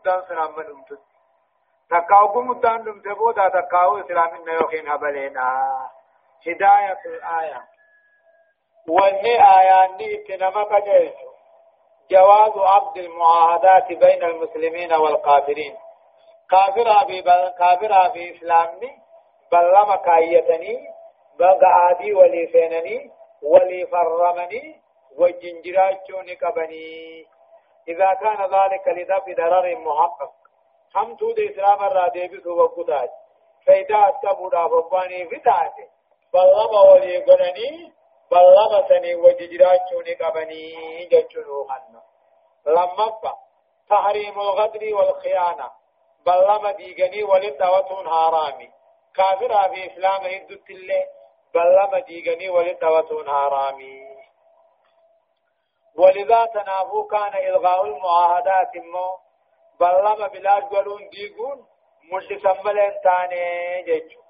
مدان 0.00 0.22
سلام 0.28 0.56
من 0.56 0.64
أمتت 0.66 1.00
تكاو 1.90 2.42
مدان 2.42 2.82
دم 2.84 3.00
تبودا 3.00 3.48
تكاو 3.48 3.98
إسلام 4.00 4.48
يوخين 4.48 4.88
هبلينا 4.88 5.68
هداية 6.46 6.98
الآية 7.06 7.62
وهي 8.88 9.38
آياني 9.58 10.16
تنما 10.16 10.62
قدرت 10.62 11.14
جواز 12.10 12.52
عقد 12.58 12.98
المعاهدات 12.98 13.88
بين 13.88 14.24
المسلمين 14.24 14.92
والكافرين 14.92 15.76
كافر 16.50 17.02
أبي 17.02 17.20
بل 17.22 17.48
كافر 17.58 18.06
أبي 18.06 18.36
إسلامي 18.36 18.90
بلما 19.52 19.96
كايتني 19.96 20.78
بقى 21.38 21.58
عادي 21.62 22.14
ولي 22.14 22.46
فينني 22.46 23.10
ولي 23.42 23.86
فرمني 23.86 24.80
وجنجراتشوني 25.18 26.36
كبني 26.36 27.26
إذا 27.88 28.14
كان 28.14 28.40
ذلك 28.42 28.88
لدفع 28.88 29.32
ضرر 29.32 29.76
محقق. 29.76 30.32
هم 30.96 31.16
تود 31.16 31.38
إسلام 31.38 31.84
الرادي 31.84 32.28
بسو 32.28 32.62
وقتاج 32.62 33.08
فإذا 33.66 34.08
أتبودا 34.08 34.68
فباني 34.68 35.24
فتاته 35.24 35.88
بلما 36.32 36.80
ولي 36.92 37.16
قلني 37.16 37.92
بلما 38.30 38.88
سني 38.88 39.14
وجنجراتشوني 39.14 40.14
كبني 40.14 41.04
جتشنو 41.12 41.64
خنا 41.64 42.02
لما 42.66 43.34
تحريم 43.90 44.40
الغدر 44.40 44.94
والخيانة. 44.94 45.70
بلما 46.26 46.72
ديغني 46.72 47.22
ولدوتون 47.22 48.06
هارامي 48.06 48.70
كافر 49.14 49.74
في 49.74 49.86
إسلام 49.86 50.22
هدت 50.22 50.70
الله 50.70 51.04
بلما 51.54 51.98
ديغني 51.98 52.48
ولدوتون 52.48 53.28
هارامي 53.28 54.07
ولذا 55.96 56.44
تنافو 56.46 57.06
كان 57.06 57.34
إلغاء 57.34 57.86
المعاهدات 57.86 58.76
مو؟ 58.76 59.18
بلما 59.80 60.26
بلاج 60.26 60.62
قلون 60.62 61.08
ديقون 61.08 61.66
ملسا 62.12 62.62
ملين 62.64 62.94
تاني 63.04 63.82
جيجو. 63.82 64.20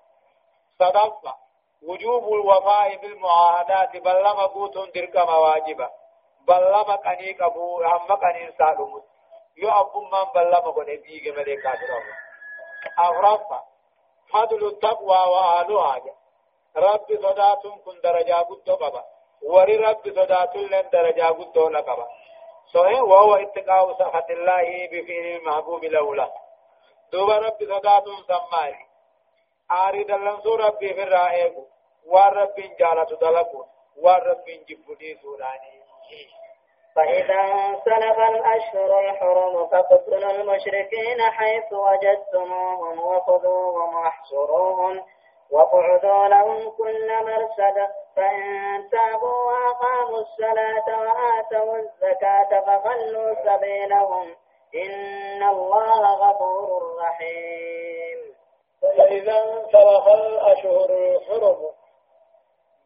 صدفة. 0.79 1.34
وجوب 1.83 2.25
الوفاء 2.34 2.97
بالمعاهدات 2.97 3.97
بلما 3.97 4.47
قوتون 4.47 4.91
درك 4.91 5.17
مواجبة. 5.17 5.91
بلما 6.48 6.97
قنيك 6.97 7.42
أبو 7.42 7.83
هم 7.83 8.12
قنين 8.12 8.53
سالمت 8.59 9.05
يو 9.56 9.70
أبو 9.70 10.01
من 10.01 10.25
بلما 10.34 10.70
قني 10.70 10.97
ديق 10.97 11.39
مليكا 11.39 11.70
درابو 11.70 12.12
أغرفة 12.98 13.62
فضل 14.33 14.67
التقوى 14.67 15.19
وآلها 15.33 16.01
رب 16.77 17.06
صداتهم 17.23 17.79
كن 17.84 18.01
درجة 18.01 18.34
قد 18.34 18.70
قبا 18.70 19.05
وري 19.42 19.77
رب 19.77 20.03
صداتهم 20.05 20.67
لن 20.67 20.89
درجة 20.92 21.25
قد 21.25 21.58
قبا 21.77 22.06
صحيح 22.75 23.03
وهو 23.03 23.34
اتقاء 23.34 23.92
سخط 23.98 24.30
الله 24.30 24.89
بفعل 24.92 25.27
المحبوب 25.36 25.84
لولا 25.84 26.33
دوب 27.12 27.30
رب 27.30 27.58
صداتهم 27.61 28.25
سماي 28.28 28.75
آريد 29.70 30.11
اللنسو 30.11 30.55
ربي 30.55 30.95
في 30.95 31.03
الرائق 31.03 31.55
والرب 32.06 32.55
جالة 32.78 33.19
دلقون 33.20 33.67
والرب 33.97 34.45
جبني 34.45 35.19
سوراني 35.22 35.78
فإذا 36.95 37.41
انسلخ 37.41 38.19
الأشهر 38.19 39.00
الحرم 39.00 39.69
فاقتلوا 39.69 40.30
المشركين 40.30 41.23
حيث 41.23 41.73
وجدتموهم 41.73 42.98
وخذوهم 42.98 43.95
واحصروهم 43.95 45.05
واقعدوا 45.51 46.29
لهم 46.29 46.71
كل 46.71 47.09
مرصد 47.25 47.91
فإن 48.17 48.45
تابوا 48.91 49.39
وأقاموا 49.51 50.21
الصلاة 50.21 50.89
وآتوا 51.01 51.77
الزكاة 51.77 52.61
فخلوا 52.61 53.35
سبيلهم. 53.35 54.37
إن 54.75 55.43
الله 55.43 56.15
غفور 56.15 56.97
رحيم. 57.01 58.35
فإذا 58.83 59.39
انسلخ 59.39 60.09
الأشهر 60.09 60.91
الحرم 60.91 61.71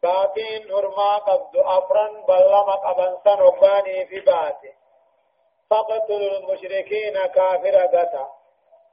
باتين 0.03 0.71
هرما 0.71 1.17
قبض 1.17 1.57
أفرا 1.57 2.07
بلما 2.27 2.75
قبن 2.75 3.17
سنوباني 3.23 4.05
في 4.05 4.19
باتي. 4.19 4.73
فقتلوا 5.69 6.37
المشركين 6.37 7.13
كافر 7.13 7.77
قتا 7.77 8.29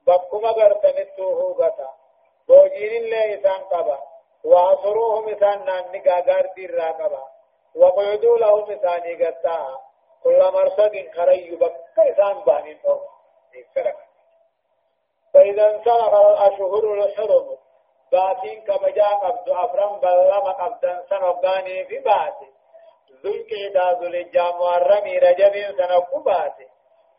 بكما 0.07 0.53
قرتنتوه 0.53 1.55
قتا 1.55 2.00
بوجين 2.51 2.93
الله 3.03 3.35
إسان 3.35 3.63
قبا 3.73 3.99
وعصروهم 4.45 5.29
إسان 5.29 5.65
ناني 5.65 5.99
قاقار 5.99 6.47
دير 6.57 6.81
قبا 6.81 7.25
وقعدوا 7.75 8.39
لهم 8.39 8.71
إساني 8.71 9.15
قتا 9.25 9.59
كل 10.25 10.41
مرصد 10.55 10.95
خري 11.17 11.57
بك 11.57 11.77
إسان 11.99 12.41
باني 12.47 12.79
فإذا 15.35 15.71
انسلخ 15.71 16.15
الأشهر 16.15 16.95
الحرم 16.95 17.57
باتين 18.13 18.61
كبجا 18.61 19.07
قبض 19.07 19.51
أفرم 19.51 20.01
بلما 20.01 20.53
قبضا 20.53 21.05
سنوغاني 21.11 21.85
في 21.85 21.99
باتي 21.99 22.49
ذو 23.25 23.31
القعدة 23.31 23.99
ذو 23.99 24.07
الجام 24.07 24.61
والرمي 24.61 25.19
رجب 25.19 25.55
سنوكو 25.79 26.19
باتي 26.19 26.69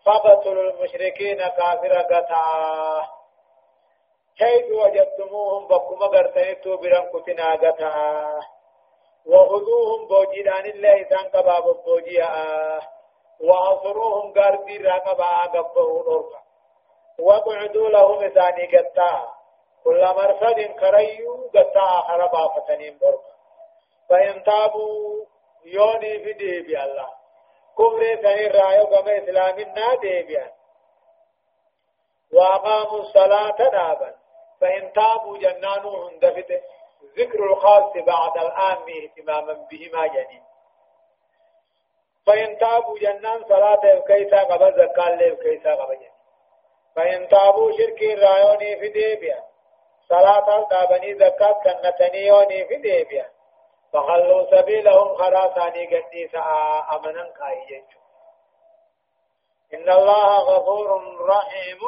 فقتلوا 0.05 0.71
المشركين 0.71 1.37
كافر 1.37 1.93
قطعا 2.01 3.20
حيث 4.41 4.71
وجدتموهم 4.71 5.67
بكما 5.67 6.07
قرتنتو 6.07 6.77
برم 6.77 7.05
كتنا 7.13 7.55
قطعا؟ 7.55 8.39
وخذوهم 9.25 10.07
بوجدان 10.07 10.65
الله 10.65 11.03
سان 11.09 11.29
قباب 11.33 11.83
بوجيا 11.85 12.29
وعصروهم 13.47 14.33
قردي 14.33 14.77
رقبا 14.77 15.37
قبه 15.53 16.03
نورفا 16.07 16.41
وقعدوا 17.19 17.89
لهم 17.89 18.29
ثاني 18.29 18.77
قطعا. 18.77 19.27
كل 19.83 20.01
مرصد 20.01 20.59
كريو 20.79 21.49
قطع 21.55 22.01
حربا 22.01 22.47
فتنين 22.47 22.97
برك 23.01 23.25
فإن 24.09 24.43
تابوا 24.43 25.25
يوني 25.65 26.19
في 26.23 26.33
ديبي 26.33 26.83
الله. 26.83 27.09
كفر 27.77 28.15
ثاني 28.21 28.47
رأيو 28.47 28.85
كما 28.85 29.17
إسلامنا 29.17 29.95
ديبي 29.95 30.39
وأقاموا 32.33 32.99
الصلاة 32.99 33.69
نابا. 33.73 34.20
فإن 34.61 34.93
تابوا 34.93 35.37
جنانوهم 35.37 36.19
دفت 36.19 36.61
ذكر 37.17 37.43
الخاص 37.43 37.93
بعد 37.93 38.37
الآن 38.37 38.77
اهتماما 39.03 39.53
بهما 39.71 40.07
جنين 40.07 40.43
فإن 42.27 42.57
تابوا 42.57 42.99
جنان 42.99 43.43
صلاة 43.43 43.99
كيسا 44.07 44.43
قبل 44.43 44.73
زكاة 44.73 45.15
ليه 45.15 45.33
كيسا 45.33 45.75
قبل 45.75 45.95
جنين 45.95 46.11
فإن 46.95 47.27
تابوا 47.27 47.71
شركين 47.71 48.19
رأيوني 48.19 48.79
في 48.79 48.89
ديبيا. 48.89 49.43
صلاة 50.09 50.67
دابني 50.69 51.15
زكاة 51.15 51.51
كنتني 51.51 52.27
يوني 52.27 52.65
في 52.65 52.75
ديبيا. 52.75 53.29
فخلوا 53.93 54.61
سبيلهم 54.61 55.15
خراساني 55.15 55.85
قديسا 55.85 56.39
أمنا 56.95 57.33
كاي 57.39 57.83
إن 59.73 59.89
الله 59.89 60.39
غفور 60.39 61.17
رحيم. 61.29 61.79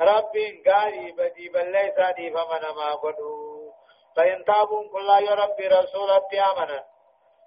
رب 0.00 0.32
قاري 0.66 1.12
بدي 1.12 1.48
بل 1.48 1.72
ليس 1.72 1.98
دي 2.16 2.30
فمن 2.30 2.74
ما 2.76 2.94
قدو. 2.94 3.72
فإن 4.16 4.44
تابوا 4.44 4.88
كل 4.92 5.08
يا 5.08 5.34
ربي 5.34 5.66
رسولة 5.66 6.28
آمنا. 6.52 6.84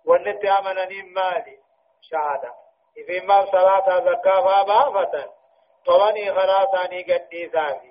ونت 0.05 0.45
آمنا 0.45 0.87
مالي 1.03 1.57
شهادة. 2.01 2.53
إذا 2.97 3.25
ما 3.25 3.45
صلاة 3.45 3.99
زكاة 3.99 4.41
فأبا 4.41 5.29
طلني 5.85 6.33
خراساني 6.33 7.03
قديسا 7.03 7.73
في 7.73 7.89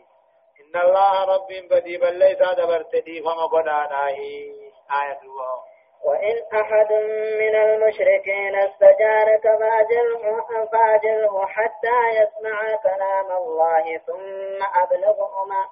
إن 0.60 0.80
الله 0.80 1.24
رب 1.24 1.48
بدي 1.70 1.98
بل 1.98 2.18
ليس 2.18 2.38
دبرتدي 2.38 3.22
فما 3.22 3.46
قدانا 3.46 4.06
آية 4.08 5.20
الله. 5.22 5.77
وإن 6.04 6.42
أحد 6.60 6.92
من 7.40 7.54
المشركين 7.56 8.56
استجارك 8.56 9.42
فأجره 9.42 10.64
فأجره 10.72 11.46
حتى 11.46 11.98
يسمع 12.18 12.76
كلام 12.82 13.36
الله 13.36 13.98
ثم 14.06 14.80
أبلغه 14.82 15.44
ما 15.44 15.66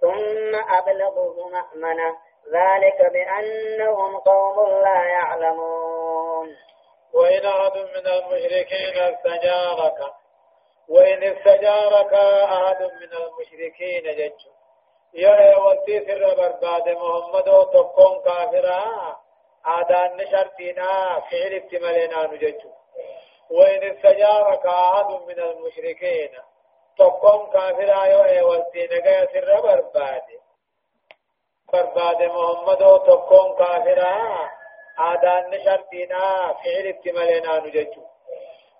ثم 0.00 0.74
أبلغه 0.78 1.48
مأمنه 1.48 2.16
ذلك 2.52 3.12
بأنهم 3.12 4.16
قوم 4.18 4.70
لا 4.82 5.04
يعلمون. 5.04 6.48
وإن 7.14 7.46
أحد 7.46 7.76
من 7.76 8.06
المشركين 8.06 8.96
استجارك 9.14 9.98
وإن 10.88 11.22
استجارك 11.22 12.12
أحد 12.44 12.82
من 12.82 13.12
المشركين 13.12 14.02
جج 14.02 14.40
يا 15.14 15.58
وسي 15.58 16.04
سر 16.06 16.34
برباد 16.34 16.88
محمد 16.88 17.48
وتقوم 17.48 18.22
كافرا. 18.24 19.16
آدان 19.66 20.16
نشرتنا 20.16 21.20
فعل 21.30 21.52
احتمالنا 21.58 22.26
نجج 22.26 22.60
وإن 23.50 23.82
استجارك 23.82 24.66
أحد 24.66 25.06
من 25.28 25.38
المشركين 25.40 26.30
تقوم 26.98 27.50
كافرا 27.50 28.04
يا 28.04 28.42
وسي 28.42 28.88
نجا 28.92 29.26
سر 29.32 29.60
برباد. 29.60 30.22
برباد 31.72 32.22
محمد 32.22 32.82
وتقوم 32.82 33.56
كافرا 33.56 34.50
آدان 34.98 35.50
نشرتنا 35.50 36.54
فعل 36.64 36.86
احتمالنا 36.92 37.58
نجج 37.58 37.98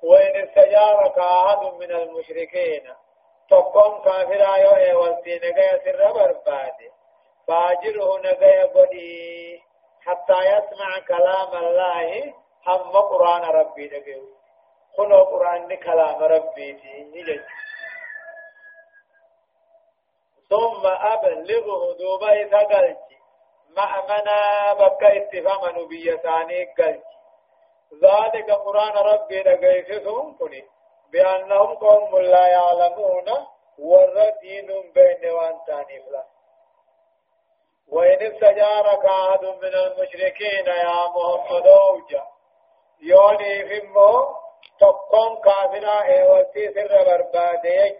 وإن 0.02 0.36
استجارك 0.48 1.18
أحد 1.18 1.62
من 1.80 1.92
المشركين 1.92 2.94
تقوم 3.50 4.02
كافرا 4.04 4.56
يو 4.56 4.70
اي 4.76 4.94
والتي 4.94 5.36
نجايا 5.36 5.78
سر 5.84 6.12
برباد. 6.12 6.78
فاجره 7.48 8.18
نجايا 8.18 8.66
قدي 8.66 9.62
حتى 10.06 10.38
يسمع 10.52 10.98
كلام 11.08 11.50
الله. 11.64 12.34
هم 12.66 12.92
قرآن 12.92 13.42
ربي 13.42 13.86
نجايا 13.86 14.22
خلو 14.96 15.22
قرآن 15.22 15.74
كلام 15.74 16.22
ربي 16.22 16.72
نجايا 17.14 17.46
ثم 20.50 20.86
أبلغه 20.86 21.96
دوبا 21.98 22.32
إذا 22.32 22.96
مأمنا 23.76 24.72
بكا 24.72 25.16
اتفاما 25.16 25.86
بيساني 25.88 26.64
قلت. 26.64 27.04
ذلك 28.02 28.50
قرآن 28.50 28.92
ربي 28.92 29.42
لقيسهم 29.42 30.36
كني 30.38 30.64
بأنهم 31.12 31.74
قوم 31.74 32.18
لا 32.18 32.46
يعلمون. 32.46 33.28
والدين 33.78 34.92
بين 34.94 35.30
وانتاني 35.30 36.02
فلا. 36.02 36.24
وإن 37.88 38.32
استجارك 38.32 39.04
أحد 39.04 39.44
من 39.44 39.74
المشركين 39.74 40.66
يا 40.66 41.06
محمد 41.16 41.66
أوجا 41.66 42.24
يوني 43.00 43.68
فيمو 43.68 44.34
تقوم 44.80 45.40
كافرا 45.40 46.02
ايوتي 46.02 46.74
سر 46.74 47.04
بربادي 47.04 47.96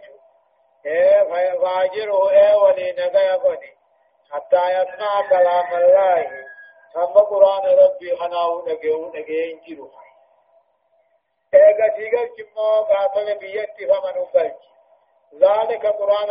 إيه 0.85 1.23
فاجره 1.61 2.57
ولي 2.63 2.91
نغيا 2.91 3.35
قني 3.35 3.77
حتى 4.31 4.61
يسمع 4.69 5.29
كلام 5.29 5.73
الله. 5.75 6.47
هم 6.95 7.13
قرآن 7.13 7.77
ربي 7.77 8.15
خناو 8.15 8.67
نغيو 8.67 9.09
نغيين 9.09 9.59
جيرو 9.59 9.91
فمن 13.87 14.17
وقلت 14.17 14.59
ذلك 15.33 15.85
قرآن 15.85 16.29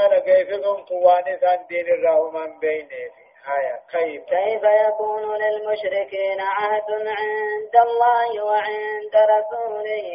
آية 3.49 3.81
كيف 3.91 4.25
كيف 4.25 4.63
يكون 4.65 5.37
للمشركين 5.37 6.41
عهد 6.41 6.91
عند 6.91 7.77
الله 7.89 8.45
وعند 8.45 9.15
رسوله 9.15 10.09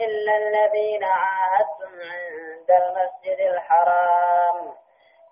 إلا 0.00 0.36
الذين 0.36 1.04
عاهدتم 1.04 1.92
عند 2.12 2.70
المسجد 2.70 3.40
الحرام؟ 3.40 4.74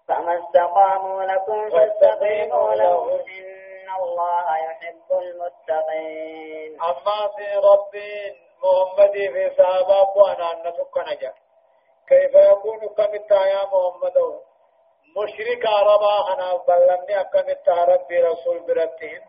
فما 0.09 0.39
استقاموا 0.45 1.23
لكم 1.23 1.71
فاستقيموا 1.71 2.75
لهم. 2.75 3.09
إن 3.11 3.89
الله 4.03 4.57
يحب 4.59 5.09
المتقين. 5.13 6.81
أما 6.83 7.29
في 7.37 7.57
ربي 7.57 8.37
محمد 8.63 9.13
في 9.13 9.51
صحابة 9.59 10.11
وأنا 10.17 10.53
أنتك 10.53 10.99
نجا 10.99 11.33
كيف 12.09 12.35
يكون 12.35 12.79
كمتا 12.79 13.47
يا 13.47 13.63
محمد؟ 13.65 14.41
مشرك 15.17 15.67
عربا 15.67 16.33
أنا 16.33 16.57
بلمني 16.69 17.21
أكمتا 17.21 17.85
ربي 17.85 18.23
رسول 18.23 18.61
برتهم 18.61 19.23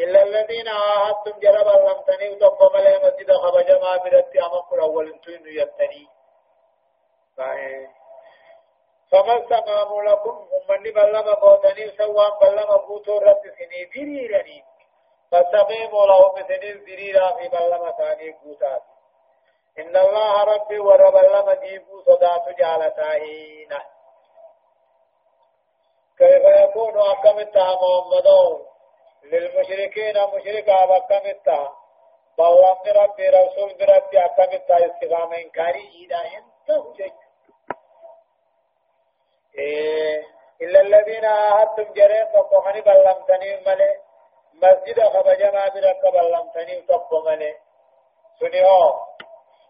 إلا 0.00 0.22
الذين 0.22 0.68
عاهدتم 0.68 1.38
جرب 1.40 1.66
لم 1.66 2.32
وتقوم 2.32 2.76
لهم 2.76 3.02
مسجد 3.02 3.32
خبجما 3.32 3.96
برتي 3.96 4.40
أمكر 4.40 4.82
أول 4.82 5.12
انتوين 5.12 5.42
يتني 5.46 6.08
فما 9.12 9.42
استقاموا 9.42 10.02
لكم 10.02 10.48
ومن 10.52 10.82
بلما 10.82 11.34
قوتني 11.34 11.90
سوى 11.90 12.26
بلما 12.40 12.76
قوتوا 12.76 13.20
رب 13.20 13.42
سني 13.58 13.84
بريرني. 13.94 14.64
فاستقيموا 15.30 16.06
لهم 16.06 16.34
سني 16.48 16.72
بريرا 16.74 17.36
في 17.36 17.48
بلما 17.48 17.90
ثاني 17.90 18.32
قوتات 18.32 18.82
إن 19.78 19.96
الله 19.96 20.44
ربي 20.44 20.78
ورب 20.78 21.16
لما 21.16 21.54
ديبو 21.54 22.02
صدات 22.02 22.48
جالتاهين 22.58 23.68
كيف 26.18 26.44
يكون 26.44 26.98
أكمتها 26.98 27.78
محمد 27.82 28.28
للمشركين 29.24 30.14
مشركا 30.34 30.96
أكمتها 30.96 31.72
بلما 32.38 33.02
ربي 33.02 33.28
رسول 33.28 33.74
بربي 33.74 34.24
أكمتها 34.24 34.86
استقام 34.86 35.32
إنكاري 35.32 35.88
إذا 36.04 36.20
ينتهوا 36.24 36.94
إيه 39.58 40.24
إلا 40.62 40.80
الذين 40.80 41.24
عاهدتم 41.24 41.92
جرين 41.92 42.26
فقمني 42.26 42.80
بلمتني 42.80 43.60
ملي. 43.66 43.96
مسجد 44.54 45.00
خبجما 45.00 45.68
برك 45.68 46.02
بلمتني 46.14 46.82
تقو 46.82 47.22
ملي. 47.26 47.54
سني 48.40 48.64
هو 48.64 48.94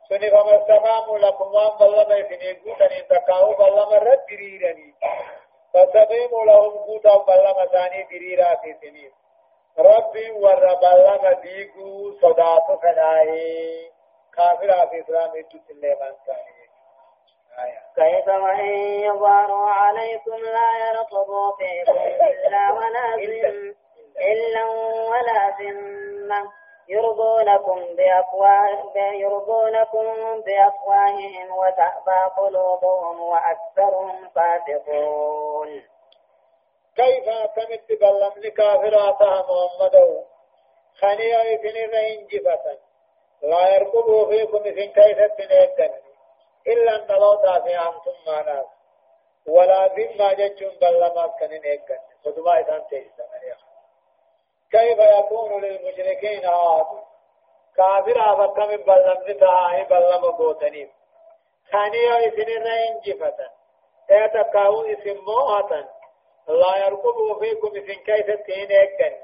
سني 0.08 0.30
فما 0.30 0.62
استقاموا 0.62 1.18
لكم 1.18 1.54
وأن 1.54 1.76
بلما 1.78 2.14
يفني 2.14 2.52
قوتني 2.52 3.02
تقاو 3.02 3.54
بلما 3.54 3.98
رد 3.98 4.26
دريرني 4.30 4.94
فاستقيموا 5.74 6.44
لهم 6.44 6.70
قوتا 6.70 7.16
بلما 7.16 7.66
ثاني 7.66 8.02
دريرا 8.02 8.54
في 8.54 8.74
سنين 8.80 9.12
ربي 9.78 10.30
ور 10.30 10.74
بلما 10.74 11.32
ديقو 11.32 12.12
صداتو 12.22 12.76
فنائي 12.82 13.90
كافر 14.36 14.86
في 14.86 15.00
إسلام 15.00 15.30
الدين 15.34 15.62
من 16.00 16.12
ثاني 16.26 16.58
كيف 17.96 18.28
وإن 18.28 18.68
يظهروا 19.08 19.70
عليكم 19.70 20.36
لا 20.36 20.88
يرقبوا 20.88 21.52
فيكم 21.56 21.98
إلا 22.46 22.72
ولا 22.72 23.14
إلا. 23.14 23.78
ولا 25.08 25.56
ذمة 25.60 26.52
يرضونكم 26.88 27.96
بأفواه 27.96 28.92
يرضونكم 28.96 30.06
بأفواههم 30.40 31.56
وتأبى 31.58 32.20
قلوبهم 32.36 33.20
وأكثرهم 33.20 34.28
فاسقون. 34.28 35.82
كيف 36.96 37.24
تمت 37.56 38.00
بلمن 38.00 38.50
كافراتها 38.50 39.42
محمد؟ 39.42 40.24
خنيا 41.00 41.42
رين 41.94 42.26
جفتا 42.26 42.78
لا 43.42 43.74
يرقبوا 43.74 44.26
فيكم 44.26 44.62
إذن 44.64 44.92
كيف 44.92 45.18
تنيتن. 45.38 45.94
إلا 46.66 46.96
أن 46.96 47.20
لو 47.20 47.34
تافي 47.34 47.78
أنتم 47.78 48.16
معنا. 48.26 48.64
ولا 49.46 49.86
ذمة 49.86 50.32
جتشم 50.32 50.78
بل 50.80 51.00
لما 51.00 51.26
كنين 51.26 51.62
إيقن 51.62 51.98
خدما 52.24 52.58
إذن 52.58 52.84
كيف 54.70 54.98
يكون 54.98 55.60
للمشركين 55.64 56.46
عاد؟ 56.46 56.86
كافر 57.76 58.32
أفكا 58.32 58.66
من 58.66 58.76
بلم 58.76 59.24
نتاعي 59.28 59.84
بلم 59.84 60.24
قوتني 60.30 60.90
ثانية 61.72 62.16
إذن 62.16 62.62
رين 62.62 63.00
جفتا. 63.04 63.48
اعتقاو 64.10 64.82
إذن 64.84 65.18
موهتا. 65.18 65.88
لا 66.48 66.86
يرقب 66.86 67.38
فيكم 67.40 67.68
إذن 67.76 67.94
كيف 67.94 68.26
تين 68.46 68.70
إيقن 68.70 69.16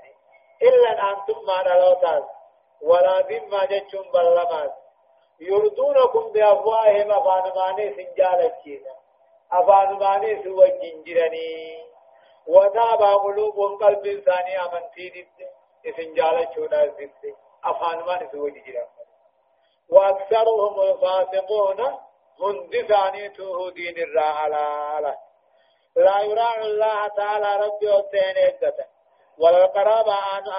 إلا 0.63 0.93
أن 0.93 1.17
أنتم 1.17 1.45
معنا 1.49 1.69
لو 1.81 1.95
تاس 1.95 2.23
ولا 2.83 3.21
ذمة 3.21 3.65
جتشم 3.65 4.11
بل 4.15 4.35
لما 4.35 4.73
يردونكم 5.41 6.33
بأفواههم 6.33 7.13
أفانماني 7.13 7.95
سنجالتشينا 7.95 8.91
أفانماني 9.53 10.43
سوى 10.45 10.73
الجنجرني 10.73 11.85
وتابع 12.47 13.15
قلوبهم 13.15 13.79
قلب 13.79 14.07
إنساني 14.07 14.61
أمنتي 14.65 15.09
دي 15.09 15.93
سنجالتشونا 15.97 16.87
زدت 16.87 17.37
أفانماني 17.65 18.29
سوى 18.33 18.49
الجنجرني 18.51 18.87
وأكثرهم 19.91 20.81
الفاسقون 20.81 21.99
هندساني 22.41 23.29
توه 23.29 23.71
دين 23.71 23.99
الرعالة 23.99 25.17
لا 25.97 26.21
يراع 26.23 26.57
الله 26.63 27.09
تعالى 27.09 27.67
ربي 27.67 27.89
وتين 27.89 28.37
إقتا 28.39 28.85
ولا 29.39 29.65
القرابة 29.65 30.15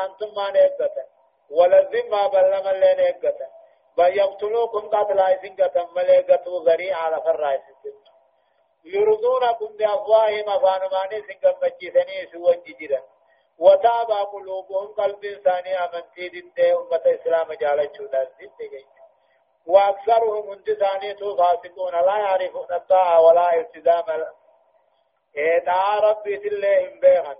أنتم 0.05 0.33
ما 0.35 0.51
نإقتا 0.51 1.05
ولا 1.49 1.79
الذمة 1.79 2.27
بل 2.27 2.51
لمن 2.51 2.79
لين 2.79 2.99
إقتا 2.99 3.47
فيقتلوكم 3.95 4.79
قتل 4.89 5.19
عيسين 5.19 5.55
قتل 5.55 5.87
مليقتوا 5.95 6.59
ذريع 6.59 6.97
على 6.97 7.21
فرايس 7.21 7.61
يرضونكم 8.85 9.77
بأفواههم 9.77 10.49
أفانماني 10.49 11.21
سنقم 11.27 11.57
مجيثني 11.63 12.27
سوى 12.31 12.55
ججرا 12.55 13.01
وتابع 13.57 14.23
قلوبهم 14.23 14.87
قلب 14.87 15.25
إنساني 15.25 15.75
أمنتي 15.77 16.29
دد 16.29 16.59
أمة 16.59 17.01
إسلام 17.05 17.53
جالت 17.53 17.95
شودا 17.97 18.23
دد 18.23 18.85
وأكثرهم 19.65 20.51
انتساني 20.51 21.15
فاسقون 21.37 21.91
لا 21.91 22.17
يعرفون 22.17 22.67
الطاعة 22.71 23.21
ولا 23.21 23.55
التزام. 23.59 24.25
إيه 25.37 25.59
ربي 25.99 26.37
تلهم 26.37 26.99
بيخن 26.99 27.35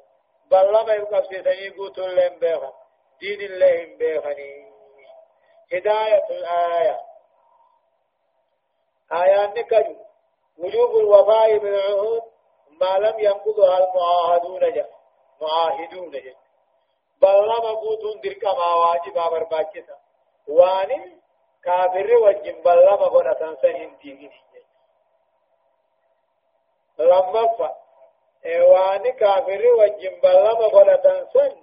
بل 0.52 0.68
لما 0.74 0.94
يبقى 0.94 1.24
سيسني 1.24 1.70
قوتوا 1.70 2.08
لهم 2.08 2.40
بيخن 2.40 2.72
دين 3.20 3.42
الله 3.42 3.96
بيخنين 3.98 4.74
هداية 5.74 6.25
الآية 6.30 7.00
آية 9.14 9.46
نكج 9.48 9.96
وجوب 10.57 10.97
الوفاء 10.97 11.57
بالعهود 11.57 12.21
ما 12.81 12.97
لم 12.97 13.19
ينقضها 13.19 13.77
المعاهدون 13.77 14.74
جا 14.74 14.85
معاهدون 15.41 16.12
جا. 16.12 16.35
بل 17.21 17.43
لما 17.43 17.71
قوتون 17.71 18.21
درك 18.21 18.43
ما 18.43 18.74
واجب 18.74 19.13
برباكتا 19.13 19.97
واني 20.47 21.17
كافر 21.63 22.13
وجن 22.15 22.62
بل 22.62 22.77
لما 22.81 23.07
قد 23.07 23.35
تنسهن 23.35 23.97
تيجي 23.97 24.31
لما 27.00 27.47
ف 27.47 27.62
واني 28.45 29.12
كافر 29.12 29.67
وجن 29.79 30.19
بلما 30.24 30.65
غلطان 30.75 31.27
سن 31.33 31.55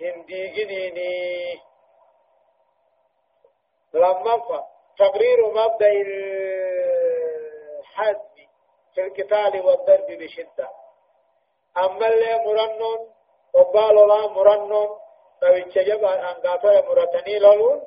هندي 0.00 0.48
جنيني 0.48 1.60
لما 3.94 4.38
ف 4.38 4.64
تقرير 4.98 5.46
مبدأ 5.46 5.92
الحزم 7.96 8.46
في 8.94 9.00
القتال 9.06 9.60
والضرب 9.66 10.06
بشدة. 10.06 10.68
أما 11.76 12.08
اللي 12.08 12.36
مرنون 12.46 13.12
وقالوا 13.54 14.06
لا 14.06 14.26
مرنون 14.28 14.88
نويتش 15.42 15.78
جبا 15.78 16.30
أنقاطة 16.30 16.88
مرتني 16.88 17.38
لولون 17.38 17.82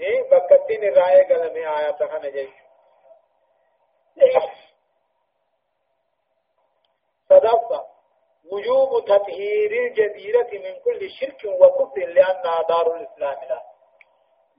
إيه؟ 0.00 0.22
بكتين 0.22 0.84
الرأي 0.84 1.22
قلمي 1.24 1.68
آيات 1.68 2.02
خانة 2.02 2.28
جيش. 2.28 2.50
صدفة. 7.28 7.86
وجوب 8.52 9.04
تطهير 9.04 9.70
الجزيرة 9.86 10.50
من 10.52 10.80
كل 10.84 11.10
شرك 11.10 11.44
وكفر 11.44 12.00
لأنها 12.06 12.62
دار 12.62 12.96
الإسلام 12.96 13.48
لا. 13.48 13.62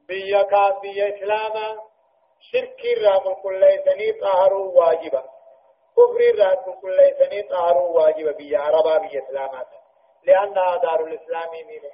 بيا 0.08 0.42
كان 0.44 0.80
بيا 0.82 1.16
إسلاما 1.18 1.82
شرك 2.52 2.80
الرام 2.98 3.34
كل 3.34 3.80
سني 3.86 4.12
طهروا 4.12 4.80
واجبا 4.80 5.24
كفر 5.98 6.20
الرام 6.34 6.80
كل 6.82 6.98
سني 7.20 7.42
طهروا 7.42 7.90
واجبا 8.00 8.32
بيا 8.32 8.60
عربا 8.60 8.98
بيا 8.98 9.24
إسلاما 9.24 9.66
لأنها 10.24 10.78
دار 10.78 11.00
الإسلام 11.08 11.50
مينه 11.52 11.92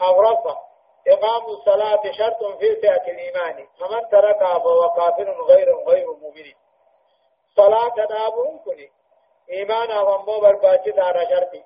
أورث 0.00 0.56
إقام 1.08 1.44
الصلاة 1.46 2.02
شرط 2.12 2.58
في 2.58 2.80
سعة 2.82 3.04
الإيمان 3.08 3.66
فمن 3.78 4.08
تركها 4.10 4.58
فهو 4.58 4.90
كافر 4.90 5.42
غير 5.42 5.76
غير 5.76 6.06
مؤمن 6.12 6.52
صلاة 7.56 7.94
دابون 8.08 8.58
كني 8.58 8.90
إيمان 9.50 9.90
أمامو 9.90 10.40
برباچي 10.40 10.90
دار 10.90 11.26
شرطي 11.30 11.62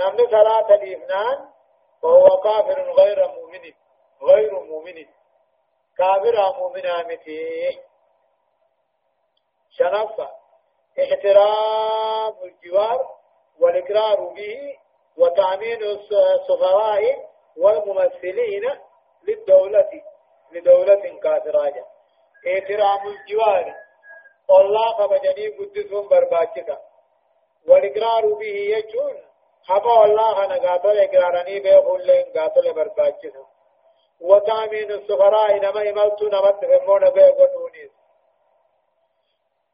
نمن 0.00 0.26
صلاة 0.30 0.74
الإفنان 0.74 1.48
فهو 2.02 2.40
كافر 2.40 2.92
غير 2.92 3.28
مؤمن 3.28 3.72
غير 4.22 4.60
مؤمن 4.60 5.06
كافر 5.98 6.58
مؤمن 6.58 6.86
آمتي 6.86 7.78
شنفة 9.70 10.30
احترام 11.00 12.34
الجوار 12.44 13.08
والإقرار 13.60 14.20
به 14.20 14.78
وتأمين 15.16 15.82
السفراء 15.82 17.28
والممثلين 17.56 18.62
للدولة 19.28 19.90
لدولة 20.52 21.20
كافراجة 21.22 21.84
احترام 22.46 23.08
الجوار. 23.08 23.74
الله 24.50 24.92
خبجني 24.92 25.48
قدسهم 25.48 26.08
برباچكا 26.08 26.78
والإقرار 27.68 28.34
به 28.34 28.56
يجون. 28.76 29.16
حقا 29.68 30.04
الله 30.04 30.46
نقاتل 30.46 30.98
إقرارني 30.98 31.60
بيقول 31.60 32.06
لهم 32.06 32.32
قاتل 32.36 32.72
برباچكا 32.74 33.55
وتامين 34.20 34.90
السفراء 34.90 35.56
نما 35.58 35.82
يملتو 35.82 36.28
نمت 36.28 36.64
فمون 36.64 37.10
بيقولونيس 37.10 37.90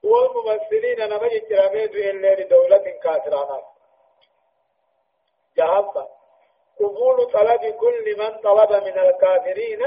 والممثلين 0.04 0.98
نما 1.08 1.26
يجرمي 1.26 1.84
إلا 1.84 2.34
لدولة 2.40 2.98
كافرانات 3.02 3.64
جهبا 5.56 6.08
قبول 6.80 7.32
طلب 7.32 7.60
كل 7.74 8.16
من 8.18 8.38
طلب 8.40 8.72
من 8.72 8.98
الكافرين 8.98 9.82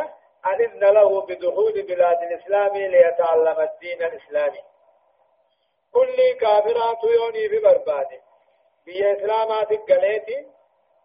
أن 0.45 0.61
إذن 0.61 0.79
له 0.79 1.21
بدخول 1.21 1.81
بلاد 1.81 2.17
الإسلام 2.23 2.77
ليتعلم 2.77 3.59
الدين 3.59 4.03
الإسلامي. 4.03 4.59
كل 5.93 6.33
كافرات 6.41 7.03
يوني 7.03 7.49
في 7.49 7.59
برباد 7.59 8.07
بي 8.85 9.13
إسلامات 9.13 9.71
القليت 9.71 10.29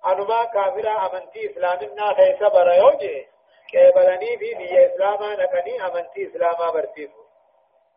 أنما 0.07 0.45
كافرة 0.45 1.07
أمنتي 1.07 1.51
إسلامنا 1.51 2.15
خيسا 2.15 2.49
بريوجي. 2.49 3.27
قبلني 3.75 4.39
في 4.39 4.55
بي 4.55 4.87
إسلاما 4.87 5.35
نكني 5.35 5.87
أمنتي 5.87 6.27
إسلاما 6.27 6.71
برتيفو 6.71 7.23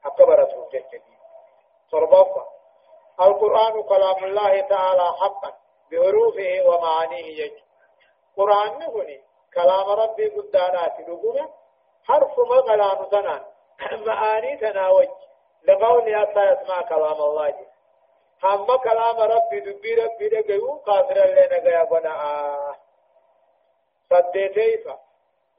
حق 0.04 0.18
برسول 0.24 0.70
جنجدين 0.74 1.18
صربوفا 1.92 2.48
القرآن 3.22 3.84
كلام 3.84 4.24
الله 4.24 4.62
تعالى 4.62 5.14
حقا 5.22 5.54
بحروفه 5.92 6.62
ومعانيه 6.66 7.44
يجب 7.44 7.64
قرآن 8.38 8.80
نقولي 8.80 9.22
كلام 9.54 9.90
ربي 9.90 10.28
قدانات 10.28 11.00
لقونا 11.00 11.50
حرف 12.04 12.40
ما 12.40 12.62
كلام 12.62 13.04
تنان 13.06 13.42
معاني 14.08 14.58
تناوج 14.58 15.08
لقول 15.64 16.16
أتا 16.16 16.52
يسمع 16.52 16.82
كلام 16.82 17.22
الله 17.22 17.50
جي 17.50 17.66
هم 18.44 18.78
كلام 18.78 19.20
ربي 19.20 19.60
دبي 19.60 19.96
ربي 19.96 20.30
دقيو 20.30 20.74
قادر 20.76 21.16
لنا 21.26 21.58
قيا 21.58 21.84
بنا 21.84 22.14
صديتيفا 24.10 25.00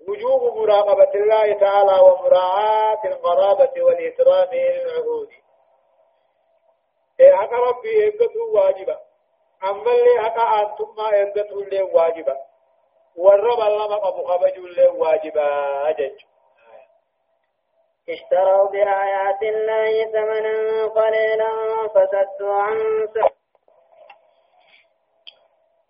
وجوب 0.09 0.57
مراقبة 0.57 1.11
الله 1.15 1.53
تعالى 1.61 2.01
ومراعاة 2.01 3.01
القرابة 3.05 3.83
والإكرام 3.83 4.49
للعهود 4.53 5.29
إيه 7.21 7.35
حق 7.37 7.53
ربي 7.53 7.89
إيقظه 8.05 8.45
واجبا 8.55 8.99
أما 9.65 9.91
اللي 9.93 10.21
حق 10.21 10.39
أنتم 10.41 10.95
ما 10.97 11.13
إيقظه 11.13 11.63
اللي 11.63 11.83
واجبا 11.83 12.37
والرب 13.17 13.61
الله 13.61 13.97
قبو 13.97 14.25
خبجوا 14.25 14.69
له 14.69 14.93
واجبا 14.95 15.49
أجج. 15.91 16.21
اشتروا 18.09 18.69
بآيات 18.71 19.43
الله 19.43 20.05
ثمنا 20.13 20.87
قليلا 20.87 21.53
فسدوا 21.89 22.55
عن 22.55 23.09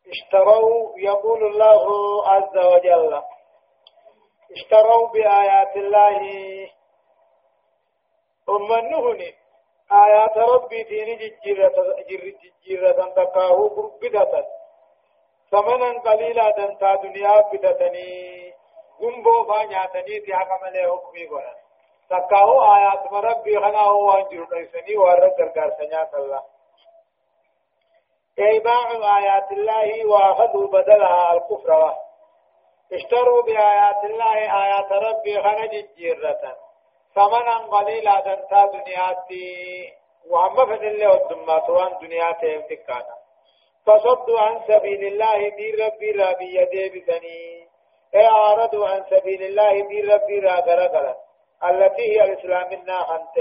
اشتروا 0.08 0.92
يقول 0.98 1.44
الله 1.44 1.84
عز 2.28 2.56
وجل. 2.58 3.22
اشتروا 4.52 5.08
بآيات 5.08 5.76
الله. 5.76 6.20
ثم 8.46 8.72
النهني 8.72 9.34
آيات 9.92 10.38
ربي 10.38 10.82
ججيرة 10.82 11.76
ججيرة 12.08 13.00
تقاه 13.16 13.68
قربدة 13.68 14.46
ثمنا 15.50 16.00
قليلا 16.00 16.50
دنتا 16.50 16.94
دنيا 16.94 17.40
بدتني. 17.40 18.54
گنبو 19.00 19.44
فا 19.44 19.64
نياتني 19.64 20.20
تي 20.20 20.34
حقا 20.34 20.56
ملي 20.62 20.82
حكمي 20.92 21.26
قرن 21.26 21.56
تقاو 22.10 22.74
آيات 22.74 23.12
مربي 23.12 23.56
خنا 23.60 23.80
هو 23.80 24.10
انجر 24.10 24.44
قيسني 24.44 24.96
ورد 24.96 25.34
درقار 25.38 25.70
سنيات 25.78 26.14
الله. 26.14 26.42
إيباع 28.38 28.88
آيات 29.18 29.52
الله 29.52 30.06
وأخذوا 30.06 30.66
بدلها 30.66 31.32
الكفر. 31.32 32.03
اشتروا 32.92 33.42
بآيات 33.42 34.04
الله 34.04 34.34
آيات 34.64 34.92
ربي 34.92 35.42
خنا 35.42 35.66
جيرة 35.96 36.56
ثمنا 37.14 37.56
قليلا 37.56 38.20
دنتا 38.20 38.64
دنياتي. 38.66 39.92
وهم 40.30 40.54
فن 40.66 40.84
الله 40.84 41.08
والدمات 41.08 41.70
وان 41.70 41.98
دنياتهم 42.02 42.60
تكانا 42.60 43.14
فصدوا 43.86 44.40
عن 44.40 44.60
سبيل 44.68 45.04
الله 45.04 45.48
دين 45.48 45.74
ربي 45.86 46.10
رابي 46.10 46.54
يدي 46.54 46.88
بثني. 46.88 47.68
اعرضوا 48.14 48.88
عن 48.88 49.04
سبيل 49.10 49.42
الله 49.42 49.88
دين 49.88 50.10
ربي 50.10 50.38
راغرغلا 50.38 51.16
التي 51.64 52.02
هي 52.02 52.24
الإسلام 52.24 52.72
النا 52.72 53.16
انت 53.16 53.36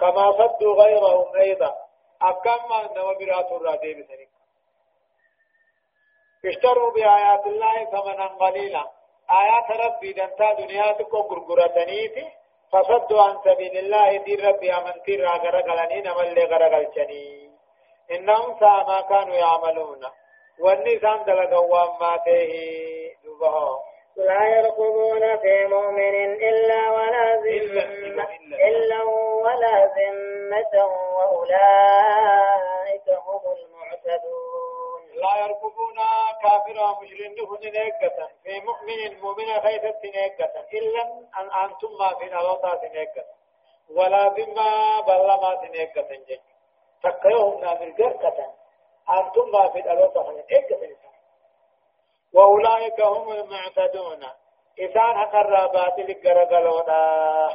كما 0.00 0.32
صدوا 0.32 0.82
غيرهم 0.82 1.36
أيضا. 1.36 1.74
اكما 2.22 2.78
نما 2.96 3.12
برات 3.18 3.52
الرادي 3.52 3.94
بثني. 3.94 4.28
اشتروا 6.44 6.90
بآيات 6.90 7.46
الله 7.46 7.84
ثمنا 7.84 8.26
قليلا. 8.26 8.84
آيات 9.30 9.68
ربي 9.84 10.12
دنتا 10.12 10.52
دنياتكم 10.52 11.18
غرغرتنيتي 11.18 12.26
فصدوا 12.72 13.22
عن 13.22 13.38
سبيل 13.44 13.78
الله 13.78 14.16
دين 14.16 14.40
ربي 14.48 14.72
امنتي 14.72 15.16
راغرغلني 15.16 16.00
نمل 16.00 16.38
غرغلچني 16.50 17.50
إنهم 18.10 18.58
ساء 18.60 18.86
ما 18.88 19.00
كانوا 19.00 19.34
يعملون. 19.34 20.02
والنسان 20.60 21.24
دلقوا 21.24 21.98
ما 22.00 22.16
تيه. 22.24 23.14
دبها 23.24 23.78
لا 24.16 24.42
يرقبون 24.56 25.36
في 25.36 25.66
مؤمن 25.66 26.14
إلا 26.48 26.90
ولا 26.90 27.36
ذمة 27.36 28.28
إلا. 28.68 29.02
ولا 29.44 29.76
ذمة 29.96 30.74
وأولئك 31.16 33.08
هم 33.26 33.42
المعتدون. 33.56 34.45
لا 35.16 35.44
يرقبون 35.44 35.98
كافرا 36.42 36.98
مجرمه 37.00 37.58
نيكة. 37.60 38.28
في 38.44 38.60
مؤمن 38.60 39.20
مؤمن 39.20 39.60
خيفة 39.60 40.00
نيكة. 40.04 40.52
إلا 40.72 41.02
أن 41.40 41.50
أنتم 41.64 41.92
ما 41.98 42.14
في 42.18 42.24
نلطات 42.24 42.84
نيكة. 42.84 43.24
ولا 43.90 44.28
ذمة 44.28 45.00
بل 45.00 45.26
ما 45.26 45.68
نيكة. 45.74 46.08
جيك 46.26 46.40
تقيهم 47.02 47.60
نامل 47.60 47.94
قرقة 47.96 48.54
أنتم 49.10 49.50
ما 49.52 49.68
في 49.68 49.78
الألوطة 49.78 50.32
من 50.32 50.42
إيقة 50.50 50.96
وأولئك 52.34 53.00
هم 53.00 53.32
المعتدون. 53.32 54.24
إسان 54.80 55.18
حقر 55.18 55.66
باطل 55.66 56.14
قرقلونا. 56.24 57.48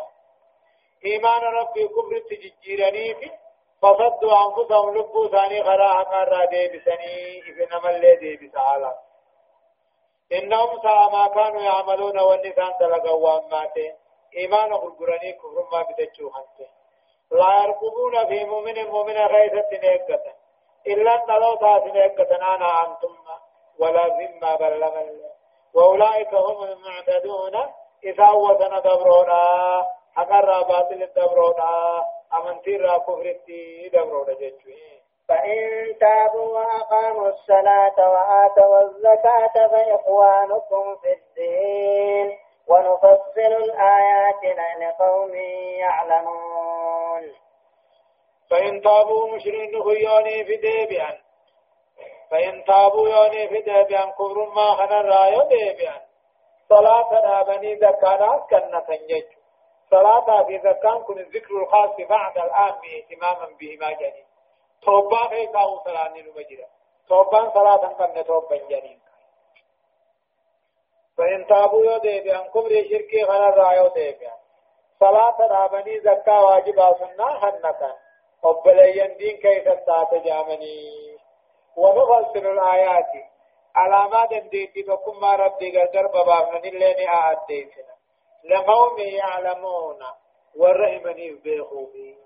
إيمان 1.06 1.42
ربي 1.42 1.88
كفر 1.88 2.20
تججيرني 2.30 3.41
فصدوا 3.82 4.34
أنفسهم 4.46 4.98
لبوا 4.98 5.28
ثاني 5.28 5.64
خراها 5.64 6.04
مرة 6.12 6.46
ديبسني 6.46 7.40
إذن 7.40 7.82
ملي 7.84 8.16
ديبس 8.16 8.58
عالم 8.58 8.94
إنهم 10.34 10.82
ساء 10.82 11.10
ما 11.12 11.28
كانوا 11.28 11.62
يعملون 11.62 12.20
والنسان 12.20 12.74
تلقوا 12.80 13.28
واماته 13.28 13.94
إيمان 14.38 14.74
غرغراني 14.74 15.34
كفر 15.34 15.68
ما 15.72 15.82
بتجو 15.82 16.30
خنته 16.30 16.70
لا 17.32 17.64
يرقبون 17.64 18.28
في 18.28 18.46
مؤمن 18.46 18.86
مؤمن 18.86 19.18
غيثة 19.18 19.70
نيقة 19.72 20.24
إلا 20.88 21.16
أن 21.16 21.42
لو 21.42 21.56
تاس 21.56 21.84
نيقة 21.84 22.36
أنا 22.36 22.84
أنتم 22.84 23.16
ولا 23.80 24.08
ذمة 24.08 24.56
بل 24.56 24.80
لمن 24.80 25.22
وأولئك 25.74 26.34
هم 26.34 26.64
المعتدون. 26.64 27.56
إذا 28.04 28.32
وزن 28.32 28.82
دبرونا 28.82 29.42
أقر 30.18 30.62
باطل 30.62 31.10
دبرونا. 31.16 32.04
أمنتي 32.34 32.76
را 32.78 32.98
كفرتي 32.98 33.90
دبرونا 33.94 34.34
جيتشوين 34.34 35.02
فإن 35.28 35.60
تابوا 36.00 36.60
وأقاموا 36.60 37.30
الصلاة 37.30 37.98
وآتوا 38.12 38.82
الزكاة 38.82 39.68
فإخوانكم 39.68 40.96
في 41.02 41.12
الدين 41.14 42.38
ونفصل 42.68 43.52
الآيات 43.64 44.44
لقوم 44.82 45.36
يعلمون 45.80 47.32
فإن 48.50 48.82
تابوا 48.82 49.36
مشرين 49.36 49.84
خيوني 49.84 50.46
في 50.46 50.56
ديبيان 50.56 51.18
فإن 52.32 52.64
تابوا 52.64 53.10
يوني 53.10 53.48
في 53.48 53.56
ديبيان 53.62 54.12
كفر 54.12 54.46
ما 54.56 54.74
خنا 54.76 55.02
رايو 55.02 55.42
ديبيان 55.42 56.02
صلاة 56.70 57.22
دابني 57.22 57.76
زكاة 57.76 58.48
كنا 58.50 58.80
تنجج 58.80 59.41
صلاة 59.92 60.44
في 60.44 60.60
زكاة 60.60 61.00
كن 61.08 61.20
الذكر 61.20 61.62
الخاص 61.62 61.96
بعد 62.10 62.38
الآن 62.38 62.74
اهتماما 62.96 63.58
بهما 63.60 63.92
جنين. 63.92 64.26
توبا 64.82 65.28
كيسا 65.30 65.64
وصلاة 65.64 66.08
نمجرة 66.08 66.68
توبا 67.08 67.50
صلاة 67.54 67.94
كنا 67.94 68.22
توبا 68.22 68.58
جنين. 68.58 69.00
فإن 71.18 71.48
تابوا 71.48 71.86
يو 71.86 71.98
ديبيان 71.98 72.44
كبر 72.54 72.70
شركي 72.70 73.26
خنا 73.26 73.50
رايو 73.50 73.88
ديبيان 73.88 74.38
صلاة 75.00 75.38
رابني 75.40 76.00
زكاة 76.00 76.46
واجبا 76.46 76.94
سنة 76.94 77.40
حنكا. 77.40 77.94
وبلين 78.44 79.18
دين 79.18 79.38
كيف 79.38 79.64
تات 79.64 80.14
جامني. 80.26 81.18
ونفصل 81.76 82.46
الآيات. 82.48 83.12
علامات 83.76 84.34
ديتي 84.34 84.82
بكم 84.82 85.20
ما 85.22 85.36
ربي 85.36 85.78
قدر 85.78 86.08
بابا 86.08 86.52
من 86.52 86.66
اللي 86.66 87.08
أعديتنا 87.08 87.91
لقوم 88.44 89.00
يعلمون 89.00 90.00
ورحمني 90.56 91.32
بيخوبي 91.32 92.18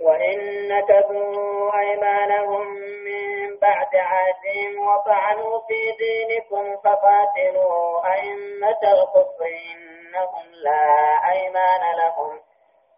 وإن 0.00 0.68
نكثوا 0.68 1.80
أيمانهم 1.80 2.66
من 3.04 3.56
بعد 3.58 3.94
عهدهم 3.94 4.88
وطعنوا 4.88 5.60
في 5.60 5.92
دينكم 5.98 6.76
فقاتلوا 6.76 8.12
أئمة 8.14 8.80
الكفر 8.92 9.46
إنهم 9.46 10.52
لا 10.52 11.20
أيمان 11.32 11.96
لهم. 11.96 12.40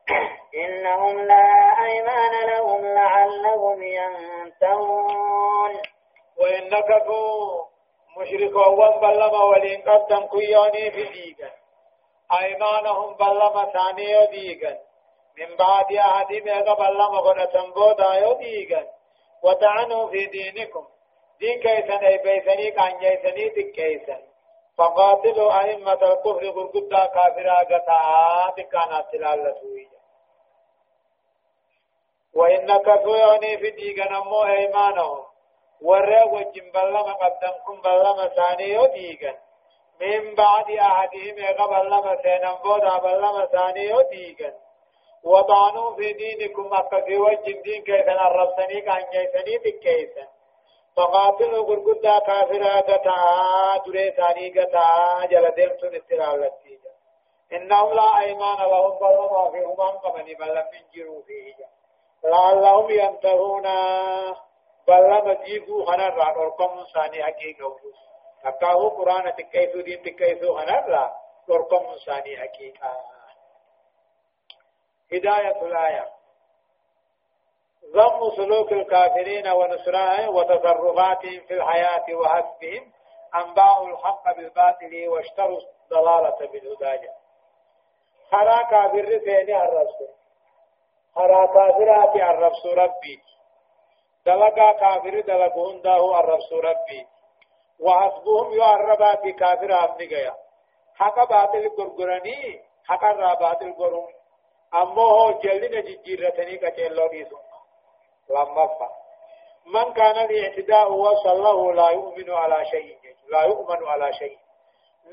إنهم 0.64 1.20
لا 1.20 1.74
أيمان 1.84 2.46
لهم 2.50 2.84
لعلهم 2.84 3.82
ينتهون. 3.82 5.72
وإن 6.40 6.64
نكثوا 6.64 7.67
مشركوا 8.18 8.98
بلما 8.98 9.42
ولين 9.44 9.82
قدم 9.82 10.26
كيوني 10.26 10.90
في 10.90 11.04
ديغا 11.04 11.50
أيمانهم 12.40 13.14
بلما 13.14 13.64
ثاني 13.72 14.26
ديغا 14.26 14.78
من 15.38 15.56
بعد 15.56 15.96
عهد 15.96 16.32
ميغا 16.32 16.74
بلما 16.74 17.20
قد 17.20 17.72
بودا 17.74 18.14
يوديغا 18.14 18.86
وتعنوا 19.42 20.08
في 20.10 20.26
دينكم. 20.26 20.86
دين 21.40 21.60
كيسن 21.60 22.04
أي 22.04 22.18
بيسني 22.18 22.70
كان 22.70 22.98
جيسني 22.98 23.48
تكيسن. 23.50 24.22
فقاتلوا 24.78 25.60
أئمة 25.60 25.92
الكفر 25.92 26.50
قرقدا 26.50 27.04
كافرا 27.06 27.58
قطعا 27.70 28.50
تكانا 28.50 29.00
تلال 29.12 29.54
سويا 29.60 29.98
وإن 32.34 32.78
كفوني 32.78 33.58
في 33.58 33.70
ديغا 33.70 34.12
نمو 34.12 34.44
أيمانهم. 34.44 35.27
ورى 35.82 36.22
وجن 36.22 36.70
بلما 36.74 37.12
قدمكم 37.12 37.80
بلما 37.80 38.28
ثاني 38.28 38.68
يوديغا 38.68 39.34
من 40.00 40.34
بعد 40.34 40.70
عهدهم 40.70 41.38
يغا 41.38 41.66
بلما 41.66 42.22
سينم 42.22 42.54
بودا 42.64 42.98
بلما 42.98 43.46
ثاني 43.46 43.84
يوديغا 43.88 44.52
وطعنوا 45.24 45.96
في 45.96 46.12
دينكم 46.12 46.74
أكفي 46.74 47.16
وجه 47.16 47.62
دين 47.64 47.82
كيسن 47.82 48.18
الربسني 48.26 48.80
كان 48.80 49.04
جيسني 49.12 49.58
بكيسن 49.58 50.26
فقاتلوا 50.96 51.64
قرقدا 51.64 52.18
كافرا 52.18 52.80
قطعا 52.80 53.76
دري 53.86 54.10
ثاني 54.10 54.60
قطعا 54.60 55.26
جلدهم 55.26 55.78
سن 55.80 55.94
استرالتي 55.94 56.78
إنهم 57.52 57.92
لا 57.92 58.18
أيمان 58.20 58.58
لهم 58.58 58.98
بل 58.98 59.16
ما 59.32 59.50
في 59.50 59.64
همام 59.64 59.98
قمني 59.98 60.34
بل 60.34 60.54
لم 60.54 60.66
ينجروا 60.74 61.22
فيه 61.22 61.54
لعلهم 62.24 62.90
ينتهون 62.90 63.66
بل 64.88 65.02
لم 65.10 65.28
يجيبوا 65.30 65.84
خنر 65.86 66.18
ورقم 66.18 66.84
ثاني 66.94 67.22
حقيقة 67.22 67.76
تكاهو 68.44 68.88
قرآن 68.88 69.34
تكيسو 69.36 69.80
دين 69.80 70.02
تكيسو 70.02 70.54
خنر 70.56 71.10
ورقم 71.48 71.96
ثاني 72.06 72.36
حقيقة 72.36 72.90
هداية 75.12 75.62
الآية 75.62 76.08
ضم 77.94 78.30
سلوك 78.36 78.72
الكافرين 78.72 79.48
ونسرائهم 79.48 80.34
وتصرفاتهم 80.34 81.40
في 81.48 81.54
الحياة 81.54 82.14
وحسبهم 82.14 82.92
أنباء 83.34 83.86
الحق 83.86 84.36
بالباطل 84.36 85.08
واشتروا 85.08 85.60
الضلالة 85.84 86.38
بالهدى 86.52 87.08
خرا 88.30 88.62
كافر 88.62 89.18
ثاني 89.18 89.62
الرسول 89.62 90.08
خرا 91.14 91.46
كافرات 91.46 92.16
الرسول 92.16 92.78
ربي 92.78 93.22
دلقا 94.28 94.72
كافر 94.72 95.20
دلقون 95.20 95.80
داه 95.82 96.20
الرسول 96.20 96.64
ربي 96.64 97.06
وحسبهم 97.80 98.52
يعربات 98.52 99.22
كافر 99.40 99.70
أمني 99.84 100.30
حق 100.98 101.28
باطل 101.30 101.68
قرقرني 101.76 102.62
حق 102.88 103.04
الرابات 103.04 103.62
القرون 103.62 104.12
أمه 104.74 105.40
جلنا 105.42 105.80
ججيرتني 105.80 106.56
كتيلو 106.56 107.06
ديسو 107.06 107.38
لما 108.30 108.68
من 109.66 109.92
كان 109.92 110.16
الاعتداء 110.16 110.92
وصله 110.92 111.72
لا 111.72 111.90
يؤمن 111.90 112.30
على 112.30 112.64
شيء 112.70 112.98
لا 113.32 113.42
يؤمن 113.42 113.86
على 113.86 114.12
شيء 114.12 114.38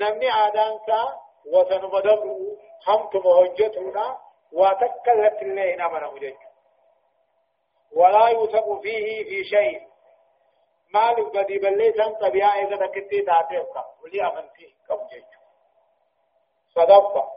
نمني 0.00 0.28
عادانسا 0.30 1.20
وسنمدر 1.52 2.22
همت 2.86 3.16
مهجتنا 3.16 4.18
وتكلت 4.52 5.42
الله 5.42 5.74
نمنا 5.74 6.10
مجد 6.10 6.45
ولا 7.92 8.28
يوثق 8.28 8.80
فيه 8.80 9.24
في 9.24 9.44
شيء. 9.44 9.86
مال 10.94 11.30
بدي 11.30 11.58
بلسان 11.58 12.14
طبيعة 12.14 12.54
إذا 12.54 12.86
كنت 12.86 13.14
تعطيك 13.26 13.76
ولي 14.04 14.22
أمن 14.26 14.48
فيه 14.48 14.72
كم 14.88 15.06
جيد 15.06 15.24
صدقت 16.74 17.28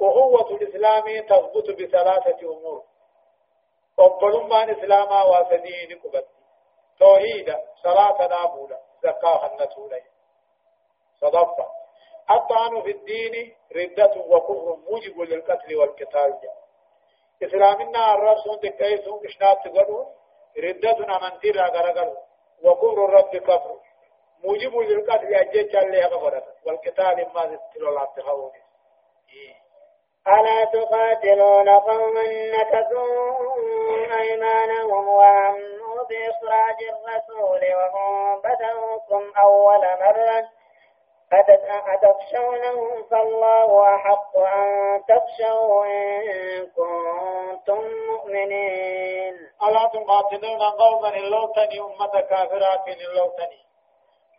وقوة 0.00 0.50
الإسلام 0.50 1.04
تثبت 1.26 1.70
بثلاثة 1.70 2.40
أمور. 2.52 2.82
وقلما 3.98 4.72
إسلاما 4.72 5.22
وسدين 5.24 5.98
قبت 6.04 6.28
توحيد 6.98 7.54
صلاة 7.82 8.26
نابولة 8.26 8.78
زكاة 9.02 9.46
النسولة 9.46 10.02
صدقة 11.20 11.72
الطعن 12.30 12.82
في 12.82 12.90
الدين 12.90 13.54
ردة 13.76 14.12
وكفر 14.26 14.76
موجب 14.90 15.20
للقتل 15.20 15.76
والقتال. 15.76 16.38
إسلامنا 17.42 18.14
الرسول 18.14 18.60
تكيسون 18.60 19.20
كشنات 19.20 19.58
تقولون 19.64 20.06
ردة 20.58 21.16
أمنتي 21.16 21.50
راغرغر 21.50 22.16
وكفر 22.64 23.04
الرب 23.04 23.36
كفر 23.36 23.76
موجب 24.44 24.76
للقتل 24.76 25.34
أجيش 25.34 25.76
اللي 25.76 26.04
غفرت. 26.04 26.44
والقتال 26.66 27.26
ما 27.34 27.56
تتلو 27.56 27.88
العبد 27.88 28.18
إيه 29.32 29.54
ألا 30.28 30.64
تقاتلون 30.64 31.68
قوما 31.68 32.24
نكثوا 32.56 33.46
أيمانهم 34.20 35.08
وهموا 35.08 36.02
بإخراج 36.08 36.76
الرسول 36.82 37.60
وهم 37.74 38.40
بدأوكم 38.40 39.32
أول 39.38 39.80
مرة؟ 39.80 40.57
أتخشونهم 41.32 43.02
فالله 43.10 43.94
أحق 43.94 44.36
أن 44.36 45.02
تخشوا 45.08 45.86
إن 45.86 46.66
كنتم 46.66 47.80
مؤمنين. 48.10 49.34
ألا 49.62 49.86
تقاتلون 49.92 50.62
قوما 50.62 51.08
اللوتني 51.08 51.80
أمة 51.80 52.20
كافرات 52.20 52.88
اللوتني 52.88 53.68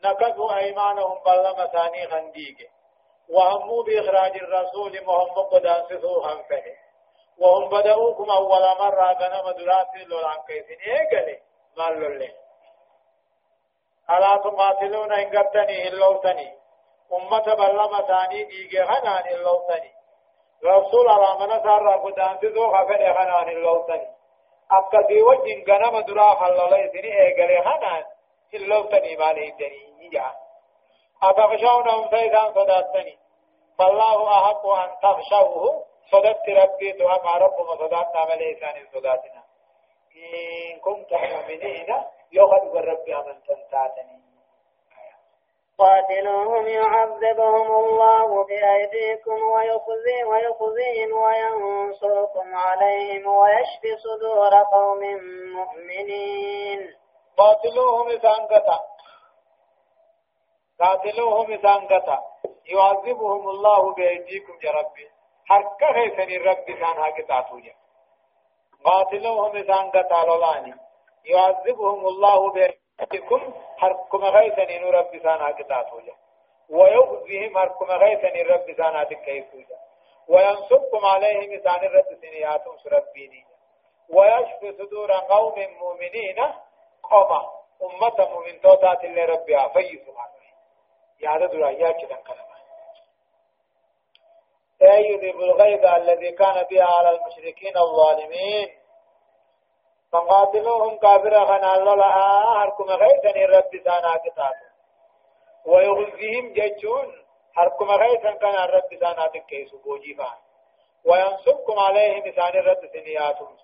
نكثوا 0.06 0.58
أيمانهم 0.58 1.20
بلما 1.26 1.66
ثاني 1.66 2.08
خنديقه 2.08 2.70
وهموا 3.30 3.84
بإخراج 3.84 4.36
الرسول 4.36 5.06
محمد 5.06 5.46
قدان 5.52 5.84
سثوها 5.90 6.36
فه 6.50 6.64
وهم 7.38 7.70
بدأوكم 7.70 8.30
أول 8.32 8.62
مرة 8.80 9.14
غنم 9.14 9.52
دراسي 9.52 10.04
لولان 10.08 10.42
كيسين 10.48 10.78
إيقلي 10.80 11.40
مال 11.78 12.00
لولي. 12.00 12.32
ألا 14.10 14.38
تقاتلون 14.38 15.14
إن 15.14 15.38
قبتني 15.38 15.88
اللوتني 15.88 16.59
أمة 17.14 17.54
بلما 17.56 18.02
ثاني 18.02 18.50
إيقى 18.52 18.84
غنان 18.84 19.28
اللوتني 19.28 19.92
رسول 20.66 21.10
الله 21.10 21.38
من 21.40 21.64
سار 21.64 21.98
قدام 21.98 22.36
تزو 22.38 22.68
خفر 22.68 23.02
غنان 23.18 23.50
اللوتني 23.50 24.08
أبقى 24.72 25.22
وجه 25.22 25.64
غنم 25.70 26.00
درا 26.00 26.34
خلالي 26.34 26.90
سني 26.94 27.22
إيقلي 27.22 27.60
غنان 27.60 28.04
اللوتني 28.54 29.16
مالي 29.16 29.52
دني 29.52 30.06
يجا 30.06 30.32
أتخشونهم 31.24 32.10
سيدان 32.10 32.54
صداتني 32.54 33.18
فالله 33.78 34.28
أحق 34.38 34.68
أن 34.68 34.90
تخشوه. 35.02 35.86
صدقت 36.12 36.50
ربي 36.50 36.92
دعا 36.92 37.38
ربما 37.38 37.76
صدقنا 37.76 38.36
مليسان 38.36 38.88
صداتنا 38.94 39.44
إن 40.16 40.80
كنتم 40.80 41.18
مؤمنين 41.18 41.96
يغلب 42.32 42.76
الرب 42.76 43.10
أمن 43.10 43.42
تنتاتني 43.44 44.29
قاتلوهم 45.80 46.68
يعذبهم 46.68 47.72
الله 47.72 48.46
بأيديكم 48.46 49.40
ويخزي 49.52 50.24
ويخزيهم 50.24 51.12
وينصركم 51.24 52.56
عليهم 52.56 53.28
ويشفي 53.28 53.98
صدور 54.04 54.54
قوم 54.56 55.02
مؤمنين. 55.58 56.96
قاتلوهم 57.38 58.08
إذا 58.10 58.34
قاتلوهم 60.80 61.52
إذا 61.52 61.76
يعذبهم 62.66 63.50
الله 63.50 63.94
بأيديكم 63.94 64.54
يا 64.64 64.72
ربي. 64.72 65.10
حركة 65.46 65.94
خيسني 65.94 66.38
ربي 66.38 66.74
كان 66.74 66.98
هاكتاتو 66.98 67.60
جا 67.60 67.74
قاتلوهم 68.86 69.56
إذا 69.56 69.76
قتالولاني 69.76 70.74
يعذبهم 71.26 72.08
الله 72.08 72.52
بأيديكم. 72.52 72.89
حركم 73.78 74.32
خيسني 74.32 74.78
ربي 74.78 75.20
كان 75.20 75.42
هاكتاتو 75.42 76.00
جا. 76.00 76.14
ويخزيهم 76.70 77.58
حركم 77.58 77.86
خيسني 77.86 78.42
ربي 78.42 78.74
كان 78.74 78.96
هاكتاتو 78.96 79.58
جا. 79.58 79.80
وينصبكم 80.28 81.06
عليهم 81.06 81.52
إذا 81.52 81.72
رب 81.72 82.18
سنياتهم 82.22 82.78
ربيني 82.86 83.46
ويشفي 84.10 84.72
صدور 84.72 85.12
قوم 85.12 85.56
مؤمنين 85.80 86.40
قوما 87.04 87.42
أمة 87.84 88.30
مؤمن 88.30 88.62
توتات 88.62 89.04
اللي 89.04 89.26
ربي 89.26 89.56
عفيسوا 89.56 90.06
سبحانه 90.06 90.34
يا 91.20 91.30
هذا 91.30 91.46
درايا 91.46 91.92
كده 91.92 92.16
كلام 92.16 92.50
أي 94.82 95.06
يذيب 95.06 95.40
الغيب 95.42 95.86
الذي 95.86 96.32
كان 96.32 96.64
بها 96.64 96.84
على 96.84 97.10
المشركين 97.10 97.74
الظالمين. 97.78 98.79
فقاتلوهم 100.12 100.98
كافرا 100.98 101.46
خنا 101.46 101.78
الله 101.78 102.06
هركم 102.64 102.84
غيثا 102.84 103.30
الرب 103.30 103.72
سانا 103.86 104.18
كتاب 104.26 104.54
ويغزيهم 105.66 106.54
ججون 106.54 107.26
هركم 107.58 107.92
غيثا 107.92 108.32
كان 108.32 108.56
الرب 108.56 108.96
سانا 109.00 109.28
تكيس 109.28 109.76
بوجيفا 109.76 110.34
وينصبكم 111.06 111.80
عليهم 111.80 112.32
سان 112.36 112.60
الرب 112.60 112.90
سنياتهم 112.94 113.58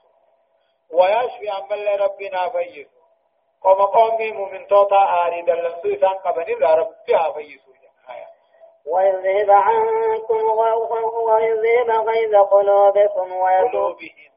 ويشفي 0.92 1.50
عمل 1.50 2.02
ربنا 2.02 2.50
فيس 2.50 2.88
قوم 3.62 3.82
قومي 3.82 4.32
من 4.32 4.68
توتا 4.68 5.26
آري 5.26 5.42
دلنسو 5.42 5.94
إسان 5.94 6.18
قبني 6.26 6.54
ربها 6.54 7.32
فيسو 7.32 7.76
ويذهب 8.86 9.52
عنكم 9.52 10.46
ويذهب 11.28 12.08
غيظ 12.08 12.36
قلوبكم 12.36 13.32
ويتوب 13.32 13.72
قلوبهم. 13.72 14.35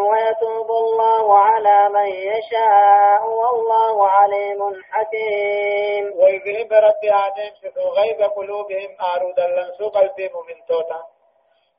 ويتوب 0.00 0.70
الله 0.70 1.38
على 1.38 1.88
من 1.88 2.06
يشاء 2.06 3.22
والله 3.28 4.08
عليم 4.08 4.60
حكيم. 4.90 6.04
ويذهب 6.20 6.72
ربي 6.72 7.10
آدم 7.26 7.52
شفو 7.62 7.80
غيظ 7.80 8.22
قلوبهم 8.22 8.96
آرودا 9.14 9.46
لنسو 9.46 9.88
قلبهم 9.88 10.46
من 10.48 10.64
توتا. 10.68 11.02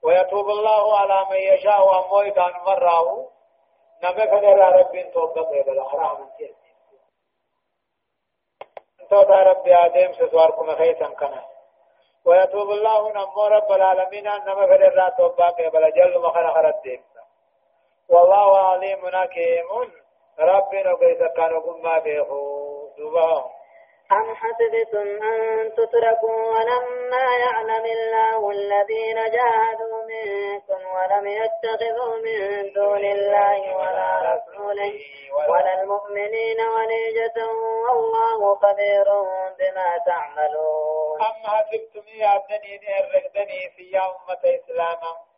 ويتوب 0.04 0.50
الله 0.50 0.98
على 1.00 1.26
من 1.30 1.38
يشاء 1.54 1.88
وأموي 1.88 2.32
كان 2.32 2.54
مراه 2.68 3.28
نمكن 4.04 4.46
رب 4.78 5.12
توبة 5.14 5.64
بلا 5.64 5.90
حرام 5.90 6.30
توتا 9.10 9.36
ربي 9.50 9.76
آدم 9.76 10.14
سواركم 10.14 10.76
خيثا 10.76 11.08
كنا. 11.20 11.46
ويتوب 12.26 12.70
الله 12.72 13.12
نمو 13.12 13.46
رب 13.48 13.72
العالمين 13.72 14.30
فر 14.46 14.88
الرات 14.88 15.18
توبا 15.18 15.50
قبل 15.50 15.92
جل 15.98 16.24
خرد 16.24 16.82
ديكتا 16.84 17.11
والله 18.12 18.58
عليم 18.58 19.02
حكيم. 19.16 19.68
ربنا 20.40 20.96
كيف 21.00 21.24
كانوا 21.38 21.60
قم 21.60 22.00
بيخو 22.00 22.62
أم 24.12 24.36
حسبتم 24.36 25.24
أن 25.24 25.72
تتركوا 25.74 26.46
ولما 26.54 27.38
يعلم 27.46 27.86
الله 27.86 28.50
الذين 28.50 29.16
جاهدوا 29.16 30.04
منكم 30.12 30.82
ولم 30.96 31.28
يتخذوا 31.28 32.16
من 32.26 32.74
دون 32.74 33.06
الله 33.06 33.76
ولا 33.76 34.34
رسوله 34.34 34.94
ولا 35.50 35.82
المؤمنين 35.82 36.60
وليجة 36.76 37.38
والله 37.88 38.56
خبير 38.56 39.08
بما 39.60 39.98
تعملون. 40.06 41.22
أم 41.22 41.44
حسبتم 41.46 42.08
يا 42.08 42.36
أبنين 42.36 42.82
الرقدني 43.00 43.70
في 43.76 43.98
أمة 43.98 44.44
إسلاما 44.60 45.31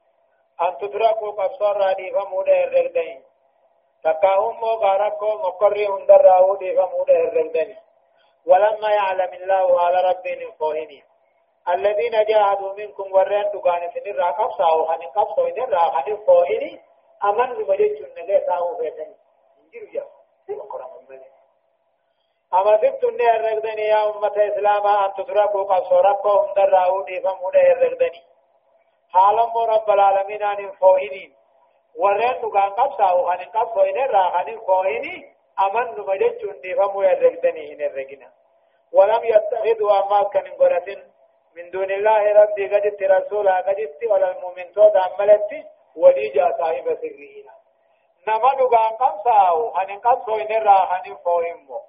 أن 0.62 0.78
تتركوا 0.78 1.32
قبصر 1.32 1.78
رادي 1.78 2.12
فمودة 2.12 2.64
الرقدين 2.64 3.24
تكاهم 4.04 4.62
مغاركو 4.62 5.28
مقري 5.28 5.88
هندر 5.88 6.22
راودي 6.22 6.76
فمودة 6.76 7.14
الرقدني 7.14 7.78
ولما 8.46 8.90
يعلم 8.92 9.34
الله 9.34 9.82
على 9.82 10.02
ربهم 10.10 10.52
فوهنين 10.60 11.04
الذين 11.70 12.26
جاهدوا 12.26 12.74
منكم 12.74 13.14
ورين 13.14 13.50
دغان 13.54 13.92
سن 13.94 14.14
را 14.16 14.32
قبصا 14.32 14.64
أو 14.72 14.84
هن 14.84 15.02
قبصا 15.02 15.48
ان 15.48 15.70
را 15.74 15.80
هن 15.80 16.18
فوهني 16.26 16.82
امن 17.24 17.54
بمجد 17.54 18.18
نگه 18.18 18.40
تاو 18.40 18.78
فيتن 18.78 19.14
انجيرو 19.64 19.88
يا 19.94 20.06
القران 20.50 20.90
من 21.10 21.22
اما 22.54 22.76
دبتن 22.76 23.22
الرغدني 23.22 23.82
يا 23.82 24.10
امه 24.10 24.36
اسلام 24.38 24.88
ان 24.88 25.14
تتركوا 25.14 25.64
قصوركم 25.64 26.54
دراو 26.56 27.02
دي 27.02 27.22
فمود 27.22 27.56
الرغدني 27.56 28.22
حالم 29.14 29.58
رب 29.58 29.90
العالمين 29.90 30.44
ان 30.44 30.72
فوهنين 30.72 31.34
ورين 31.96 32.42
دغان 32.42 32.70
قبصا 32.70 33.10
أو 33.10 33.30
هن 33.30 33.46
قبصا 33.46 33.90
إن 33.90 33.98
را 34.10 34.24
هن 34.36 34.60
فوهني 34.68 35.34
أمن 35.66 35.88
نمجد 35.98 36.62
ديفمو 36.62 37.02
يرقدني 37.02 37.74
هن 37.74 37.82
الرقنا. 37.82 38.30
ولم 38.94 39.24
يتخذوا 39.24 39.92
أما 40.00 40.24
كان 40.24 40.48
قرة 40.60 40.98
من 41.56 41.70
دون 41.70 41.92
الله 41.92 42.34
ربي 42.42 42.68
قدت 42.68 43.04
رسولا 43.04 43.58
قدت 43.58 44.04
ولا 44.10 44.32
المؤمن 44.38 44.74
توت 44.74 44.96
عملت 44.96 45.50
وليجا 45.96 46.56
صاحب 46.60 46.98
سرين 47.02 47.46
نما 48.28 48.54
نقان 48.54 48.92
قمساو 49.02 49.70
هن 49.70 50.00
قمسو 50.00 50.36
إن 50.36 50.52
الرا 50.56 50.80
هن 50.92 51.16
فوهمو 51.26 51.82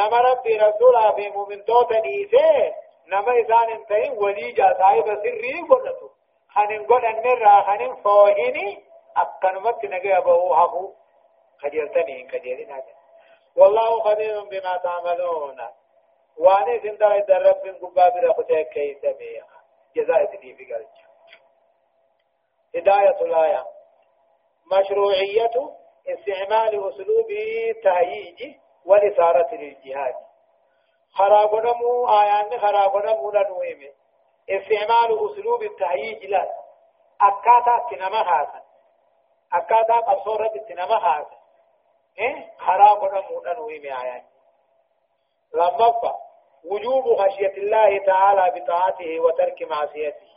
نما 0.00 0.20
ربي 0.20 0.56
رسولا 0.56 1.12
في 1.12 1.28
مؤمن 1.28 1.64
توت 1.64 1.92
نيسي 1.92 2.72
نما 3.08 3.32
إذان 3.32 3.70
انتهي 3.70 4.10
وليجا 4.10 4.76
صاحب 4.78 5.04
سرين 5.22 5.66
قلتو 5.66 6.08
هن 6.52 6.86
قل 6.86 7.04
أن 7.04 7.26
الرا 7.26 7.60
هن 7.60 7.94
فوهني 7.94 8.84
أكنمت 9.16 9.84
نقي 9.84 10.16
أبو 10.16 10.54
هبو 10.54 10.94
خجلتني 11.58 12.22
كجيرين 12.22 12.82
والله 13.56 14.00
خبير 14.00 14.44
بما 14.44 14.76
تعملون. 14.76 15.60
واني 16.38 16.80
سندا 16.80 17.36
الرب 17.36 17.66
من 17.66 17.74
قباب 17.74 18.16
رخته 18.16 18.62
كيف 18.62 19.06
بيها. 19.06 19.46
جزاء 19.96 20.36
دي 20.36 20.54
في 20.54 20.74
قلج 20.74 20.86
هداية 22.76 23.20
الآية 23.20 23.64
مشروعية 24.72 25.76
استعمال 26.08 26.88
أسلوب 26.88 27.28
تهييج 27.84 28.56
والإثارة 28.84 29.54
للجهاد. 29.54 30.14
خرابنمو 31.12 32.08
آيان 32.08 32.58
خرابنمو 32.58 33.30
لنويمه 33.30 33.92
استعمال 34.50 35.30
أسلوب 35.30 35.62
التهييج 35.62 36.24
لا 36.24 36.48
أكاتا 37.20 37.88
تنما 37.90 38.24
حاسن 38.24 38.60
أكاتا 39.52 39.94
قصورة 39.94 40.52
تنما 40.68 40.98
حاسن 40.98 41.36
إيه؟ 42.18 42.52
خراب 42.58 43.04
نمونا 43.04 43.58
ويمي 43.58 44.02
آيان 44.02 44.24
لما 45.54 46.18
وجوب 46.64 47.16
خشية 47.16 47.56
الله 47.56 47.98
تعالى 48.06 48.60
بطاعته 48.60 49.20
وترك 49.20 49.62
معصيته. 49.62 50.28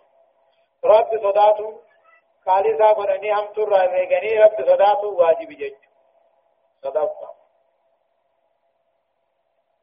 رب 0.83 1.09
صداته. 1.23 1.81
قال 2.47 2.67
إذا 2.75 2.91
قرأني 2.91 3.33
هم 3.33 3.45
ترى 3.45 3.85
ريغني 3.87 4.39
رب 4.39 4.65
صداته 4.65 5.07
واجب 5.07 5.49
جج. 5.49 5.75
صدقه 6.83 7.33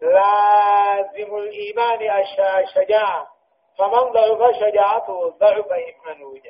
لازم 0.00 1.36
الإيمان 1.36 2.22
الشجاعة 2.64 3.37
فمن 3.78 4.12
ضعف 4.12 4.56
شجاعته 4.60 5.28
ضعف 5.28 5.72
إيمانه 5.72 6.42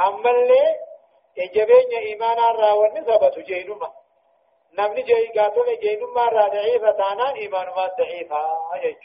أما 0.00 0.30
اللي 0.30 0.78
جبين 1.38 1.98
إيمان 1.98 2.38
الراوان 2.38 3.04
ثبت 3.04 3.38
جينما 3.38 3.92
نمني 4.78 5.02
جي 5.02 5.38
قاتل 5.38 5.80
جينما 5.80 6.24
را 6.24 6.48
ضعيفة 6.48 6.90
تانان 6.90 7.34
إيمان 7.34 7.66
ما 7.66 7.86
ضعيفة 7.98 8.74
أجج 8.74 8.96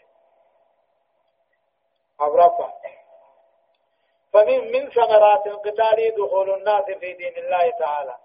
أبرفا. 2.20 2.74
فمن 4.34 4.72
من 4.72 4.90
ثمرات 4.90 5.48
القتال 5.48 6.16
دخول 6.18 6.50
الناس 6.54 6.86
في 6.86 7.14
دين 7.14 7.38
الله 7.38 7.70
تعالى. 7.70 8.18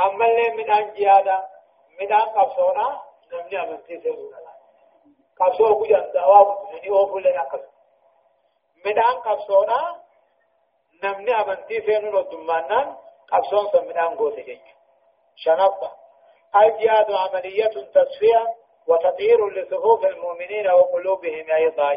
أما 0.00 0.26
اللي 0.26 0.50
من 0.50 0.70
أن 0.70 0.94
جهادا 0.94 1.48
من 2.00 2.12
أن 2.12 2.20
قبصونا 2.20 3.02
نمني 3.32 3.62
أمنتي 3.62 4.00
سيرونا 4.00 4.38
قبصو 5.40 5.84
كجان 5.84 6.12
دعوة 6.12 6.68
يعني 6.72 6.90
أوفو 6.90 7.18
لنا 7.18 7.42
قبصو 7.42 7.75
من 8.86 8.98
أن 8.98 9.16
قبصونا 9.26 9.80
نمني 11.04 11.40
أمنتي 11.40 11.80
سيرونا 11.86 12.22
دمانان 12.30 12.96
قبصون 13.32 13.66
سمنان 13.72 14.16
قوتي 14.16 14.42
جيش 14.42 14.60
شنفة 15.36 15.90
الجهاد 16.56 17.10
عملية 17.12 17.66
تصفية 17.94 18.42
وتطهير 18.88 19.48
لصفوف 19.48 20.04
المؤمنين 20.04 20.70
وقلوبهم 20.70 21.50
أيضا 21.50 21.96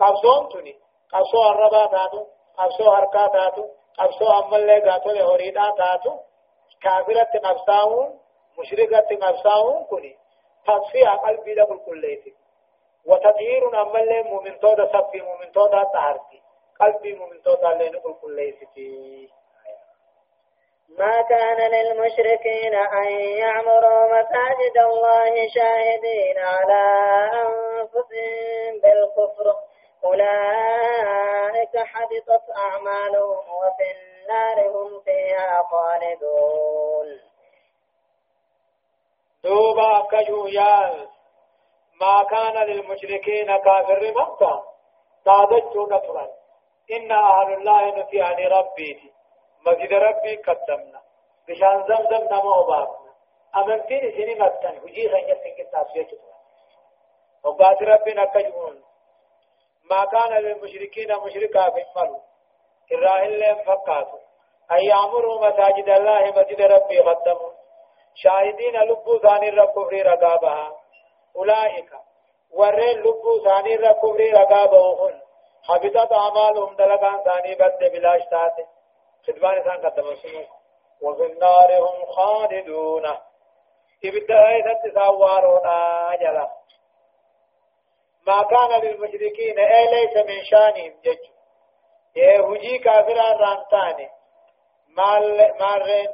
قبصون 0.00 0.48
تني 0.52 0.74
قبصو 1.12 1.42
الربا 1.50 1.86
تاتو 1.86 2.26
قبصو 2.58 2.90
هركا 2.90 3.26
تاتو 3.26 3.64
قبصو 3.98 4.26
أمالي 4.38 4.80
قاتو 4.90 5.10
لهوريدا 5.10 5.70
تاتو 5.78 6.12
كافرة 6.82 7.32
نفساهم 7.44 8.18
مشركة 8.58 9.08
نفساهم 9.12 9.86
كني 9.90 10.16
تصفية 10.66 11.08
قلبي 11.08 11.54
لكل 11.54 11.78
كليتي 11.86 12.34
وتطهير 13.06 13.82
أمالي 13.82 14.22
مؤمن 14.22 14.60
تودا 14.60 14.86
صفي 14.86 15.20
مؤمن 15.20 15.52
تودا 15.52 15.82
تهرتي. 15.92 16.42
قلبي 16.80 17.14
مؤمن 17.14 17.42
تودا 17.42 17.68
لكل 17.68 18.14
كليتي 18.22 19.28
ما 20.98 21.22
كان 21.22 21.70
للمشركين 21.70 22.74
أن 22.74 23.10
يعمروا 23.42 24.06
مساجد 24.06 24.76
الله 24.78 25.48
شاهدين 25.54 26.38
على 26.38 26.84
أنفسهم 27.34 28.80
بالكفر. 28.82 29.54
أولئك 30.04 31.76
حبطت 31.76 32.44
أعمالهم 32.56 33.44
وفي 33.60 33.86
النار 33.96 34.58
هم 34.70 35.00
فيها 35.00 35.62
خالدون. 35.62 37.20
دوبا 39.44 40.06
كجويال. 40.10 41.15
ما 42.00 42.22
كان 42.22 42.66
للمشركين 42.66 43.56
كافر 43.56 44.12
مكة. 44.16 44.64
صادجون 45.24 45.98
فرن 45.98 46.30
إن 46.92 47.12
أهل 47.12 47.52
الله 47.52 47.98
نفي 47.98 48.22
عن 48.22 48.34
ربي. 48.34 49.12
مسجد 49.66 49.92
ربي 49.92 50.36
قدمنا. 50.36 51.00
بشان 51.48 51.84
زمزم 51.88 52.24
نما 52.24 52.56
وبابنا 52.56 53.12
أمنتين 53.56 54.12
سني 54.12 54.34
متن 54.34 54.76
هجي 54.78 55.08
خنجة 55.08 55.34
سنك 55.44 55.68
تاسية 55.72 56.02
جتوا 56.02 56.36
وقات 57.44 57.82
ربي 57.82 58.14
نكجون. 58.14 58.82
ما 59.90 60.04
كان 60.04 60.32
للمشركين 60.42 61.16
مشركا 61.16 61.70
في 61.70 61.82
الملو. 61.82 62.20
إراهل 62.92 63.40
لهم 63.40 63.64
فقاتوا 63.64 64.18
أن 64.72 64.84
يعمروا 64.84 65.46
مساجد 65.46 65.88
الله. 65.88 66.30
مسجد 66.30 66.60
ربي 66.62 66.98
قدموا. 66.98 67.52
شاهدين 68.14 68.76
لبو 68.80 69.18
ثاني 69.18 69.50
رب 69.50 69.88
في 69.88 70.02
رقابها. 70.02 70.85
أولئك. 71.36 71.90
ورين 72.50 72.98
لبو 72.98 73.44
ثاني 73.44 73.76
رب 73.76 74.16
في 74.16 74.30
رقابهم 74.30 75.20
حبطت 75.68 76.12
أعمالهم 76.12 76.76
دلقان 76.76 77.24
ثاني 77.24 77.54
بد 77.54 77.92
بلاش 77.92 78.22
تاتي. 78.30 78.66
خدمان 79.26 79.54
إنسان 79.56 79.90
قدم 79.90 80.14
سنو 80.14 80.44
وفي 81.02 81.26
النار 81.32 81.78
هم 81.78 82.06
خالدون. 82.06 83.06
إبدا 84.04 84.48
أيضا 84.48 84.72
تساوارون 84.84 85.66
أجلا. 86.12 86.50
ما 88.26 88.42
كان 88.42 88.80
للمشركين 88.80 89.58
أي 89.58 89.86
ليس 89.86 90.16
من 90.16 90.44
شانهم 90.44 91.00
جج. 91.04 91.18
هجي 92.16 92.78
كافر 92.78 93.16
رانتاني. 93.40 94.10
مال 94.88 95.54
مارين. 95.60 96.08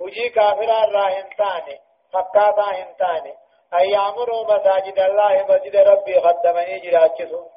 هجي 0.00 0.28
كافر 0.28 0.68
راهنتاني. 0.68 1.80
فكاتا 2.12 2.62
هنتاني 2.62 3.34
أي 3.74 3.90
يعمروا 3.90 4.44
مساجد 4.44 4.98
الله 4.98 5.46
مسجد 5.48 5.76
ربي 5.76 6.18
قدمني 6.18 6.78
جراجسون 6.78 7.48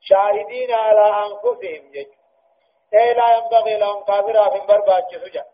شاهدين 0.00 0.72
على 0.72 1.26
أنفسهم 1.26 1.90
جج. 1.92 2.06
أي 2.94 3.14
لا 3.14 3.36
ينبغي 3.36 3.76
لهم 3.76 4.04
كافرا 4.04 4.50
في 4.50 4.66
برباج 4.66 5.16
سجا 5.24 5.44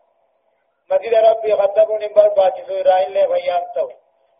مسجد 0.91 1.13
ربي 1.13 1.53
قدمون 1.53 2.13
برباج 2.15 2.53
سجا 2.67 3.07
إلا 3.07 3.27
فيانتو 3.27 3.89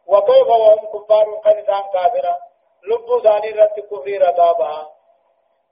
وكيف 0.07 0.47
وهم 0.47 0.85
كفار 0.93 1.35
قنسان 1.35 1.83
كافرا 1.93 2.37
لبو 2.83 3.19
ثاني 3.19 3.51
رت 3.51 3.79
كفر 3.79 4.27
ربابا 4.27 4.87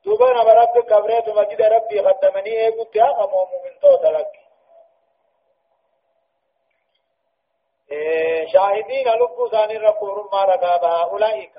دوبا 0.05 0.29
نبرب 0.33 0.79
كبرت 0.89 1.29
مسجد 1.29 1.61
ربي 1.61 1.99
قدمني 1.99 2.65
اي 2.65 2.71
كنت 2.71 2.95
يا 2.95 3.27
مؤمن 3.33 3.79
تو 3.81 3.95
تلك 3.95 4.38
شاهدين 8.53 9.07
لبو 9.07 9.49
ثاني 9.49 9.77
ركور 9.77 10.29
ما 10.31 10.43
رقابها 10.43 11.03
أولئك. 11.03 11.53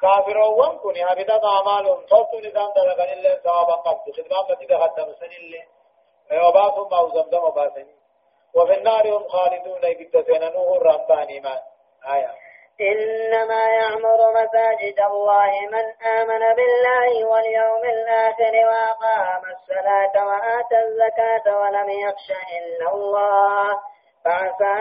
كافرون 0.00 0.78
كوني 0.78 1.04
هبطت 1.04 1.44
أعمالهم 1.44 2.06
صوت 2.06 2.34
نظام 2.44 2.72
دلقن 2.76 3.12
الله 3.12 3.34
ثوابا 3.34 3.72
قبض. 3.72 4.10
خدمات 4.16 4.50
مسجد 4.50 4.76
خدم 4.76 5.12
سن 5.12 5.32
الله 5.40 5.64
وباسهم 6.48 6.88
ما 6.90 7.00
وزمزم 7.00 7.44
وباسني. 7.44 7.96
وفي 8.54 8.74
النار 8.78 9.08
هم 9.16 9.28
خالدون. 9.28 9.84
يقد 9.84 10.24
سننوه 10.26 10.76
الرمباني 10.76 11.40
ما. 11.40 11.60
آية. 12.14 12.30
إنما 12.80 13.62
يعمر 13.80 14.20
مساجد 14.30 15.00
الله 15.00 15.50
من 15.72 16.06
آمن 16.06 16.54
بالله 16.58 17.28
واليوم 17.28 17.84
الآخر 17.84 18.54
وأقام 18.68 19.42
الصلاة 19.54 20.26
وآتى 20.26 20.78
الزكاة 20.86 21.58
ولم 21.60 21.88
يخش 21.90 22.30
إلا 22.58 22.94
الله. 22.94 23.95
فعسى 24.26 24.76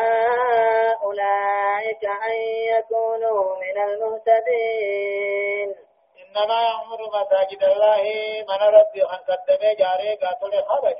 أولئك 1.03 2.03
أن 2.05 2.36
يكونوا 2.73 3.55
من 3.55 3.77
المهتدين 3.84 5.75
إنما 6.21 6.62
يعمر 6.62 6.99
مساجد 7.08 7.63
الله 7.63 8.03
من 8.49 8.60
ربي 8.77 9.03
أن 9.03 9.19
قدم 9.29 9.62
جاري 9.79 10.15
قاتل 10.15 10.63
خرج. 10.63 10.97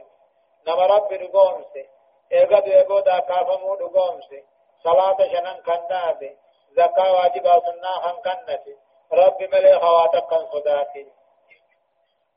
نما 0.67 0.86
ربي 0.86 1.15
رقومسي 1.15 1.86
إيقظ 2.31 2.69
إيقظ 2.69 3.03
دا 3.03 3.19
كافمو 3.19 3.73
رقومسي 3.73 4.43
صلاة 4.84 5.17
شنن 5.17 5.62
كندابي 5.65 6.38
زكاة 6.71 7.13
واجبا 7.13 7.60
سنة 7.60 7.91
خن 8.03 8.15
كنتي 8.25 8.75
ربي 9.13 9.47
ملي 9.47 9.79
خواتك 9.79 10.23
كن 10.23 10.45
صداتي 10.53 11.05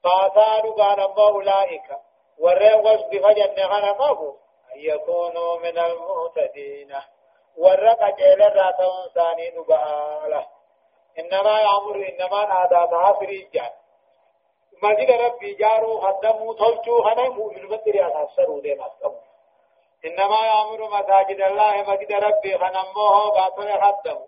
فعسى 0.05 0.69
أولئك. 1.19 1.89
ورين 2.39 2.75
وصف 2.75 3.09
فجن 3.09 3.55
غنمه 4.75 4.95
يكونوا 4.95 5.59
من 5.59 5.79
المهتدين. 5.79 6.95
ورق 7.57 8.17
جيل 8.17 8.41
راتون 8.57 9.09
ثاني 9.15 9.51
نبالا. 9.51 10.47
إنما 11.19 11.61
يعمر 11.61 11.97
إنما 12.09 12.65
آداتها 12.65 13.13
فريجان 13.13 13.71
مسجد 14.83 15.11
ربي 15.11 15.55
جارو 15.55 16.01
خدموا 16.01 16.55
تلجو 16.55 17.03
هنا 17.03 17.29
مؤمن 17.29 17.67
مدري 17.67 18.07
أتحسروا 18.07 18.61
دي 18.61 18.75
مسكم 18.75 19.15
إنما 20.05 20.47
يعمر 20.47 20.89
مساجد 20.89 21.41
الله 21.41 21.83
مسجد 21.83 22.13
ربي 22.13 22.59
خنموه 22.59 23.31
باطل 23.35 23.81
خدموا 23.83 24.27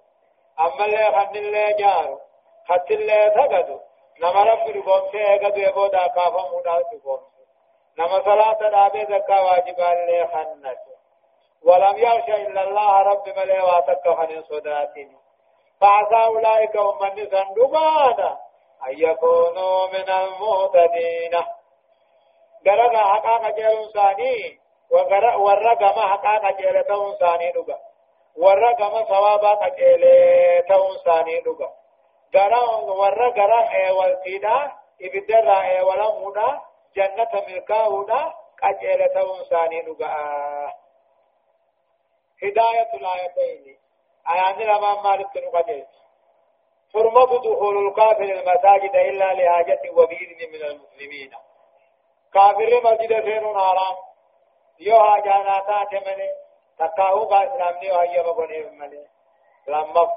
أما 0.61 0.85
اللي 0.85 1.05
خن 1.05 1.37
اللي 1.37 1.73
جارو 1.79 2.21
خط 2.69 2.91
اللي 2.91 3.33
ثقدوا 3.35 3.81
نما 4.21 4.43
ربي 4.43 4.71
رقوم 4.73 5.11
سيئقدوا 5.13 5.59
يبودا 5.69 6.07
كافا 6.07 6.51
مودا 6.51 6.73
رقوم 6.73 7.21
نما 7.99 8.25
صلاة 8.25 8.71
دابي 8.71 9.05
زكاة 9.05 9.45
واجبا 9.45 9.93
اللي 9.93 10.27
خنت 10.27 10.79
ولم 11.63 11.97
يخش 11.99 12.29
إلا 12.29 12.63
الله 12.63 13.03
رب 13.03 13.29
ملي 13.29 13.61
واتك 13.61 14.09
خن 14.09 14.43
صداتين 14.43 15.17
فعسى 15.81 16.25
أولئك 16.25 16.77
هم 16.77 16.99
من 17.03 17.31
سندبانا 17.31 18.39
أن 18.87 18.95
يكونوا 18.99 19.87
من 19.87 20.11
المهتدين. 20.11 21.35
غرق 22.67 22.97
حقا 22.97 23.51
جيل 23.51 23.93
ثاني 23.93 24.61
ورقم 25.37 26.01
حقا 26.01 26.51
جيل 26.51 26.85
تون 26.85 27.15
ثاني 27.15 27.53
نبا. 27.57 27.79
ورقم 28.37 29.05
ثوابا 29.05 29.69
جيل 29.69 30.05
تون 30.69 30.97
ثاني 31.05 31.43
نبا. 31.47 31.71
غرا 32.37 32.65
ورقرا 32.77 33.91
والقيدا 33.91 34.73
إبدر 35.03 35.47
ولمونا 35.87 36.61
جنة 36.97 37.45
ملكاهنا 37.49 38.35
قجلة 38.63 39.39
إنساني 39.39 39.83
نقاء. 39.83 40.77
هداية 42.43 42.95
الآيتين. 42.95 43.79
آيان 44.29 44.59
لما 44.59 45.03
مالك 45.03 45.37
نقدس 45.37 45.89
حرمة 46.95 47.39
دخول 47.39 47.87
الكافر 47.87 48.23
المساجد 48.23 48.97
إلا 48.97 49.35
لحاجة 49.35 49.81
وبإذن 49.93 50.53
من 50.53 50.63
المسلمين. 50.63 51.31
كافر 52.33 52.81
مسجد 52.85 53.25
سينون 53.25 53.59
حرام 53.59 53.97
يو 54.81 55.01
حاجانا 55.01 55.61
تاتي 55.61 56.05
مني. 56.07 56.31
تكاهو 56.79 57.25
با 57.25 57.45
اسلامني 57.45 57.91
وهي 57.91 58.23
مبني 58.23 58.63
مني. 58.63 59.07
لما 59.69 60.11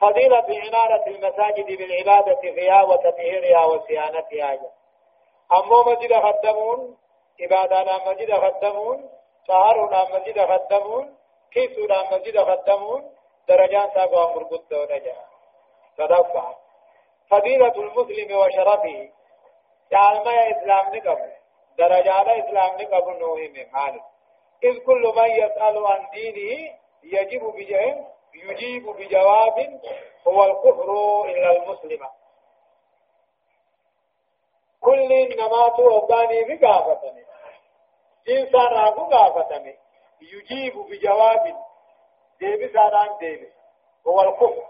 فضيلة 0.00 0.46
عنارة 0.48 1.06
المساجد 1.06 1.66
بالعبادة 1.66 2.40
فيها 2.40 2.82
وتطهيرها 2.82 3.64
وصيانتها. 3.64 4.58
أمو 5.52 5.82
مسجد 5.82 6.12
خدمون 6.12 6.96
عبادة 7.40 7.98
مسجد 8.06 8.34
خدمون 8.34 9.10
طهارنا 9.48 10.04
مسجد 10.04 10.38
خدمون 10.46 11.14
كيسونا 11.52 12.02
مسجد 12.12 12.38
خدمون 12.38 13.10
درجان 13.48 13.90
ساقوا 13.94 14.32
أمر 14.32 14.42
قدو 14.42 14.84
نجا 14.84 15.16
صدفة 15.98 16.56
فضيلة 17.30 17.72
المسلم 17.76 18.36
وشرفه 18.36 19.08
يعني 19.90 20.24
ما 20.24 20.50
إسلام 20.50 20.94
نقبل 20.96 21.32
درجات 21.78 22.28
إسلام 22.28 22.80
نقبل 22.80 23.18
نوهم 23.18 23.54
مالك 23.72 24.02
إذ 24.64 24.78
كل 24.86 25.12
من 25.16 25.30
يسأل 25.30 25.86
عن 25.86 26.08
دينه 26.14 26.74
يجب 27.02 27.42
بجهل 27.44 28.04
يجيب 28.34 28.86
بجواب 28.86 29.80
هو 30.28 30.44
الكفر 30.44 30.90
إلا 31.24 31.50
المسلم 31.50 32.08
كل 34.88 35.12
إنما 35.12 35.68
توضاني 35.76 36.44
بقافتني 36.44 37.24
إنسان 38.28 38.66
راكو 38.66 39.04
قافتني 39.04 39.78
يجيب 40.20 40.74
بجواب 40.78 41.56
ديبس 42.40 42.76
عن 42.76 43.18
ديبس 43.20 43.52
هو 44.06 44.20
الكفر 44.20 44.64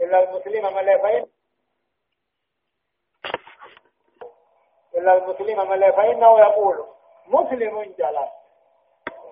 إلا 0.00 0.22
المسلم 0.22 0.74
ملفين 0.74 1.32
إلا 4.94 5.12
المسلم 5.12 5.70
ملفين 5.70 6.22
يقول 6.22 6.86
مسلم 7.26 7.82
جلال. 7.82 8.28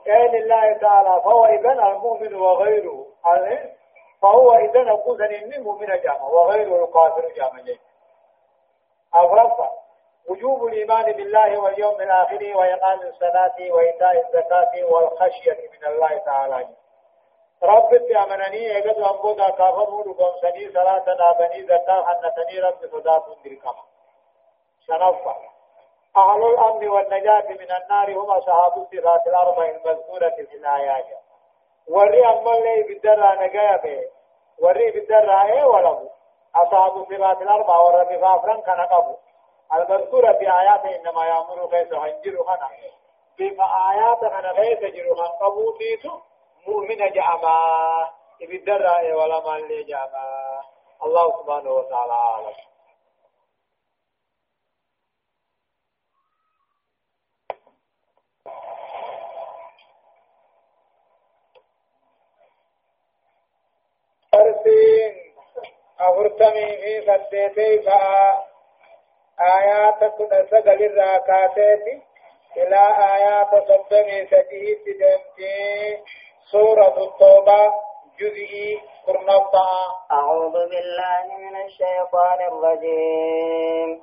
قال 0.07 0.37
الله 0.37 0.73
تعالى 0.73 1.23
فهو 1.25 1.45
إذن 1.47 1.81
المؤمن 1.81 2.35
وغيره. 2.35 3.07
فهو 4.23 4.53
إذن 4.53 4.89
أقول 4.89 5.23
إني 5.23 5.59
مؤمن 5.59 5.87
جامع 5.87 6.23
وغيره 6.23 6.85
الكافر 6.85 7.33
جامع 7.37 7.63
أغرفة 9.15 9.71
وجوب 10.31 10.67
الإيمان 10.67 11.13
بالله 11.13 11.59
واليوم 11.59 12.01
الآخر 12.01 12.57
وإقام 12.57 13.01
الصلاة 13.01 13.57
وإيتاء 13.71 14.27
الزكاة 14.27 14.85
والخشية 14.85 15.69
من 15.73 15.87
الله 15.93 16.19
تعالى. 16.19 16.69
رب 17.63 17.95
أمنني 17.95 18.79
أجد 18.79 18.99
أنبودا 18.99 19.51
كافر 19.51 19.91
ولقوم 19.91 20.35
سني 20.43 20.71
صلاة 20.73 21.05
نابني 21.21 21.63
زكاة 21.63 22.05
حنتني 22.07 22.61
رب 22.61 22.79
صداة 22.93 23.25
دركما 23.45 23.83
شنفة 24.87 25.37
أهل 26.17 26.43
الأمن 26.45 26.89
والنجاة 26.89 27.49
من 27.49 27.71
النار 27.83 28.13
هم 28.19 28.31
أصحاب 28.31 28.73
الصفات 28.79 29.27
الأربع 29.27 29.65
المذكورة 29.65 30.31
في 30.31 30.57
الآيات. 30.57 31.07
وري 31.89 32.27
أما 32.27 32.53
اللي 32.57 32.83
بالدرة 32.83 33.35
نجايا 33.35 33.77
به. 33.77 34.01
وري 34.63 34.91
بالدرة 34.91 35.45
إيه 35.45 35.65
وله 35.65 36.11
أصحاب 36.57 36.97
الصفات 36.97 37.43
الأربع 37.43 37.77
وربي 37.79 38.19
فافران 38.19 38.61
كان 38.63 38.81
قبل 38.81 39.17
المذكورة 39.75 40.33
في 40.33 40.51
آيات 40.61 40.85
إنما 40.85 41.27
يأمر 41.27 41.67
كيس 41.71 41.93
هنجر 41.93 42.45
خنا 42.45 42.71
بما 43.39 43.65
آيات 43.91 44.23
أنا 44.23 44.53
كيس 44.53 44.95
جر 44.95 45.15
خن 45.15 45.45
قبو 45.45 45.73
فيتو 45.79 46.21
مؤمن 46.67 47.13
جعما 47.13 47.57
إيه 48.41 49.15
ولا 49.15 49.41
ما 49.41 49.57
اللي 49.57 49.85
جعما 49.85 50.61
الله 51.03 51.43
سبحانه 51.43 51.71
وتعالى 51.71 52.13
عالم 52.13 52.55
أرسين 64.35 65.35
أغرتمي 66.01 66.77
في 66.77 67.03
سديتي 67.07 67.83
فا 67.83 68.50
آيات 69.41 70.05
كنا 70.05 70.47
سقل 70.51 70.85
الراكاتي 70.85 72.03
إلى 72.57 72.81
آيات 73.15 73.51
صدمي 73.69 74.27
سديه 74.27 74.75
تدمتي. 74.85 75.99
سورة 76.53 76.95
التوبة 77.05 77.61
جزئي 78.21 78.81
كرنطة 79.07 79.69
أعوذ 80.13 80.53
بالله 80.53 81.25
من 81.39 81.57
الشيطان 81.65 82.39
الرجيم. 82.53 84.01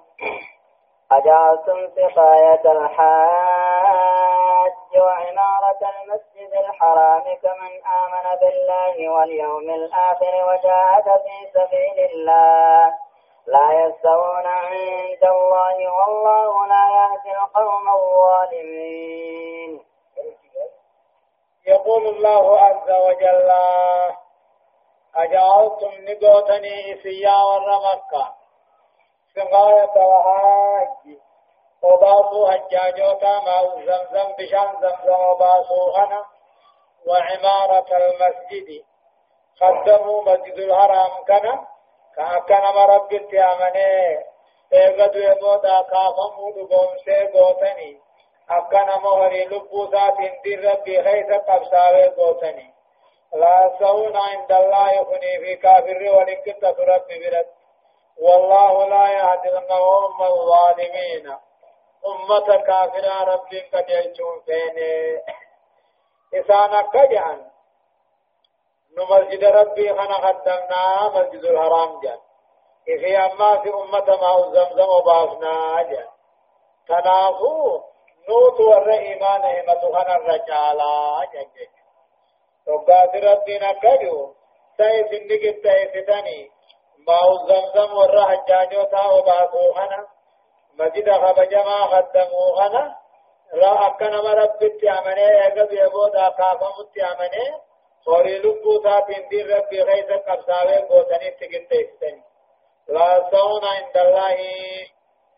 أجعلتم 1.12 1.80
سقاية 1.96 2.64
الحاج 2.72 4.74
وعمارة 4.98 5.82
المسجد 5.94 6.52
الحرام 6.66 7.24
كمن 7.44 7.74
آمن 8.02 8.26
بالله 8.42 8.96
واليوم 9.10 9.70
الآخر 9.70 10.34
وجاهد 10.50 11.08
في 11.24 11.36
سبيل 11.54 11.98
الله. 12.12 13.07
لا 13.48 13.68
يستوون 13.82 14.46
عند 14.46 15.24
الله 15.24 15.76
والله 15.98 16.68
لا 16.68 16.86
يهدي 16.98 17.32
القوم 17.38 17.86
الظالمين. 17.90 19.86
يقول 21.68 22.08
الله 22.08 22.60
عز 22.60 22.90
وجل 22.92 23.52
أجعلتم 25.16 25.92
نقوتني 26.08 26.94
إسيا 26.94 27.36
ورمكة 27.44 28.34
سقاية 29.36 30.06
وحاج 30.06 31.18
وباسو 31.84 32.48
حجاجوتا 32.48 33.40
ما 33.40 33.58
زمزم 33.86 34.34
بشان 34.40 34.72
زمزم 34.82 35.20
وباسو 35.30 35.90
غنا 35.90 36.26
وعمارة 37.08 37.90
المسجد 37.98 38.84
قدموا 39.62 40.22
مسجد 40.24 40.58
الحرام 40.60 41.24
كنا 41.28 41.68
كأكنا 42.18 42.72
مرب 42.72 43.14
التيامني 43.14 44.26
ايغد 44.74 45.16
يبودا 45.16 45.82
كافمو 45.82 46.52
دقوم 46.52 46.98
سيغوتني 47.06 48.02
أكنا 48.50 48.98
مهري 48.98 49.46
لبوسات 49.46 50.18
اندر 50.20 50.72
ربي 50.72 51.04
خيث 51.04 51.32
قبساوي 51.32 52.06
غوتني 52.08 52.74
لا 53.34 53.72
سون 53.80 54.18
عند 54.18 54.52
الله 54.52 54.92
يخني 54.92 55.40
في 55.40 55.56
كافر 55.56 56.16
ولكت 56.16 56.64
ربي 56.64 57.30
برد 57.30 57.46
والله 58.22 58.88
لا 58.88 59.12
يهدي 59.12 59.50
القوم 59.50 60.24
الظالمين 60.24 61.38
أمة 62.06 62.56
كافرة 62.58 63.24
رب 63.24 63.48
قد 63.74 63.90
يجون 63.90 64.42
فيني 64.46 65.22
إسانا 66.34 66.82
كجعن 66.82 67.52
نمسجد 68.98 69.44
ربي 69.44 69.94
خنا 69.94 70.16
قدمنا 70.16 71.10
مسجد 71.16 71.46
الحرام 71.46 72.00
جان 72.00 72.18
إخي 72.90 73.18
أما 73.18 73.58
في 73.62 73.70
أمة 73.70 74.18
ما 74.22 74.52
زمزم 74.54 74.90
وبافنا 74.90 75.82
جان 75.84 76.08
تنافو 76.88 77.82
نوت 78.30 78.60
ور 78.60 78.92
إيمان 78.92 79.42
همت 79.46 79.82
خنا 79.94 80.16
الرجالا 80.16 81.26
جان 81.34 81.48
جان 81.56 81.74
وقاد 82.68 83.16
ربي 83.26 83.60
نكدو 83.60 84.34
سيد 84.78 85.14
النقل 85.14 85.62
تيفتني 85.64 86.52
ما 87.08 87.20
زمزم 87.48 87.98
ور 87.98 88.22
حجاجو 88.30 88.84
تا 88.84 89.06
وبافو 89.12 89.74
خنا 89.74 90.08
مسجد 90.80 91.12
خبجما 91.12 91.78
خدمو 91.92 92.56
خنا 92.56 92.96
لا 93.54 93.88
أكنا 93.88 94.22
مربت 94.22 94.84
أمني 94.84 95.48
أجد 95.48 95.72
يبودا 95.72 96.30
كافمت 96.30 96.98
أمني 96.98 97.67
هوري 98.08 98.38
لبو 98.40 98.84
ساتين 98.84 99.28
دين 99.30 99.48
ربي 99.48 99.82
غيث 99.82 100.12
قبساوي 100.12 100.78
قوتني 100.78 101.32
تكت 101.32 101.72
تكتني 101.72 102.24
لا 102.88 103.30
سون 103.32 103.66
عند 103.66 103.98
الله 103.98 104.38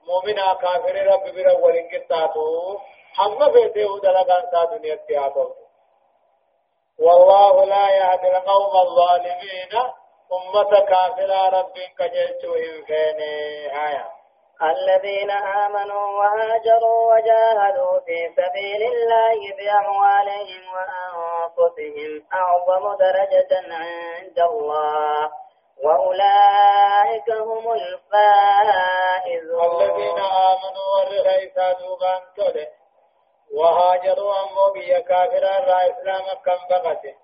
مؤمنا 0.07 0.53
كافر 0.53 0.95
رب 1.05 1.24
بر 1.36 1.47
ولين 1.63 1.89
كتاتو 1.89 2.78
هم 3.20 3.51
فيته 3.53 3.99
دلغان 3.99 4.43
سا 4.51 4.65
دنيا 4.65 4.95
تياتو 4.95 5.49
والله 6.99 7.65
لا 7.65 7.89
يهدي 7.89 8.28
القوم 8.38 8.74
الظالمين 8.86 9.74
أمة 10.38 10.80
كافر 10.80 11.30
رب 11.57 11.74
فيني 12.88 13.36
آيات 13.88 14.11
الذين 14.61 15.32
آمنوا 15.32 16.07
وهاجروا 16.20 17.15
وجاهدوا 17.15 17.99
في 17.99 18.17
سبيل 18.38 18.82
الله 18.93 19.39
بأموالهم 19.57 20.63
وأنفسهم. 20.74 21.38
أعظم 22.34 22.97
درجة 22.97 23.51
عند 23.72 24.39
الله. 24.39 25.32
وأولئك 25.84 27.32
هم 27.32 27.72
الفائزون. 27.72 29.82
الذين 29.82 30.20
آمنوا 30.20 30.95
والرغيسا 30.95 31.74
دوبان 31.74 32.22
وهاجروا 33.53 34.34
أمو 34.43 34.70
بي 34.74 35.01
كافرا 35.01 35.60
را 35.60 35.91
إسلام 35.91 36.26
كم 36.45 36.68
بغته 36.70 37.16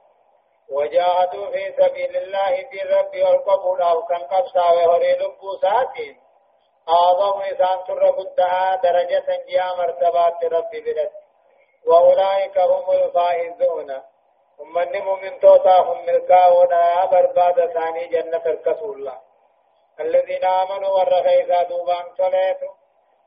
وجاهدوا 0.69 1.51
في 1.51 1.73
سبيل 1.77 2.17
الله 2.17 2.61
دي 2.61 2.81
ربي 2.81 3.23
والقبول 3.23 3.81
أو 3.81 4.05
كان 4.05 4.19
قبسا 4.19 4.69
وهري 4.69 5.13
لبوساتين 5.13 6.19
أعظم 6.89 7.41
إنسان 7.41 7.83
تر 7.87 8.09
قدها 8.09 8.75
درجة 8.75 9.43
جيا 9.47 9.75
مرتبات 9.77 10.43
ربي 10.43 10.81
برد 10.81 11.11
وأولئك 11.87 12.57
هم 12.57 12.91
الفائزون. 12.91 14.01
ومن 14.59 15.01
مؤمن 15.01 15.39
توتا 15.39 15.79
هم 15.79 16.05
ملكاونا 16.05 17.05
برباد 17.05 17.73
ثاني 17.73 18.07
جنة 18.07 18.45
الكسول 18.45 18.95
الله 18.99 19.17
الذين 19.99 20.45
آمنوا 20.45 20.89
والرخيصا 20.89 21.63
دوبان 21.63 22.05
صليتو 22.17 22.69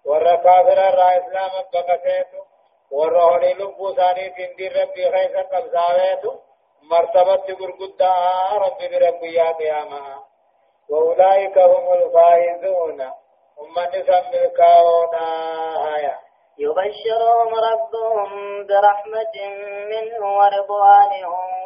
والركافر 0.04 0.78
الرا 0.88 1.08
إسلام 1.18 1.50
بقسيتو 1.72 2.42
والرهولي 2.90 3.52
لبو 3.52 3.94
ثاني 3.94 4.28
تندير 4.28 4.82
ربي 4.82 5.10
خيسا 5.12 5.42
قبساويتو 5.42 6.32
مرتبة 6.82 7.46
قرقدا 7.60 8.12
ربي 8.52 8.88
بربي 8.88 9.34
يا 9.34 9.52
قياما. 9.52 10.24
وأولئك 10.88 11.58
هم 11.58 11.92
الفائزون. 11.92 13.00
هم 13.58 13.78
نسم 13.94 14.30
ملكاونا 14.32 15.26
هايا 15.84 16.18
يبشرهم 16.58 17.54
ربهم 17.54 18.30
برحمة 18.66 19.36
منه 19.90 20.38
ورضوان 20.38 21.12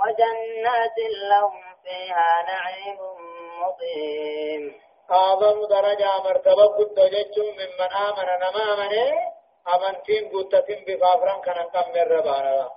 وجنات 0.03 0.99
لهم 1.30 1.62
فيها 1.82 2.43
نعيم 2.43 2.99
مقيم. 3.61 4.74
أعظم 5.11 5.66
درجة 5.66 6.09
مرتبة 6.24 6.66
قد 6.66 6.95
جتشم 6.95 7.49
ممن 7.59 7.90
آمن 8.07 8.28
نما 8.43 8.62
آمنه 8.72 9.12
أمنتين 9.74 10.30
قدتين 10.32 10.84
بفافران 10.88 11.40
كان 11.40 11.68
كم 11.72 11.93
من 11.95 12.03
ربانا. 12.03 12.70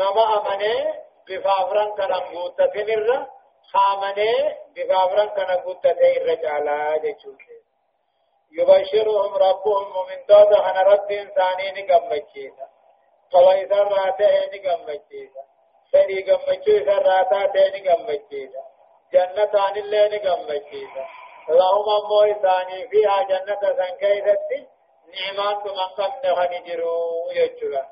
نما 0.00 0.24
آمنه 0.38 0.94
بفافران 1.28 1.92
كان 1.94 2.12
قدتين 2.12 2.90
الر 2.98 3.26
خامنه 3.72 4.56
بفافران 4.76 5.28
كان 5.28 5.50
قدتين 5.66 6.22
رجالا 6.22 6.96
جتشم 6.96 7.51
يبشرهم 8.58 9.34
ربهم 9.34 9.96
ومن 9.96 10.18
دودا 10.28 10.70
أنا 10.70 10.82
رب 10.82 11.10
إنساني 11.10 11.66
نقمتشيتا 11.76 12.66
طويسا 13.32 13.82
راته 13.82 14.34
نقمتشيتا 14.54 15.42
سري 15.92 16.22
قمتشيتا 16.22 16.98
راته 16.98 17.62
نقمتشيتا 17.76 18.62
جنة 19.12 19.52
عن 19.54 19.76
الله 19.76 20.06
نقمتشيتا 20.06 21.04
اللهم 21.50 21.88
أمو 22.04 22.22
إساني 22.22 22.88
فيها 22.88 23.22
جنة 23.22 23.60
سنكيدتي. 23.78 24.66
نعمان 25.14 25.56
من 25.64 25.78
قمنا 25.96 26.34
خنجروا 26.34 27.32
يجرا. 27.32 27.86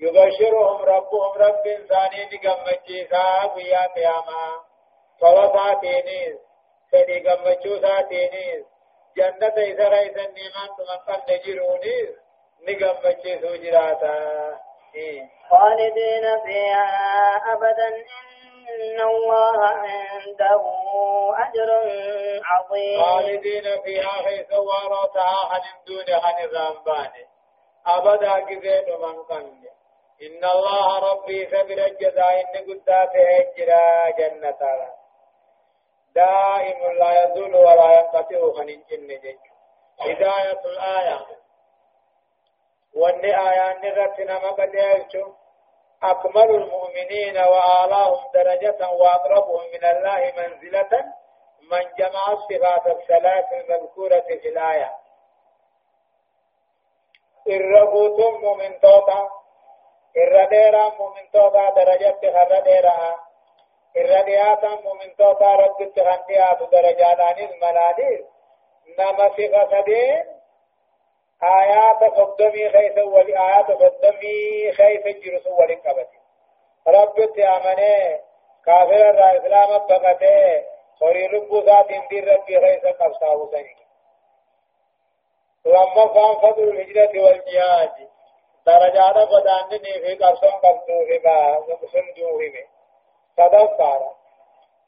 يبشرهم 0.00 0.82
ربهم 0.82 1.32
رب 1.36 1.66
إنساني 1.66 2.24
نقمتشيتا 2.32 3.54
ويا 3.54 3.86
قياما. 3.86 4.44
طلبا 5.20 5.74
تينيس 5.80 6.38
سري 6.90 7.28
قمتشوتا 7.28 8.02
تينيس 8.02 8.64
جنة 9.16 9.56
إذا 9.64 9.88
رأيت 9.88 10.16
النعمان 10.16 10.70
من 10.78 10.98
قمنا 11.06 11.36
جرونيس 11.46 12.10
نقمتشيسو 12.68 13.56
جراتا 13.56 14.58
خالدين 15.50 16.40
فيها 16.46 16.86
أبدا 17.52 17.88
إن 18.70 19.00
الله 19.00 19.66
عنده 19.66 20.62
أجر 21.38 21.70
عظيم. 22.44 23.02
خالدين 23.02 23.82
فيها 23.84 24.08
حيث 24.08 24.52
وارتها 24.52 25.48
عن 25.52 25.60
دون 25.86 26.04
عن 26.24 26.44
الرمبان 26.44 27.10
أبدا 27.86 28.40
كذين 28.40 29.00
من 29.00 29.22
قمن 29.22 29.60
إن 30.22 30.44
الله 30.44 31.12
ربي 31.12 31.46
سبر 31.46 31.86
الجزاء 31.86 32.40
إن 32.40 32.64
قدات 32.70 33.10
هجرا 33.16 34.10
جنة 34.18 34.58
دائم 36.14 36.92
لا 36.98 37.24
يزول 37.24 37.54
ولا 37.56 38.00
ينقطع 38.00 38.52
خنين 38.56 38.84
جن 38.90 39.38
هداية 40.00 40.60
الآية. 40.64 41.26
وأن 42.94 43.24
آيان 43.24 43.80
نغتنا 43.82 44.94
يلشو 44.94 45.32
أكمل 46.02 46.50
المؤمنين 46.50 47.38
وأعلاهم 47.38 48.32
درجة 48.34 48.88
وأقربهم 48.90 49.60
من 49.72 49.84
الله 49.84 50.32
منزلة 50.36 51.04
من 51.70 51.84
جمع 51.98 52.32
الصفات 52.32 52.86
الثلاث 52.86 53.52
المذكورة 53.52 54.20
في 54.20 54.48
الآية. 54.48 54.92
الربوت 57.46 58.20
مؤمن 58.20 58.80
توتا. 58.80 59.28
الرديرا 60.16 60.88
مؤمن 60.88 61.30
توتا 61.32 61.70
درجة 61.70 62.18
الرديرا 62.24 63.29
الردياتا 63.96 64.68
مؤمن 64.68 65.16
توتا 65.16 65.54
رب 65.54 65.80
التغنيات 65.80 66.62
درجات 66.72 67.38
المنادير 67.38 68.24
نما 68.98 69.28
صفة 69.28 69.80
دين 69.80 70.24
آيات 71.42 72.02
قدمي 72.02 72.70
خيث 72.70 72.98
ولي 72.98 73.38
آيات 73.38 73.70
قدمي 73.70 74.72
خيث 74.72 75.04
جرس 75.24 75.46
ولي 75.46 75.74
قبتي 75.74 76.18
رب 76.88 77.34
تأمني 77.36 78.20
كافر 78.66 79.14
را 79.14 79.36
إسلام 79.36 79.78
بقته 79.78 80.64
خوري 80.98 81.26
رب 81.26 81.64
ذات 81.64 81.90
اندير 81.90 82.34
ربي 82.34 82.60
خيث 82.60 82.86
قبصاه 82.86 83.48
سني 83.50 83.76
لما 85.64 86.06
فان 86.06 86.34
فضل 86.34 86.62
الهجرة 86.62 87.22
والجهاد 87.24 88.08
درجات 88.66 89.16
قدانني 89.16 89.92
في 89.92 90.14
قبصان 90.14 90.50
قبضوه 90.50 91.20
ما 91.24 91.64
سندوه 91.92 92.38
ما 92.38 92.79
صدق 93.36 93.76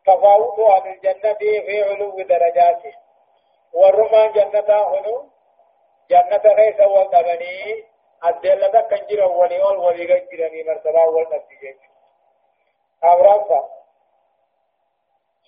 تفاوت 0.07 0.61
عن 0.61 0.93
الجنة 0.93 1.34
في 1.34 1.82
علو 1.82 2.22
درجاته. 2.22 2.95
والرمان 3.72 4.32
جنة 4.32 4.70
هنو 4.82 5.24
جنة 6.11 6.55
خيس 6.57 6.80
والدبني 6.80 7.84
الدلة 8.24 8.80
كان 8.80 9.07
جرى 9.07 9.24
ولي 9.24 9.62
أول 9.62 9.76
ولي 9.76 10.07
جرى 10.07 10.64
مرتبة 10.64 11.05
والنتيجة 11.05 11.78
أمرا 13.05 13.68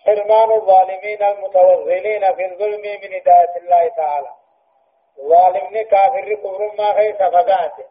حرمان 0.05 0.53
الظالمين 0.53 1.23
المتوغلين 1.23 2.35
في 2.35 2.45
الظلم 2.47 2.81
من 2.83 3.15
هداية 3.15 3.57
الله 3.57 3.89
تعالى. 3.89 4.31
ظالمني 5.21 5.85
كافر 5.85 6.35
كفر 6.35 6.73
ما 6.79 6.93
خيس 6.93 7.17
فقاته 7.17 7.87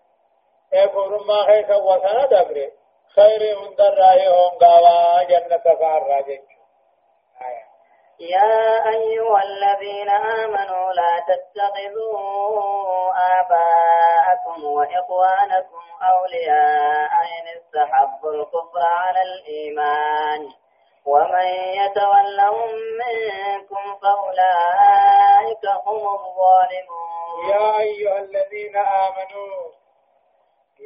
اي 0.73 0.87
كفر 0.87 1.23
ما 1.27 1.43
خيس 1.45 1.69
وسنا 1.69 2.25
دبره 2.25 2.71
خير 3.15 3.59
من 3.59 3.75
در 3.75 3.95
رأيهم 3.95 4.49
قاوا 4.61 5.23
جنة 5.23 5.57
فار 5.57 6.03
راجج 6.03 6.39
آية. 7.41 7.65
يا 8.19 8.89
أيها 8.89 9.43
الذين 9.43 10.09
آمنوا 10.09 10.93
لا 10.93 11.23
تتخذوا 11.27 13.13
آباءكم 13.39 14.63
وإخوانكم 14.65 15.83
أولياء 16.01 17.11
إن 17.13 17.47
استحبوا 17.57 18.31
الكفر 18.33 18.81
على 18.81 19.21
الإيمان. 19.21 20.49
ومن 21.05 21.47
يتولهم 21.81 22.69
منكم 23.01 23.95
فأولئك 24.01 25.65
هم 25.85 26.07
الظالمون. 26.15 27.49
يا 27.49 27.79
أيها 27.79 28.19
الذين 28.19 28.75
آمنوا 28.77 29.82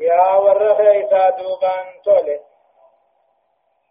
يا 0.01 0.35
ورخيسا 0.35 1.29
دوبان 1.29 2.01
تولي. 2.05 2.39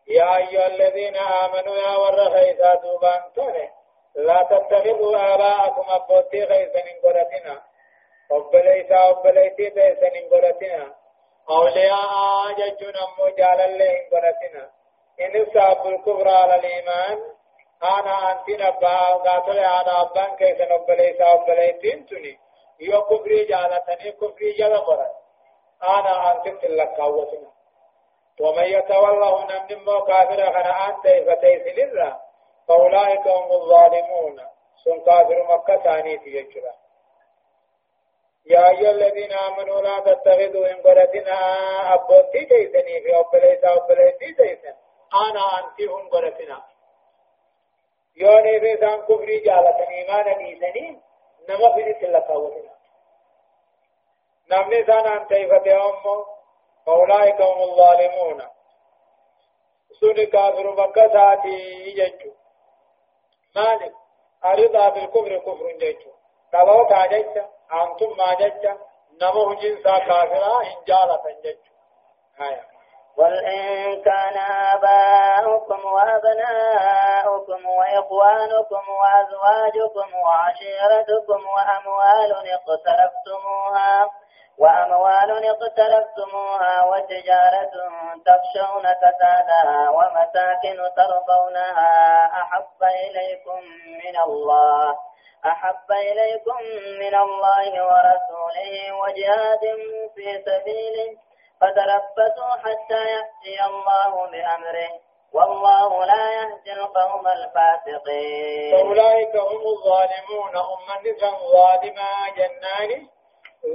يا 0.09 0.37
أيها 0.37 0.67
الذين 0.67 1.17
آمنوا 1.17 1.77
يا 1.77 1.97
ورخيسا 1.97 2.75
دوبان 2.75 3.23
تونه 3.35 3.71
لا 4.17 4.43
تتخذوا 4.43 5.35
آباءكم 5.35 5.85
أبوتي 5.89 6.47
خيسا 6.47 6.81
من 6.87 6.97
قرتنا. 7.03 7.63
أبليسا 8.33 9.11
أبليتي 9.11 9.71
بيسا 9.71 10.09
من 10.15 10.29
قرتنا. 10.31 10.95
أولياء 11.51 12.53
ججون 12.59 12.97
أمو 12.97 13.29
جال 13.39 13.61
الله 13.61 13.93
من 13.93 14.07
قرتنا. 14.13 14.71
إن 15.21 15.43
استحبوا 15.43 15.91
الكفر 15.91 16.29
على 16.29 16.55
الإيمان. 16.55 17.19
أنا 17.83 18.33
أنت 18.33 18.51
نبأ 18.51 18.97
قاتل 19.25 19.59
أنا 19.59 20.03
أبان 20.03 20.37
كيسا 20.37 20.75
أبليسا 20.75 21.35
أبليتين 21.35 22.07
تني 22.07 22.39
يو 22.81 23.03
كفري 23.03 23.45
جالتني 23.45 24.13
كفري 24.13 24.65
قرت 24.65 25.16
أنا 25.83 26.33
أنت 26.33 26.63
تلك 26.63 26.89
قوتنا 26.89 27.51
ومن 28.41 28.65
يتوله 28.65 29.45
نمن 29.45 29.85
مو 29.85 30.05
كافر 30.05 30.41
أنت 30.89 31.07
فتيسن 31.31 31.81
الرا 31.83 32.21
فأولئك 32.69 33.27
هم 33.27 33.53
الظالمون. 33.53 34.41
سن 34.85 35.01
كافر 35.01 35.43
مكة 35.43 35.77
ثاني 35.77 36.19
في 36.19 36.31
يجرا 36.31 36.73
يا 38.47 38.71
أيها 38.71 38.91
الذين 38.91 39.33
آمنوا 39.33 39.81
لا 39.81 40.01
تتخذوا 40.01 40.71
إن 40.71 40.83
أبوتي 41.95 42.45
تيسني 42.45 43.01
في 43.01 44.35
تيسن 44.35 44.75
أنا 45.15 45.59
أنت 45.59 45.91
هم 45.91 46.09
قرتنا 46.09 46.63
يوني 48.17 48.61
في 48.61 48.77
كفري 49.09 49.39
جالة 49.39 49.89
إيمان 49.89 50.39
ديسني 50.39 51.01
نما 51.49 51.75
في 51.75 51.81
نمني 54.51 54.85
سان 54.87 55.07
أنت 55.07 55.29
فتيهم 55.29 56.25
فأولئك 56.87 57.41
هم 57.41 57.63
الظالمون 57.63 58.43
سن 60.01 60.25
كافر 60.25 60.73
مكة 60.73 61.09
ساتي 61.13 61.59
يجو 61.99 62.33
مالك 63.57 63.95
الرضا 64.45 64.89
بالكفر 64.89 65.39
كفر 65.39 65.73
جيتو 65.81 66.11
تبو 66.53 66.89
تاجج 66.89 67.39
أنتم 67.73 68.17
ما 68.19 68.35
جج 68.35 68.67
نمو 69.23 69.55
جنسا 69.55 69.99
كافرا 69.99 70.61
إن 70.63 70.85
جيتو 71.43 71.71
هايا 72.39 72.76
قل 73.19 73.45
إن 73.45 74.03
كان 74.03 74.37
آباؤكم 74.73 75.85
وأبناؤكم 75.85 77.67
وإخوانكم 77.67 78.83
وأزواجكم 78.89 80.15
وعشيرتكم 80.25 81.41
وأموال 81.55 82.33
اقترفتموها 82.53 84.11
وأموال 84.59 85.45
اقترفتموها 85.47 86.85
وتجارة 86.85 87.73
تخشون 88.27 88.83
كسادها 88.83 89.91
ومساكن 89.91 90.77
ترضونها 90.97 92.25
أحب 92.43 92.83
إليكم 92.83 93.61
من 94.05 94.17
الله 94.27 94.97
أحب 95.47 95.91
إليكم 95.91 96.59
من 97.01 97.15
الله 97.15 97.71
ورسوله 97.87 98.93
وجهاد 99.03 99.61
في 100.15 100.43
سبيله 100.47 101.27
فتربصوا 101.61 102.55
حتى 102.65 103.01
يأتي 103.15 103.65
الله 103.67 104.31
بأمره. 104.31 104.91
والله 105.33 106.05
لا 106.05 106.33
يهدي 106.33 106.73
القوم 106.73 107.29
الفاسقين. 107.29 108.77
فأولئك 108.77 109.37
هم 109.37 109.63
الظالمون. 109.75 110.57
هم 110.57 110.87
نفهم 111.07 111.39
ظالما 111.53 112.11
جنان 112.37 113.09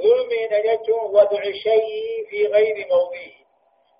ظلمي 0.03 0.41
نجتهم 0.51 1.15
وضع 1.15 1.39
الشيء 1.39 2.25
في 2.29 2.47
غير 2.47 2.87
موضعه. 2.87 3.35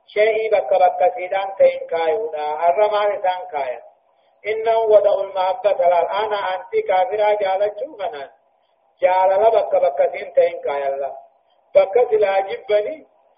شيء 0.08 0.52
بك 0.52 0.74
بك 0.74 1.14
سيدان 1.16 1.56
تين 1.58 1.88
كايونا. 1.88 2.70
الرمان 2.70 3.22
سان 3.22 3.48
كايا. 3.52 3.82
إنه 4.48 4.78
وضع 4.80 5.22
المحبة 5.22 5.88
الآن. 5.88 6.34
أنت 6.34 6.86
كافرة 6.88 7.34
جالتشو 7.34 7.98
فنان 7.98 8.30
جالل 9.02 9.52
بك 9.52 9.76
بك 9.76 10.12
سين 10.12 10.34
تين 10.34 10.62
كايا 10.62 10.88
الله. 10.88 11.14
بك 11.76 12.08
سلا 12.12 12.40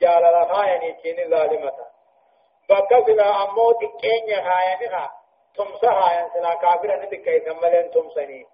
جبني 0.04 0.22
جالل 0.22 0.36
هايني 0.51 0.93
كين 0.93 1.30
ظالمة 1.30 1.72
بك 2.70 3.08
سلا 3.08 3.43
أمو 3.43 3.72
تكين 3.72 4.39
هايني 4.39 5.10
تمسا 5.56 5.91
هاين 5.91 6.30
سلا 6.34 6.54
كافرة 6.54 6.95
نتكي 6.95 7.39
تملين 7.39 7.91
تمسني 7.91 8.45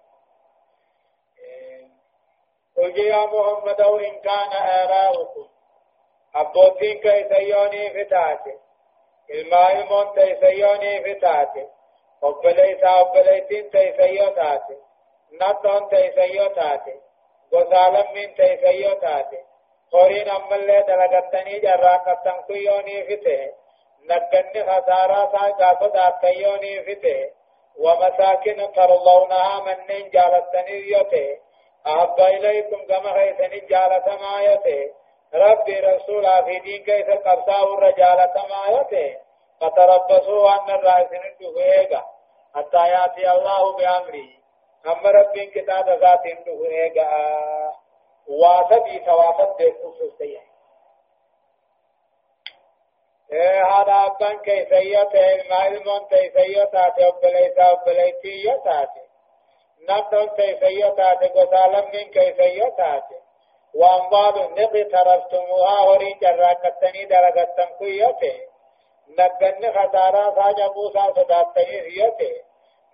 قل 2.76 2.98
يا 2.98 3.26
محمد 3.26 3.80
إن 3.80 4.20
كان 4.20 4.52
آراؤكم 4.52 5.48
أبوتين 6.34 7.00
كيسيوني 7.00 7.90
فتاتي 7.90 8.58
الماء 9.30 9.80
المون 9.80 10.14
تيسيوني 10.14 11.00
فتاتي 11.00 11.68
أبليسا 12.22 13.00
أبليتين 13.00 13.70
تيسيو 13.70 14.30
نطون 15.32 15.88
تيسيو 15.88 16.46
تاتي 16.46 17.00
من 18.14 18.34
تيسيو 18.34 18.94
قرين 19.92 20.28
أمالي 20.28 20.82
دلغتني 20.88 21.58
جراقتن 21.58 22.42
كيوني 22.48 23.02
فته 23.04 23.52
نقن 24.10 24.52
خسارة 24.68 25.32
ساقا 25.32 25.74
صداتيوني 25.80 26.82
فته 26.82 27.30
ومساكن 27.78 28.72
ترضونها 28.72 29.60
من 29.60 30.10
جالتني 30.10 30.78
يوته 30.90 31.38
أحب 31.86 32.20
إليكم 32.20 32.86
كما 32.86 33.12
خيسن 33.12 33.66
جالة 33.66 34.06
مايته 34.22 34.90
ربي 35.34 35.80
رسول 35.80 36.44
في 36.44 36.58
دين 36.58 36.84
كيس 36.84 37.06
قبصاء 37.10 37.74
الرجالة 37.74 38.34
مايته 38.52 39.16
فتربصوا 39.60 40.50
أن 40.50 40.70
الرئيسن 40.70 41.20
الدفئيغا 41.30 42.04
حتى 42.54 42.88
يأتي 42.88 43.30
الله 43.30 43.76
بأمره 43.76 44.28
أما 44.86 45.10
ربي 45.10 45.46
كتاب 45.46 45.88
ذات 45.88 46.26
الدفئيغا 46.26 47.10
واسدي 48.30 48.98
تواسد 48.98 49.56
ديكو 49.56 49.92
سيئ 50.18 50.40
هذا 53.70 54.06
أبان 54.06 54.38
كيسيته 54.38 55.40
أبليسا 57.08 57.72
أبليسي 57.72 58.48
يتاتي 58.48 59.10
نفس 59.88 60.30
كيفية 60.36 60.88
تاتي 60.88 61.26
قسالم 61.26 61.84
من 61.94 62.10
كيفية 62.10 62.68
تاتي 62.68 63.14
وأموال 63.74 64.54
نقي 64.54 64.84
ترفتموها 64.84 65.80
ورين 65.80 66.18
جراكتني 66.22 67.04
درجتن 67.04 67.68
كيوتي 67.78 68.40
نقن 69.18 69.72
خسارا 69.72 70.34
ساجا 70.34 70.66
بوسا 70.66 71.12
صداتني 71.16 71.80
ريوتي 71.80 72.32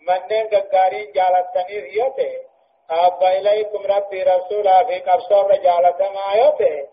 منن 0.01 0.49
ققارين 0.53 1.13
جالتني 1.13 1.79
ريوتي 1.79 2.39
أبا 2.91 3.39
إليكم 3.39 3.87
ربي 3.87 4.23
رسولا 4.23 4.85
في 4.85 4.99
قبصور 4.99 5.51
رجالة 5.51 5.99
ما 5.99 6.35
يوتي 6.43 6.87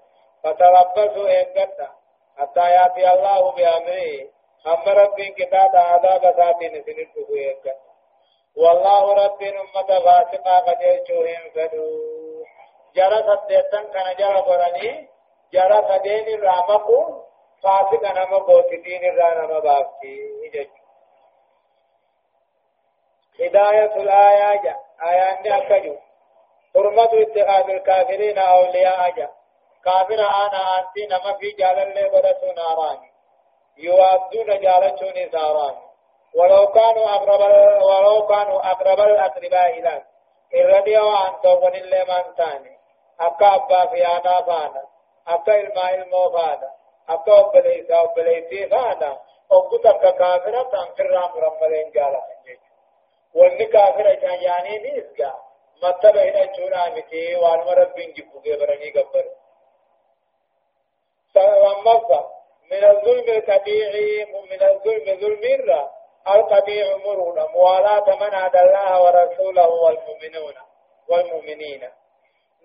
فتربصوا 0.43 1.29
إنقتا 1.41 1.89
حتى 2.37 2.59
يأتي 2.59 3.13
الله 3.13 3.51
بأمره 3.51 4.27
أما 4.67 4.93
ربي 5.03 5.27
كتاب 5.29 5.75
عذاب 5.75 6.21
ساتين 6.37 6.83
سنده 6.83 7.27
إنقتا 7.29 7.75
والله 8.57 9.13
رب 9.13 9.43
أمة 9.43 9.99
فاسقة 9.99 10.59
قد 10.59 10.81
يجوهم 10.81 11.49
فدو 11.55 11.85
جرى 12.95 13.23
سديتن 13.27 13.83
كان 13.93 14.15
جرى 14.19 14.39
قراني 14.39 15.09
جرى 15.53 15.85
سدين 15.89 16.27
الرامقو 16.27 17.21
فاسقة 17.63 18.11
نما 18.13 18.37
قوتدين 18.37 19.03
الرانما 19.05 19.59
بافتي 19.59 20.17
هداية 23.39 23.95
الآية 23.95 24.61
جاء 24.63 24.79
آيان 25.09 25.53
أكجو. 25.53 25.95
حرمة 26.73 27.09
اتخاذ 27.13 27.69
الكافرين 27.69 28.37
أولياء 28.37 29.11
جاء 29.11 29.31
كافر 29.85 30.13
أنا 30.13 30.79
أنت 30.79 31.11
نما 31.11 31.33
في 31.37 31.51
جال 31.51 31.79
اللي 31.79 32.09
بدتو 32.09 32.51
ناراني. 32.51 33.13
يوادون 33.77 34.59
جالتوني 34.59 35.29
ساراني 35.29 35.83
ولو 36.35 36.67
كانوا 36.67 37.05
أقرب 37.15 37.41
ولو 37.83 38.27
كانوا 38.27 38.71
أقرب 38.71 38.99
الأقرباء 38.99 39.79
إلى. 39.79 40.01
الردي 40.53 40.97
وأن 40.97 41.41
توقن 41.43 41.75
اللي 41.75 42.05
من 42.09 42.35
تاني. 42.35 42.77
أكا 43.19 43.55
أبا 43.55 43.85
في 43.85 44.07
أنا 44.07 44.41
فانا. 44.41 44.83
أكا 45.27 45.59
الماء 45.59 45.95
إلمو 45.95 46.29
فانا. 46.29 46.71
أكا 47.09 47.39
أبليسا 47.39 48.01
أبليسي 48.03 48.69
فانا. 48.69 49.19
أبوت 49.51 49.85
أكا 49.85 50.11
كافرة 50.11 50.63
تنفر 50.63 51.09
رام 51.11 51.31
رمالين 51.35 51.91
جالا 51.91 52.21
واني 53.33 53.65
كافرة 53.65 54.13
كان 54.13 54.41
يعني 54.41 54.77
نيسكا 54.77 55.33
مطلب 55.83 56.17
هنا 56.17 56.45
چونا 56.45 56.89
متي 56.89 57.35
وانما 57.35 57.73
ربين 57.73 58.13
جبو 58.13 58.39
برني 58.39 58.89
قبر 58.89 59.25
فأما 61.35 62.29
من 62.71 62.83
الظلم 62.83 63.29
الطبيعي 63.29 64.25
من 64.25 64.63
الظلم 64.63 65.19
ظلم 65.19 65.43
الرّ 65.43 65.89
القبيع 66.27 66.97
مرون 66.97 67.51
موالاة 67.51 68.15
من 68.15 68.33
عاد 68.33 68.55
الله 68.55 69.03
ورسوله 69.03 69.67
والمؤمنون 69.67 70.53
والمؤمنين 71.09 71.89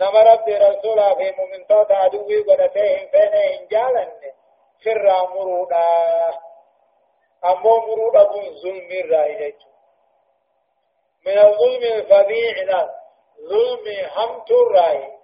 نما 0.00 0.22
رب 0.22 0.48
رسوله 0.48 1.14
في 1.14 1.32
مؤمن 1.38 1.66
توت 1.66 1.92
عدوي 1.92 2.42
قدتهم 2.42 3.08
فينهم 3.10 3.66
جالا 3.70 4.08
سر 4.84 5.28
مرونا 5.34 5.84
أمو 7.44 7.76
مرونا 7.76 8.22
من 11.28 11.38
الظلم 11.38 11.82
الفظيع 11.82 12.62
لا 12.64 12.94
ظلم 13.48 13.86
همت 14.16 14.50
الرائي 14.50 15.18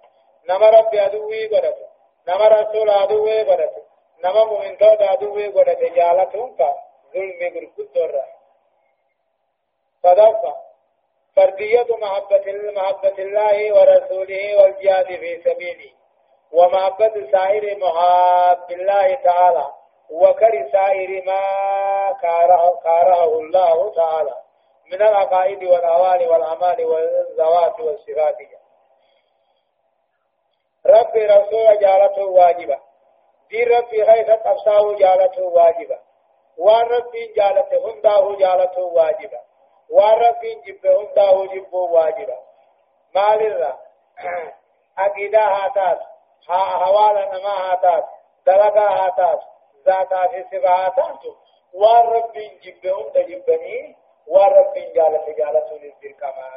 نما 0.49 0.69
رب 0.69 0.95
عدوي 0.95 1.47
قدت. 1.47 1.77
نما 2.27 2.47
رسول 2.47 2.89
عدوي 2.89 3.41
قدت. 3.41 3.75
نما 4.23 4.43
مؤمن 4.45 4.77
توت 4.77 5.01
عدوي 5.01 5.47
قدت. 5.47 5.79
جالتهم 5.79 6.55
فا. 6.55 6.75
ظلم 7.13 7.39
بالكد 7.53 7.97
الرأي. 7.97 8.33
صدقة. 10.03 10.55
فردية 11.35 11.87
محبة 12.01 12.45
محبة 12.75 13.17
الله 13.19 13.73
ورسوله 13.75 14.61
والجهاد 14.61 15.05
في 15.05 15.41
سبيله 15.45 15.91
ومحبة 16.51 17.31
سائر 17.31 17.77
محاب 17.77 18.71
الله 18.71 19.15
تعالى. 19.15 19.67
وكر 20.09 20.69
سائر 20.71 21.23
ما 21.25 21.41
كاره, 22.21 22.79
كاره 22.83 23.39
الله 23.39 23.93
تعالى. 23.93 24.44
من 24.91 25.01
العقائد 25.01 25.63
والأوان 25.63 26.27
والأعمال 26.27 26.85
والذوات 26.85 27.79
والصفات. 27.79 28.37
ربي 30.85 31.25
رسول 31.25 31.79
جالته 31.79 32.25
واجبة 32.25 32.79
دين 33.49 33.67
ربي 33.67 34.05
حيث 34.05 34.29
أبصاه 34.29 34.95
جالته 34.95 35.43
واجبة 35.43 35.99
وان 36.57 36.85
ربي 36.85 37.33
جالته 37.37 37.91
هنداه 37.91 38.35
جالته 38.35 38.81
واجبة 38.81 39.39
وان 39.89 40.13
ربي 40.13 40.55
جبه 40.55 41.01
هنداه 41.01 41.45
جبه 41.45 41.77
واجبة 41.77 42.37
مال 43.15 43.41
الله 43.41 43.79
عقيدة 44.97 45.39
هاتات. 45.39 45.99
حوالا 46.47 47.25
نما 47.25 47.49
هاتات. 47.49 48.05
دلقا 48.45 49.05
هاتات. 49.05 49.39
ذاتا 49.85 50.27
في 50.27 50.43
صفاتات 50.43 51.19
وان 51.73 52.05
ربي 52.07 52.47
جبه 52.63 52.91
هند 53.01 53.17
جبني 53.17 53.95
وان 54.27 54.53
ربي 54.53 54.93
جالته 54.93 55.31
جالته 55.31 55.75
للذكما 55.77 56.49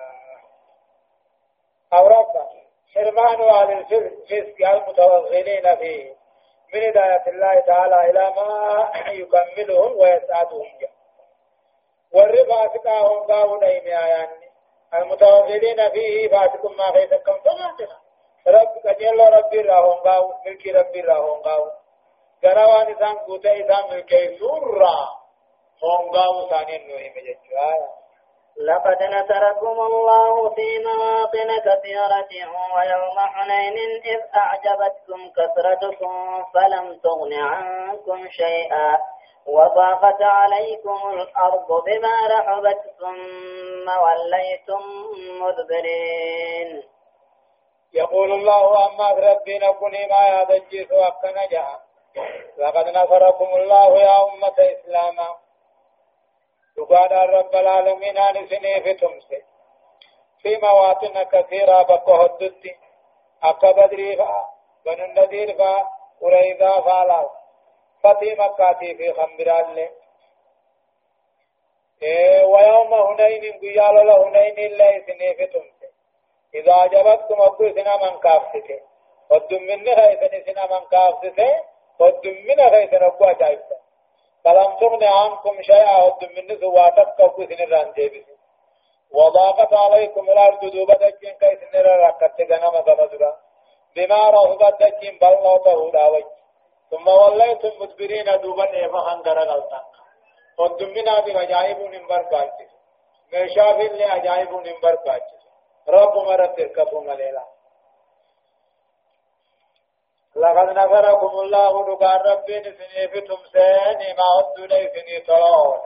أو 1.93 2.07
ربا 2.07 2.49
حرمان 2.95 3.41
أهل 3.41 3.73
الفسق 3.73 4.69
المتوغلين 4.69 5.77
فيه 5.77 6.17
من 6.75 6.83
هداية 6.83 7.25
الله 7.27 7.61
تعالى 7.61 8.11
إلى 8.11 8.35
ما 8.37 8.93
يكملهم 9.09 9.97
ويسعدهم 9.97 10.67
والربا 12.13 12.69
فقاهم 12.69 13.27
قاو 13.27 13.59
ديم 13.59 13.87
آياني 13.87 14.51
المتوغلين 14.95 15.91
فيه 15.91 16.29
فاتكم 16.29 16.77
ما 16.77 16.93
خيثكم 16.93 17.37
فماتنا 17.45 17.99
رب 18.47 18.79
كجل 18.85 19.21
ربي 19.33 19.61
راهم 19.61 19.99
قاو 20.01 20.35
ملكي 20.47 20.71
ربي 20.73 21.01
راهم 21.01 21.43
قاو 21.43 21.71
قروان 22.45 22.95
إسان 22.95 23.19
قوتا 23.19 23.53
إسان 23.53 23.91
ملكي 23.91 24.39
سورا 24.39 25.18
هم 25.83 26.11
قاو 26.11 26.49
ثاني 26.51 26.77
النوهم 26.77 27.15
ججوايا 27.15 27.89
لقد 28.61 29.03
نصركم 29.03 29.81
الله 29.81 30.55
في 30.55 30.79
مواطن 30.85 31.51
كثيرة 31.59 32.31
ويوم 32.75 33.19
حنين 33.19 33.79
إذ 34.05 34.21
أعجبتكم 34.37 35.31
كثرتكم 35.37 36.45
فلم 36.55 36.99
تغن 36.99 37.33
عنكم 37.33 38.29
شيئا 38.31 38.99
وضاقت 39.47 40.23
عليكم 40.23 41.01
الأرض 41.13 41.85
بما 41.85 42.17
رحبت 42.31 42.81
ثم 42.99 43.89
وليتم 44.03 44.83
مدبرين. 45.43 46.83
يقول 47.95 48.33
الله 48.33 48.87
أما 48.87 49.11
ربنا 49.11 49.73
كوني 49.73 50.07
ما 50.07 50.43
يدجيس 50.43 50.89
وكنجا 50.93 51.67
لقد 52.59 52.89
نصركم 52.89 53.49
الله 53.57 53.99
يا 53.99 54.25
أمة 54.25 54.59
إسلاما. 54.59 55.48
تقال 56.79 57.13
رب 57.35 57.55
العالمين 57.55 58.19
عن 58.19 58.35
سنه 58.49 58.81
في 58.85 58.95
تمسه 58.95 59.43
في 60.43 60.57
مواطن 60.57 61.23
كثيرة 61.23 61.83
بقه 61.83 62.27
الدد 62.27 62.65
أكا 63.43 63.71
بدري 63.73 64.17
فا 64.17 64.45
بن 64.85 65.01
النذير 65.05 65.55
فا 65.59 65.87
قريضا 66.21 66.81
فالا 66.81 67.31
فتي 68.03 68.35
مكاتي 68.35 68.95
في 68.95 69.13
خمبران 69.13 69.75
له 69.75 69.89
إيه 72.03 72.45
ويوم 72.45 72.95
هنين 72.95 73.59
قيال 73.61 74.07
له 74.07 74.29
هنين 74.29 74.59
الله 74.59 74.93
سنه 75.07 75.33
في 75.33 75.47
تمسه 75.47 75.91
إذا 76.55 76.73
عجبتكم 76.73 77.41
أبو 77.41 77.69
سنا 77.75 77.97
من 77.97 78.19
كافته 78.19 78.81
ودم 79.31 79.63
منها 79.63 80.13
إذن 80.13 80.45
سنا 80.47 80.65
من 80.79 80.87
كافته 80.87 81.61
ودم 81.99 82.37
منها 82.49 82.83
إذن 82.85 83.03
أبو 83.03 83.25
أجايبته 83.25 83.78
فلم 84.45 84.77
تغن 84.81 85.05
عنكم 85.05 85.63
شيئا 85.63 85.97
ودم 86.05 86.29
من 86.37 86.47
نسواتك 86.53 87.15
كوكو 87.17 87.47
سنران 87.47 87.93
ديبس 87.93 88.27
وضاقت 89.13 89.73
عليكم 89.75 90.31
الأرض 90.31 90.61
دوبة 90.65 90.95
دجين 90.95 91.35
كي 91.41 91.57
سنر 91.61 91.87
ركت 92.07 92.41
غنم 92.51 92.75
غمزرا 92.87 93.33
بما 93.97 94.31
رهبت 94.31 94.83
دجين 94.83 95.19
بل 95.19 95.35
نوته 95.45 95.91
داوي. 95.91 96.25
ثم 96.91 97.09
وليتم 97.09 97.73
مدبرين 97.81 98.41
دوبة 98.43 98.65
نيفا 98.71 98.99
خنگر 98.99 99.39
غلطان 99.39 99.85
ودم 100.59 100.89
من 100.89 101.09
هذه 101.09 101.39
عجائب 101.39 101.79
نمبر 101.95 102.23
باجس 102.23 102.71
مشافل 103.33 103.99
لعجائب 103.99 104.53
نمبر 104.53 104.95
باجس 105.07 105.39
رب 105.89 106.15
مرت 106.17 106.59
تركبوا 106.59 107.01
مليلا 107.01 107.45
لقد 110.43 110.69
نصركم 110.79 111.27
الله 111.41 111.95
دقان 111.95 112.21
ربين 112.33 112.63
سني 112.63 113.09
في 113.09 113.21
تمسين 113.21 113.99
ما 114.19 114.27
هدو 114.39 114.65
لي 114.65 114.91
سني 114.95 115.21
طلعون 115.21 115.81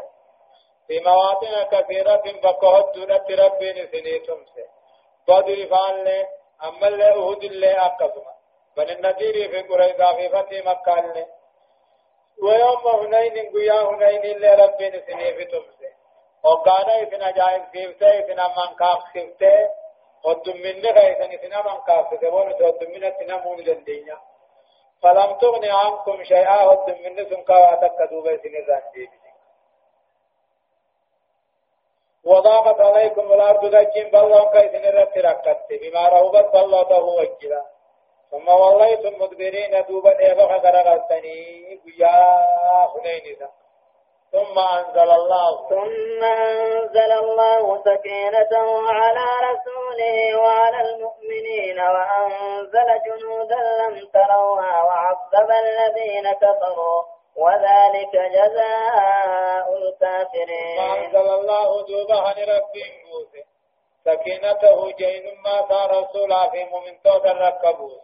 في 0.86 1.00
مواطن 1.00 1.62
كثيرة 1.72 2.22
بقى 2.42 2.80
هدو 2.80 3.04
لت 3.04 3.30
ربين 3.40 3.76
سني 3.92 4.18
تمسين 4.18 4.68
بدر 5.28 5.66
فان 5.70 6.04
لي 6.04 6.26
أما 6.64 6.88
اللي 6.88 7.04
أهد 7.10 7.42
اللي 7.44 7.72
أقصما 7.78 8.32
بن 8.76 8.90
النذير 8.90 9.50
في 9.50 9.60
قريضا 9.62 10.12
في 10.16 10.28
فتي 10.28 10.62
مكة 10.68 11.00
لي. 11.14 11.26
ويوم 12.42 12.86
هنين 12.86 13.52
قيا 13.52 13.80
هنين 13.82 14.24
اللي 14.36 14.54
ربين 14.54 14.92
سني 15.06 15.34
في 15.34 15.44
تمسين 15.44 15.94
وقال 16.44 16.90
إذن 16.90 17.22
أجائب 17.22 17.62
خيفته 17.72 18.06
إذن 18.18 18.40
أمان 18.40 18.74
كاف 18.78 19.02
خيفته 19.12 19.68
ودمني 20.24 20.82
خيفته 20.82 21.24
إذن 21.24 21.52
أمان 21.52 21.78
كاف 21.86 22.08
خيفته 22.10 22.34
ودمني 22.66 23.10
تنمون 23.10 23.56
للدنيا 23.60 24.18
فلم 25.02 25.32
تغن 25.38 25.64
عنكم 25.64 26.24
شيئا 26.24 26.64
ود 26.64 26.90
من 26.90 27.16
نسم 27.16 27.42
كواتك 27.42 27.98
دوبة 28.10 28.36
سنزان 28.36 29.08
وضاقت 32.24 32.80
عليكم 32.80 33.32
الأرض 33.32 33.66
دجين 33.66 34.10
بلهم 34.10 34.50
كيسن 34.52 34.84
الرت 34.84 35.18
ركت 35.18 35.66
بما 35.70 36.08
رهبت 36.08 36.52
بلوته 36.54 37.04
وجلا. 37.04 37.62
ثم 38.30 38.48
والليتم 38.48 39.22
مدبرين 39.22 39.84
دوبة 39.88 40.18
إيبخ 40.18 40.50
غرغتني 40.64 41.80
قيا 41.84 42.16
حنين 42.92 43.38
ثم 44.32 44.58
أنزل 44.58 45.10
الله. 45.10 45.68
ثم 45.68 46.24
أنزل 46.24 47.12
الله 47.12 47.82
سكينته 47.84 48.92
على 48.92 49.26
رسوله 49.48 50.36
وعلى 50.36 50.80
المؤمنين 50.80 51.80
وأنزل 51.80 52.88
جنودا 53.06 53.60
لم 53.80 54.08
تروها 54.12 54.82
وعذب 54.82 55.50
الذين 55.50 56.32
كفروا. 56.32 57.02
وذلك 57.36 58.14
جزاء 58.36 59.66
الكافرين. 59.76 60.78
أنزل 60.78 61.28
الله 61.28 61.86
دوبها 61.86 62.34
لربهم 62.38 62.94
موسى. 63.10 63.42
سكينته 64.04 64.90
جين 64.98 65.24
ما 65.44 65.68
صار 65.68 65.90
رسولا 66.02 66.50
في 66.50 66.64
مؤمن 66.64 66.96
الركبوس 67.06 68.02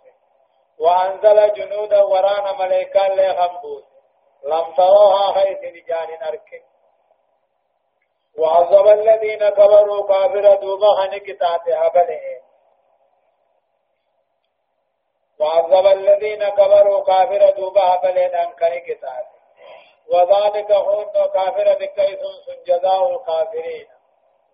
وأنزل 0.81 1.53
جنودا 1.53 2.03
ورانا 2.03 2.53
ملائكة 2.53 3.09
لهم 3.09 3.83
لم 4.45 4.75
تروها 4.77 5.33
حيث 5.33 5.59
نجان 5.59 6.09
نرك 6.23 6.65
وعذب 8.39 8.89
الذين 8.89 9.49
كافر 10.09 10.55
دوبا 10.55 11.05
الذين 15.87 16.49
كافر 17.07 17.51
دوبا 17.51 17.81
هبله 17.95 18.45
وذلك 20.09 20.71
هون 20.71 21.05
كافر 21.35 21.75
سنجزاء 22.47 23.11
الكافرين 23.11 23.87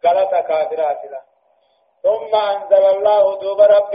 غلط 0.04 0.30
كافرات 0.30 1.00
ثم 2.02 2.34
الله 2.90 3.40
دوب 3.40 3.60
رب 3.60 3.94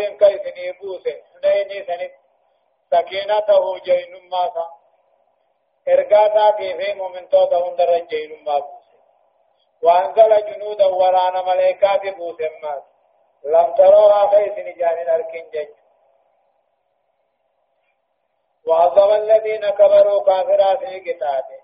نيبوسه 0.58 1.22
نيني 1.44 1.86
سنت 1.86 2.12
سكينته 2.92 3.80
ارغاتا 5.94 6.52
في 6.58 6.94
مؤمن 6.94 7.30
تو 7.30 7.46
دون 7.46 7.76
درجين 7.76 8.44
ما 8.46 8.64
وانزل 9.82 10.32
جنودا 10.46 10.86
ورانا 10.86 11.42
ملائكات 11.42 12.16
بوسما 12.16 12.82
لم 13.44 13.74
تروها 13.78 14.30
خيس 14.32 14.58
نجان 14.68 15.10
اركن 15.10 15.46
جج 15.54 15.70
وعذب 18.68 19.12
الذين 19.12 19.70
كبروا 19.70 20.24
كافرات 20.24 20.84
كتابه 21.06 21.60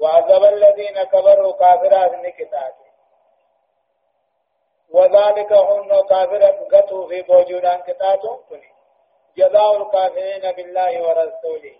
وعذب 0.00 0.44
الذين 0.44 1.02
كبروا 1.02 1.52
كافرات 1.52 2.26
كتابه 2.26 2.82
وذلك 4.90 5.52
هن 5.52 6.02
كافرة 6.08 6.68
قتوا 6.72 7.08
في 7.08 7.22
بوجودان 7.22 7.82
كتاتهم 7.82 8.40
جزاء 9.36 9.76
الكافرين 9.76 10.52
بالله 10.52 11.02
ورسوله 11.02 11.76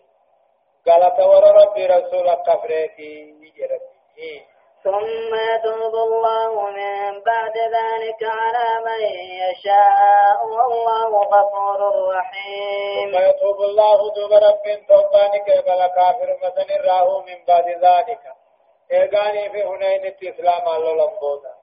قالت 0.87 1.20
ور 1.20 1.45
ربي 1.62 1.87
رسولك 1.87 2.43
كفرتي 2.43 3.35
يجربي 3.43 4.47
ثم 4.85 5.35
يتوب 5.35 5.95
الله 5.95 6.70
من 6.70 7.20
بعد 7.20 7.57
ذلك 7.59 8.22
على 8.22 8.85
من 8.87 9.03
يشاء 9.43 10.45
والله 10.45 11.22
غفور 11.22 12.09
رحيم. 12.14 13.11
ثم 13.11 13.22
يتوب 13.28 13.61
الله 13.61 14.11
دوب 14.14 14.33
رب 14.33 14.87
توبانك 14.89 15.64
بلا 15.66 15.87
كافر 15.87 16.39
مثل 16.43 16.89
راه 16.89 17.22
من 17.22 17.45
بعد 17.49 17.68
ذلك. 17.68 18.20
إيغاني 18.93 19.51
في 19.51 19.62
هنين 19.62 20.05
الإسلام 20.07 20.68
على 20.68 20.85
لنبودا. 20.85 21.55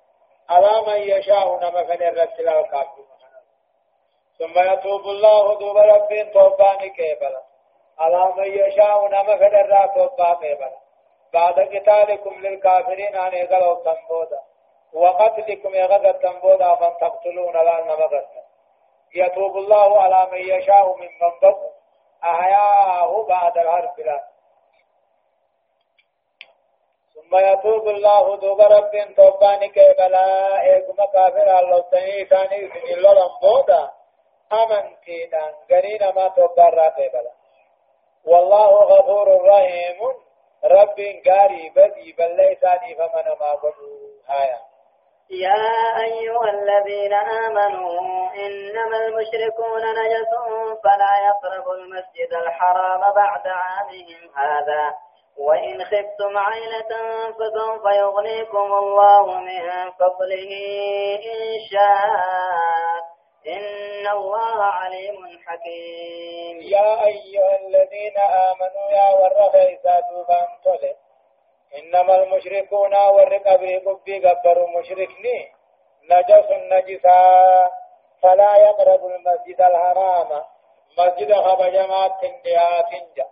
على 0.49 0.82
من 0.88 1.01
يشاء 1.17 1.55
نما 1.55 1.84
فن 1.84 2.03
الرسل 2.03 2.47
الكافر 2.49 3.03
ثم 4.39 4.59
يتوب 4.59 5.01
الله 5.01 5.59
دوب 5.59 5.78
رب 5.78 6.32
توبانك 6.34 6.97
بلا 7.22 7.48
على 7.99 8.33
من 8.37 8.43
يشاء 8.43 9.07
نما 9.07 9.35
فدر 9.37 9.87
توبا 9.95 10.33
قبل 10.33 10.71
بعد 11.33 11.59
قتالكم 11.59 12.41
للكافرين 12.41 13.15
عن 13.15 13.33
يغلو 13.33 13.75
تنبودا 13.75 14.41
وقتلكم 14.93 15.75
يغدى 15.75 16.13
تنبودا 16.13 16.77
من 16.81 16.97
تقتلون 17.01 17.53
لا 17.53 17.81
نمغت 17.81 18.27
يتوب 19.15 19.57
الله 19.57 20.01
على 20.01 20.27
من 20.31 20.37
يشاء 20.37 20.95
من 20.97 21.07
من 21.21 21.39
بقوا 21.41 21.71
أحياه 22.23 23.23
بعد 23.23 23.57
الحرب 23.57 23.99
لا 23.99 24.23
ثم 27.13 27.35
يتوب 27.37 27.87
الله 27.87 28.35
دوب 28.37 28.61
رب 28.61 29.13
توباني 29.17 29.69
كبلا 29.69 30.61
ايكما 30.61 31.05
كافر 31.05 31.59
الله 31.59 31.79
تني 31.79 32.25
ثاني 32.25 32.67
سن 32.67 32.93
الله 32.93 33.13
لمبودا 33.13 33.91
أمنتينا 34.53 35.53
غنينا 35.71 36.11
ما 36.11 36.27
توبارا 36.27 36.89
كبلا 36.89 37.38
والله 38.26 38.67
غفور 38.67 39.47
رحيم. 39.47 39.97
رب 40.65 40.99
قاري 41.28 41.70
بدي 41.76 42.15
بل 42.17 42.36
ليس 42.38 42.59
فمن 42.97 43.28
ما 43.39 43.55
بدو 43.63 44.09
هايا. 44.30 44.59
يا 45.30 46.01
أيها 46.03 46.49
الذين 46.49 47.13
آمنوا 47.13 47.99
إنما 48.36 48.97
المشركون 48.97 49.82
نجس 49.82 50.32
فلا 50.84 51.13
يقربوا 51.28 51.74
المسجد 51.74 52.34
الحرام 52.34 52.99
بعد 52.99 53.47
عامهم 53.47 54.30
هذا. 54.36 54.95
وإن 55.38 55.86
خفتم 55.86 56.38
عيلة 56.38 56.91
فسوف 57.32 57.86
يغنيكم 57.95 58.74
الله 58.74 59.39
من 59.39 59.91
فضله 59.91 60.51
إن 61.15 61.59
شاء. 61.72 62.98
إن 63.55 64.07
الله 64.07 64.63
عليم 64.63 65.39
حكيم. 65.45 66.61
يا 66.61 67.05
أيها 67.05 67.55
الذين 67.59 68.17
آمنوا 68.17 68.87
يا 68.91 69.07
دوبان 70.09 70.47
طلب 70.65 70.95
إنما 71.77 72.15
المشركون 72.15 72.95
والرقب 72.95 73.63
قبي 73.87 74.27
قبروا 74.27 74.79
مشركني. 74.79 75.39
نجس 76.11 76.49
نجسا 76.71 77.21
فلا 78.21 78.57
يقرب 78.57 79.05
المسجد 79.05 79.61
الحرام. 79.61 80.43
مسجد 80.97 81.33
خبجمات 81.33 82.11
تنديات 82.21 82.85
تنجا. 82.91 83.27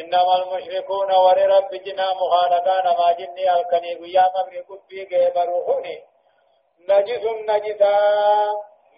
إنما 0.00 0.34
المشركون 0.42 1.10
ورب 1.14 1.70
جنا 1.74 2.14
مخالقان 2.14 2.84
ما 2.84 3.12
جني 3.12 3.54
الكني 3.54 3.94
قيا 3.94 4.22
قبر 4.22 4.64
قبي 4.68 5.28
قبروهني 5.30 6.02
نجس 6.88 7.24
نجسا 7.48 7.96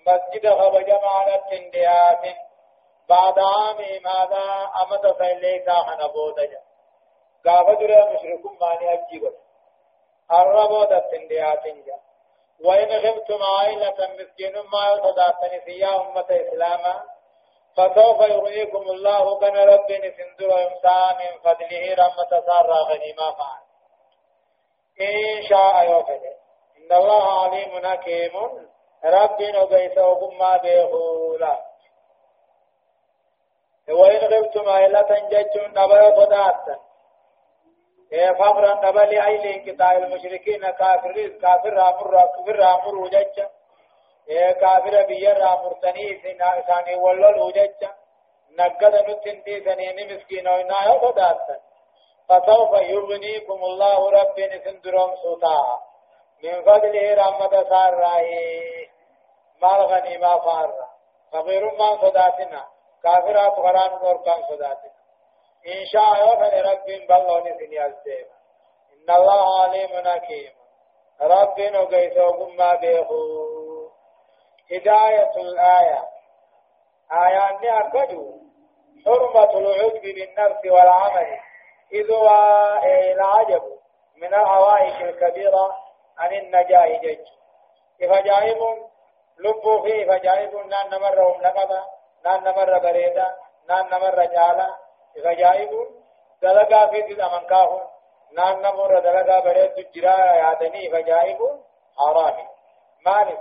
مسجد 0.09 0.45
خبجمات 0.61 1.43
تنديات 1.51 2.25
بعد 3.09 3.39
عام 3.39 3.77
ماذا 4.05 4.71
أمد 4.83 5.13
فإليسا 5.19 5.73
حنبودا 5.73 6.61
قافة 7.47 7.75
درى 7.75 8.15
مشركون 8.15 8.59
ماني 8.61 8.93
أجيبت. 8.95 9.37
الربو 10.33 10.85
دتن 10.85 11.29
دياتن 11.29 11.83
جا. 11.87 11.99
وإن 12.65 12.89
غبتم 12.89 13.43
عائلة 13.43 13.99
مسكين 14.19 14.53
ما 14.53 14.85
يتداتن 14.93 15.65
فيها 15.65 16.01
أمة 16.01 16.27
إسلاما 16.31 17.05
فسوف 17.77 18.21
يغنيكم 18.21 18.83
الله 18.83 19.39
كان 19.39 19.57
رب 19.57 19.93
نسندر 19.93 20.49
ويمسى 20.55 20.99
من 21.19 21.39
فضله 21.45 21.95
رحمة 21.99 22.41
سارة 22.47 22.75
غنيمة 22.75 23.31
فعل. 23.39 23.63
إن 25.01 25.43
شاء 25.49 25.91
يوفد. 25.91 26.23
إن 26.79 26.97
الله 26.97 27.43
عليم 27.43 27.87
حكيم. 27.87 28.33
رب 29.05 29.43
نبيس 29.43 29.99
وقم 29.99 30.59
بيهولا 30.63 31.65
وإن 33.89 34.19
غبتم 34.19 34.69
عائلة 34.69 35.29
ججون 35.31 35.71
نبي 35.71 36.17
صداتن 36.17 36.79
فقرا 38.39 38.91
نبل 38.91 39.21
أي 39.21 39.37
لانقطاع 39.39 39.93
المشركين 39.93 40.71
كافر 40.71 41.29
كافر 41.43 41.73
رامر 41.73 42.11
كافر 42.11 42.57
رامر 42.57 42.95
وججا 42.95 43.51
كافر 44.61 45.07
بير 45.07 45.39
رامر 45.39 45.73
تني 45.83 46.19
ثاني 46.67 46.95
ولل 46.95 47.39
وججا 47.39 47.91
نقد 48.59 48.95
نتنتي 48.95 49.61
ثنين 49.61 50.17
مسكين 50.17 50.49
وإنا 50.49 50.95
يفدات 50.95 51.47
فسوف 52.29 52.73
يغنيكم 52.73 53.65
الله 53.65 54.11
رب 54.11 54.41
نسندرهم 54.41 55.17
سوتا 55.17 55.79
من 56.43 56.63
فضله 56.63 57.15
رحمة 57.15 57.65
سارة. 57.69 58.21
مال 59.63 59.81
غنيمة 59.87 60.39
فارة 60.39 60.89
فغير 61.33 61.65
ما 61.79 62.01
صداتنا 62.01 62.67
كافرات 63.03 63.53
غران 63.59 63.93
ورقان 64.03 64.43
صداتنا 64.43 64.99
إن 65.67 65.87
شاء 65.87 66.19
يوفن 66.21 66.71
رب 66.71 67.07
بلون 67.09 67.59
سني 67.59 67.87
السيف 67.87 68.29
إن 68.93 69.15
الله 69.17 69.63
عليم 69.63 70.09
حكيم 70.09 70.53
رب 71.21 71.61
نقيس 71.61 72.17
وقم 72.17 72.77
بيخو 72.77 73.49
هداية 74.73 75.37
الآية 75.37 76.05
آيات 77.13 77.65
أكدوا 77.65 78.39
حرمة 79.05 79.59
العجب 79.59 80.03
بالنفس 80.03 80.67
والعمل. 80.67 81.39
إذ 81.93 82.13
هو 82.13 82.29
العجب 83.13 83.63
من 84.17 84.35
العوائق 84.35 84.97
الكبيرة 85.01 85.77
عن 86.19 86.35
النجاة 86.35 87.01
جج. 87.03 87.25
فجائب 88.01 88.88
لبوا 89.39 89.83
فيه 89.83 90.07
فجائب 90.07 90.57
نان 90.57 90.91
نمرهم 90.91 91.41
لقبا 91.43 91.85
نان 92.25 92.45
نمر 92.45 92.79
بريدا 92.79 93.37
نان 93.69 93.87
نمر 93.87 94.25
جالا 94.25 94.77
غجائب 95.19 95.71
دلقا 96.43 96.87
في 96.87 97.01
ذي 97.01 97.23
أمنكاه 97.23 97.91
نان 98.33 98.63
نمر 98.63 98.99
دلقا 98.99 99.41
بريد 99.41 99.93
جرا 99.93 100.35
يادني 100.35 100.89
غجائب 100.89 101.61
حرامي 101.99 102.49
مالك 103.07 103.41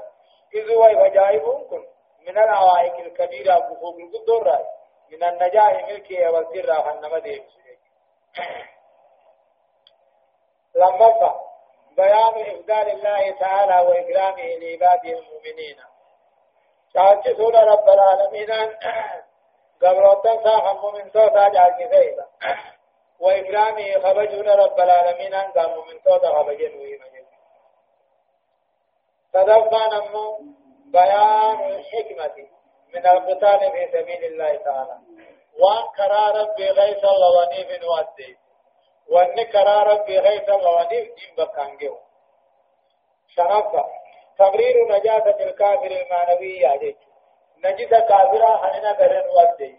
إذ 0.54 0.72
هو 0.72 0.84
غجائب 0.84 1.68
كن 1.70 1.86
من 2.28 2.38
العوائق 2.38 2.96
الكبيرة 2.96 3.60
بفوق 3.60 3.96
القدر 3.96 4.66
من 5.12 5.24
النجاح 5.24 5.88
ملكي 5.88 6.28
والسر 6.28 6.82
فنما 6.82 7.20
ديم 7.20 7.46
لما 10.76 11.47
بيان 11.98 12.56
إفضال 12.56 12.90
الله 12.90 13.32
تعالى 13.40 13.88
وإكرامه 13.88 14.44
لعباده 14.62 15.20
المؤمنين. 15.20 15.78
تعجزون 16.94 17.56
رب 17.56 17.90
العالمين. 17.90 18.50
قبروتن 19.82 20.44
ساخم 20.44 20.94
من 20.96 21.12
توتا 21.12 21.50
جاكي 21.50 21.90
سيدا 21.90 22.26
وإكرامه 23.20 23.92
خبجون 24.04 24.50
رب 24.50 24.80
العالمين. 24.80 25.34
أن 25.34 25.52
قام 25.52 25.88
من 25.88 26.02
توتا 26.04 26.30
خبجن 26.30 26.80
ويمجن 26.80 27.26
تدفع 29.34 29.88
نمو 29.98 30.40
بيان 30.86 31.70
الحكمة 31.70 32.48
من 32.94 33.08
القتال 33.08 33.72
في 33.72 33.88
سبيل 33.92 34.24
الله 34.24 34.56
تعالى. 34.56 34.98
وان 35.60 35.84
كرا 35.98 36.42
ربي 36.42 36.70
غيث 36.70 37.06
الله 37.06 37.30
ونيف 37.38 37.70
نودي 37.84 38.38
وان 39.10 39.44
كرا 39.44 39.84
ربي 39.84 40.20
الله 40.20 40.76
ونيف 40.76 41.16
دين 41.16 41.36
بكانجو 41.38 41.98
شرفة 43.36 43.86
تقرير 44.38 44.76
نجاسة 44.92 45.44
الكافر 45.44 45.92
المعنوية 45.92 46.76
جيش 46.78 46.96
نجد 47.66 47.96
كافرا 47.96 48.58
حننا 48.58 48.92
غرن 48.92 49.28
ودي 49.38 49.76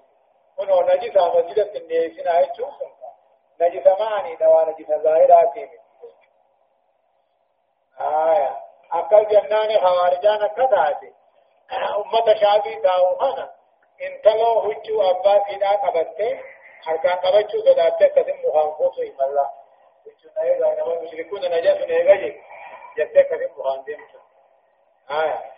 ونو 0.58 0.80
نجد 0.80 1.18
مسجد 1.18 1.58
النيسنا 1.76 2.40
يچو 2.40 2.66
نجد 3.60 3.88
معني 4.00 4.36
دوا 4.36 4.64
نجد 4.64 5.02
ظاهراتي 5.02 5.68
آية 8.00 8.56
أكل 8.92 9.28
جنان 9.28 9.78
خوارجان 9.80 10.46
كتاتي 10.46 11.12
أمة 11.72 12.34
شابي 12.34 12.74
داو 12.74 13.20
أنا 13.20 13.50
انتلو 14.02 14.60
هجو 14.60 15.02
أبا 15.02 15.44
سيدا 15.48 15.70
قبته 15.70 16.40
حركان 16.84 17.12
قبچو 17.12 17.58
صداته 17.60 18.06
قدم 18.06 18.36
مخانفوسو 18.44 19.02
إما 19.02 19.24
الله. 19.26 19.50
هجو 20.06 20.28
نيغا 20.36 20.74
نما 20.74 21.00
مشركون 21.02 21.40
نجاس 21.40 21.78
نيغا 21.90 22.14
جي 22.14 22.40
جته 22.96 23.22
قدم 23.22 23.50
مخانفوسو 23.58 24.18
آية 25.10 25.57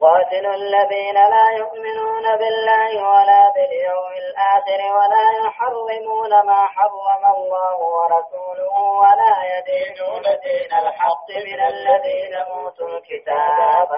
قاتلوا 0.00 0.54
الذين 0.54 1.14
لا 1.14 1.50
يؤمنون 1.58 2.36
بالله 2.40 2.90
ولا 3.10 3.42
باليوم 3.54 4.12
الآخر 4.24 4.80
ولا 4.98 5.26
يحرمون 5.46 6.30
ما 6.46 6.66
حرم 6.66 7.24
الله 7.36 7.78
ورسوله 7.78 8.74
ولا 9.02 9.34
يدينون 9.54 10.22
دين 10.22 10.72
الحق 10.82 11.28
من 11.46 11.60
الذين 11.60 12.34
أوتوا 12.34 12.88
الكتاب. 12.88 13.88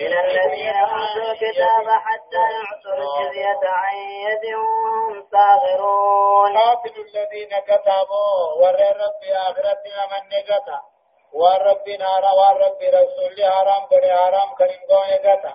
من 0.00 0.12
الذين 0.24 0.76
أوتوا 0.76 1.32
الكتاب 1.32 1.86
حتى 2.06 2.42
يعطوا 2.56 2.94
الجزية 2.98 3.62
عن 3.64 3.96
يد 3.96 4.54
وهم 4.54 5.26
صاغرون. 5.32 6.58
قاتلوا 6.58 7.04
الذين 7.04 7.52
كتبوا 7.68 8.52
ور 8.60 8.78
رب 9.02 9.22
آخرتنا 9.48 10.00
من 10.12 10.22
نجتا 10.32 10.93
والرب 11.34 11.88
نارا 12.00 12.32
والرب 12.36 12.82
رسول 12.94 13.42
حرام 13.42 13.84
بڑے 13.90 14.10
حرام 14.10 14.54
کریم 14.58 14.82
گونے 14.90 15.16
گتا 15.24 15.52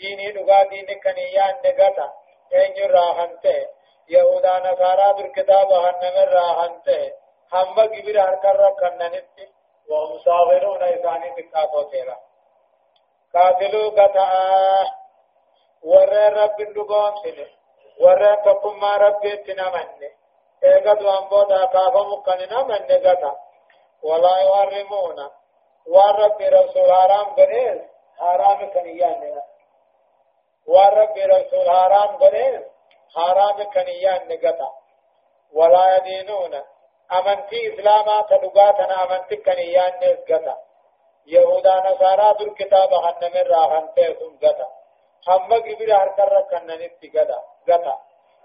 دینی 0.00 0.30
دگا 0.32 0.62
دین 0.70 0.94
کنیان 1.04 1.54
نگتا 1.64 2.06
اینجو 2.52 2.88
راہنتے 2.88 3.54
یہودا 4.10 4.58
نصارا 4.64 5.10
در 5.18 5.28
کتاب 5.36 5.72
هنمر 5.84 6.28
راہنتے 6.34 6.98
ہم 7.52 7.74
گبر 7.74 8.18
ہرکر 8.18 8.58
رکھننتی 8.58 9.44
وهم 9.88 10.18
صاغرون 10.20 10.82
ایسانی 10.82 11.30
تکاتو 11.32 11.82
تیرا 11.90 12.14
قاتلو 13.34 13.82
قطع 13.90 14.28
ور 15.84 16.14
رب 16.36 16.62
دگوم 16.74 17.20
سنے 17.22 17.46
ور 17.98 18.24
تقم 18.44 18.84
رب 18.96 19.28
تنمن 19.42 20.08
ایگد 20.62 21.02
وانبودا 21.02 21.64
کافا 21.66 22.02
مکننا 22.04 22.62
من 22.64 22.82
نگتا 22.84 23.32
ولا 24.02 24.38
يحرمون 24.38 25.30
والرب 25.86 26.40
رسول 26.40 26.92
حرام 26.92 27.34
بنيز 27.34 27.80
حرام 28.18 28.70
كنيان 28.70 29.42
والرب 30.66 31.16
رسول 31.16 31.70
حرام 31.70 32.16
بنيز 32.16 32.62
حرام 33.16 33.70
كنيان 33.70 34.28
نقطع 34.28 34.70
ولا 35.52 35.96
يدينون 35.96 36.62
أمنتي 37.12 37.74
إسلاما 37.74 38.22
تلقاتنا 38.22 39.04
أمنتي 39.04 39.36
كنيان 39.36 39.92
نقطع 40.02 40.56
يهودا 41.28 41.74
نصارى 41.90 42.34
در 42.38 42.48
كتاب 42.48 42.92
هنم 42.94 43.36
الراحن 43.36 43.94
تيسون 43.94 44.38
قطع. 44.42 44.68
هم 45.28 45.52
قبل 45.52 45.92
هركر 45.92 46.46
كنن 46.50 46.90
قطع. 47.14 47.40
قطع. 47.68 47.98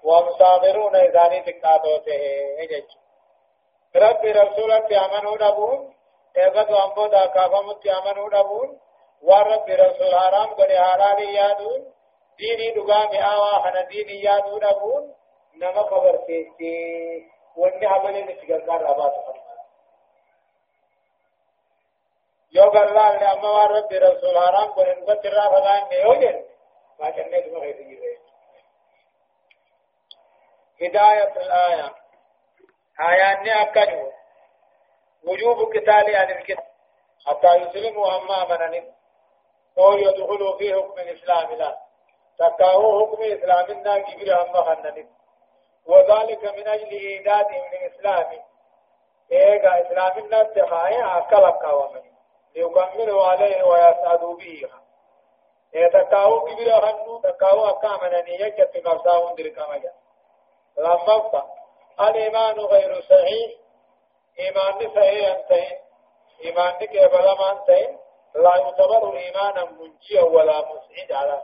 ومصابرون 0.03 0.95
إذاني 0.95 1.41
تقاطوته 1.41 2.19
رب 3.95 4.25
رسولة 4.25 4.89
أمنوا 5.05 5.37
eegatu 6.35 6.75
ammoo 6.83 7.07
daakaafamutti 7.13 7.89
amanuu 7.89 8.29
dhabuun 8.33 8.69
waan 9.27 9.45
rabbi 9.47 9.75
rasuul 9.81 10.15
haraam 10.21 10.55
godhe 10.59 10.77
halaali 10.85 11.35
yaaduun 11.35 11.81
diinii 12.37 12.71
dhugaa 12.77 13.03
mi'aawaa 13.11 13.59
kana 13.65 13.83
diinii 13.91 14.23
yaaduu 14.23 14.59
dhabuun 14.63 15.03
nama 15.61 15.83
kabarteessee 15.91 17.29
wanni 17.61 17.85
hamaleen 17.91 18.29
itti 18.33 18.45
gargaarraa 18.51 18.95
baatu 19.01 19.19
yoo 22.57 22.69
garlaalle 22.77 23.27
amma 23.33 23.51
waan 23.57 23.71
rabbi 23.77 23.99
rasuul 24.07 24.37
haraam 24.45 24.73
godhe 24.77 24.93
dhugatti 24.99 25.27
irraa 25.33 25.49
fagaanne 25.55 25.95
yoo 26.05 26.15
jenne 26.23 26.43
baacannee 26.99 27.41
dhuma 27.45 27.59
keessa 27.65 27.83
jirre 27.89 28.11
هداية 30.81 31.33
الآية 31.45 31.87
آيات 32.99 33.47
أكدوا 33.47 34.11
وجوب 35.27 35.57
قتال 35.75 36.15
عن 36.15 36.31
الكتاب. 36.31 36.65
حتى 37.27 37.55
يسلموا 37.55 38.17
أما 38.17 38.45
منن 38.57 38.93
أو 39.77 39.93
يدخلوا 39.93 40.57
في 40.57 40.73
حكم 40.73 40.99
الإسلام. 40.99 41.51
لا. 41.51 41.83
تكاو 42.39 43.05
حكم 43.05 43.23
إسلامنا 43.23 43.99
كبير 43.99 44.41
أما 44.41 44.61
خنن 44.61 45.07
وذلك 45.87 46.43
من 46.43 46.67
أجل 46.67 46.87
إيجادهم 46.89 47.63
للإسلام 47.73 48.41
إيجا 49.31 49.81
إسلامنا 49.81 50.43
تخايا 50.43 51.17
أكلك 51.17 51.73
ومن 51.73 52.01
ليكملوا 52.55 53.27
عليه 53.27 53.63
ويسعدوا 53.63 54.37
به 54.37 54.69
تكاو 55.93 56.45
كبير 56.45 56.81
خنو 56.81 57.19
تكاو 57.19 57.65
أكامنني 57.65 58.33
يجت 58.41 58.81
مفساهم 58.85 59.35
دركما 59.35 59.81
لما 60.77 61.62
الإيمان 62.01 62.59
غير 62.59 63.01
صحيح. 63.01 63.51
إيمان 64.39 64.95
صحيح 64.95 65.29
أنتين 65.37 65.77
إيمان 66.43 66.71
كبل 66.71 67.25
ما 67.25 67.51
أنتين 67.51 67.97
لا 68.35 68.57
يعتبر 68.57 69.17
إيمانا 69.17 69.65
منجيا 69.65 70.21
ولا 70.21 70.59
مسعد 70.59 71.11
على 71.11 71.41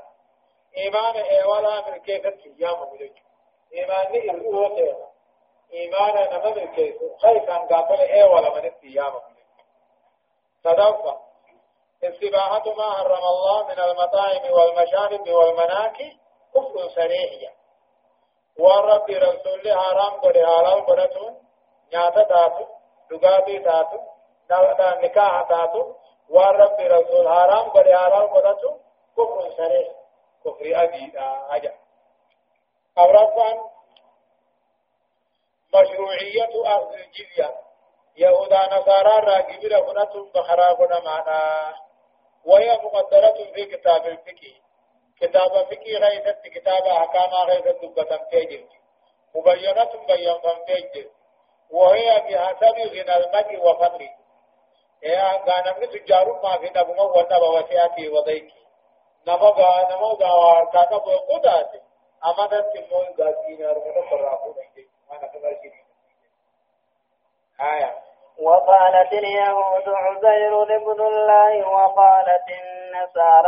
إيمان 0.77 1.45
ولا 1.45 1.89
من 1.89 1.97
كيف 1.97 2.25
القيام 2.25 2.93
ملك 2.93 3.13
إيمان 3.73 4.29
إرؤوته 4.29 4.97
إيمان 5.73 6.13
نما 6.13 6.49
من 6.55 6.75
كيف؟ 6.75 6.95
خيف 7.21 7.49
أن 7.49 7.67
قاتل 7.67 8.01
إيه 8.01 8.23
ولا 8.23 8.49
من 8.49 8.65
القيام 8.65 9.13
ملك 9.13 9.65
تدفع 10.63 11.17
استباحة 12.03 12.73
ما 12.73 12.83
حرم 12.83 13.23
الله 13.23 13.67
من 13.67 13.79
المطاعم 13.79 14.51
والمشارب 14.51 15.29
والمناكي 15.29 16.17
كفر 16.55 16.89
صريح 16.89 17.51
والرب 18.60 19.10
رسول 19.10 19.64
حرام 19.82 20.14
قد 20.24 20.38
حلال 20.38 20.86
قدتون 20.86 21.34
نياتا 21.93 22.24
تاتو 22.32 22.66
دغاتي 23.10 23.60
تاتو 23.60 23.99
دا 24.49 24.89
نکاح 25.03 25.41
تاتو 25.49 25.82
ورب 26.30 26.80
رسول 26.95 27.26
حرام 27.36 27.66
بڑے 27.76 27.93
حرام 27.95 28.28
بدتو 28.36 28.72
كفر 29.18 29.49
صريح 29.57 29.88
كفر 30.45 30.84
أبي 30.84 31.12
أجا 31.49 31.74
أورفان 32.97 33.57
مشروعية 35.74 36.49
أخذ 36.66 36.93
الجزية 36.93 37.55
يهودا 38.18 38.78
نصارى 38.78 39.16
راقب 39.20 39.64
لهنة 39.64 40.32
بخراقنا 40.36 40.99
معنا 40.99 41.74
وهي 42.45 42.80
مقدرة 42.84 43.38
في 43.53 43.66
كتاب 43.66 44.05
الفقه 44.05 44.53
كتاب 45.22 45.51
الفقه 45.55 45.97
غيثت 45.97 46.47
كتاب 46.47 46.84
أحكام 46.84 47.34
غيثت 47.47 47.86
دبة 47.86 48.17
تيجر 48.32 48.63
مبينة 49.36 49.91
بيان 50.07 50.65
تيجر 50.67 51.09
وهي 51.72 52.20
بحسب 52.20 52.78
غنى 52.93 53.15
المرء 53.17 53.70
وفضله. 53.70 54.09
يا 55.03 55.32
غانم 55.32 55.86
تجار 55.86 56.39
ما 56.43 56.57
في 56.57 56.70
نبما 56.70 57.03
ونبا 57.03 57.47
وسياتي 57.47 58.09
وضيك 58.09 58.53
نبا 59.28 59.88
نمو 59.91 60.07
غاوار 60.07 60.65
كاكا 60.65 60.97
بوكودات 60.97 61.72
أمدت 62.26 62.65
تمون 62.74 63.05
غاتين 63.20 63.65
أرمنا 63.65 64.11
برافو 64.11 64.49
نجي. 64.51 64.88
ما 65.09 65.15
نكبر 65.15 65.57
شيء 65.61 65.74
آية. 67.61 67.95
وقالت 68.39 69.13
اليهود 69.13 69.88
عزير 69.88 70.63
ابن 70.63 71.01
الله 71.01 71.67
وقالت 71.67 72.49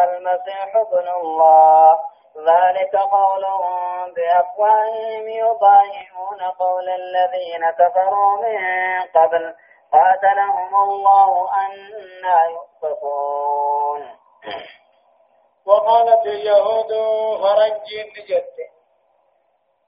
المسيح 0.04 0.76
ابن 0.76 1.08
الله. 1.10 2.00
ذلك 2.38 2.96
قولهم 2.96 4.14
بأفواههم 4.14 5.28
يضاهئون 5.28 6.42
قول 6.60 6.90
الذين 6.90 7.72
كفروا 7.72 8.42
من 8.42 8.58
قبل. 9.16 9.56
قاتلهم 9.92 10.76
الله 10.76 11.50
أنا 11.54 12.46
يؤفكون. 12.46 14.22
وقالت 15.66 16.26
اليهود 16.26 16.92
فرنج 17.42 17.88
نجت 18.18 18.56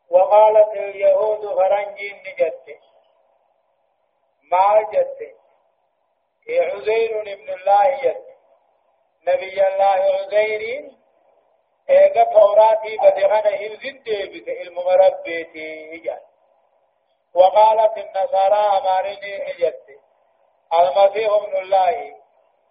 وقالت 0.10 0.74
اليهود 0.74 1.56
فرنج 1.56 2.00
نجت 2.28 2.64
ما 4.52 4.82
جت 4.82 5.18
عزير 6.50 7.22
ابن 7.22 7.54
الله 7.54 8.02
جت 8.04 8.33
نبي 9.28 9.68
الله 9.68 9.86
عزير 9.86 10.92
ايغا 11.90 12.24
توراتي 12.24 12.98
بدغنا 12.98 13.50
هلزن 13.62 14.04
ديبت 14.04 14.50
علم 14.50 14.76
مربيتي 14.76 15.96
اجال 15.96 16.22
وقالت 17.34 17.98
النصارى 17.98 18.64
امارني 18.78 19.52
اجت 19.52 19.86
المسيح 20.80 21.32
ابن 21.34 21.56
الله. 21.58 22.16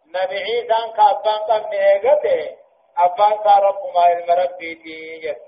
نبي 0.07 0.39
عيسى 0.39 0.93
كابان 0.97 1.41
قم 1.49 1.73
ايغته 1.73 2.57
صار 3.17 3.63
رب 3.65 3.95
ما 3.95 4.01
علم 4.01 4.31
ربيتي 4.31 5.17
اجت 5.17 5.47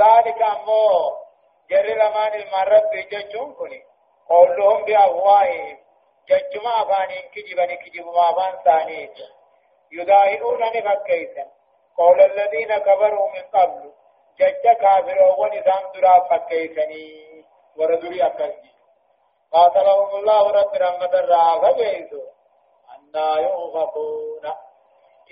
ذلك 0.00 0.42
امو 0.42 1.16
جري 1.70 1.94
لمان 1.94 2.34
المربي 2.34 3.02
ججون 3.02 3.54
كني 3.54 3.82
قولهم 4.28 4.84
بأفواههم 4.84 5.78
ججما 6.28 6.82
افانين 6.82 7.22
كجبني 7.34 7.76
كجب 7.76 8.06
ما 8.06 8.30
افان 8.30 8.62
ثاني 8.64 9.10
يداهئون 9.98 10.60
نفكيسا. 10.60 11.44
قول 11.98 12.20
الذين 12.20 12.78
كفروا 12.78 13.28
من 13.34 13.42
قبل 13.54 13.92
جج 14.38 14.64
كافر 14.80 15.18
ونظام 15.38 15.84
درا 15.94 16.16
فكيسني 16.28 17.06
وردري 17.76 18.26
أكلني. 18.26 18.74
قاتلهم 19.52 20.16
الله 20.16 20.50
رب 20.50 20.74
رحمة 20.74 21.12
الرعافة 21.20 21.72
بيسو 21.72 22.22
أنا 22.94 23.38
يؤفقون 23.40 24.44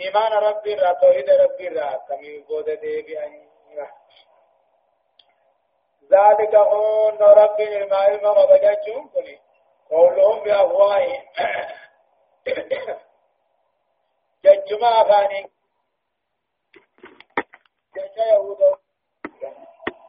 إيمان 0.01 0.33
رب 0.33 0.67
الرا 0.67 0.93
توحيد 0.93 1.31
رب 1.31 1.61
الرا 1.61 1.97
كمي 2.09 2.39
بود 2.39 2.71
دي 2.71 3.03
بأن 3.03 3.47
ذلك 6.13 6.55
هون 6.55 7.19
رب 7.19 7.61
الماء 7.61 8.15
المغبجة 8.15 8.85
كني 9.15 9.39
قولهم 9.91 10.45
بأفواههم. 10.45 11.23
ججما 14.45 15.05
فانين 15.05 15.49
جاء 17.97 18.35
يهود. 18.35 18.59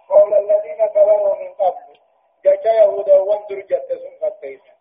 قول 0.09 0.33
الذين 0.33 0.85
كفروا 0.85 1.35
من 1.35 1.53
قبل. 1.53 1.99
جاء 2.45 2.83
يهود. 2.83 3.09
وانظر 3.09 3.59
جتسون 3.59 4.19
فتيسا 4.21 4.73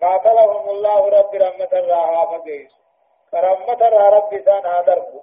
قاتلهم 0.00 0.68
الله 0.68 1.08
رب 1.08 1.34
رحمة 1.34 1.72
الله 1.72 2.38
فقيس. 2.38 2.72
كرمة 3.30 3.88
رب 4.08 4.42
سان 4.44 4.66
هدرب. 4.66 5.22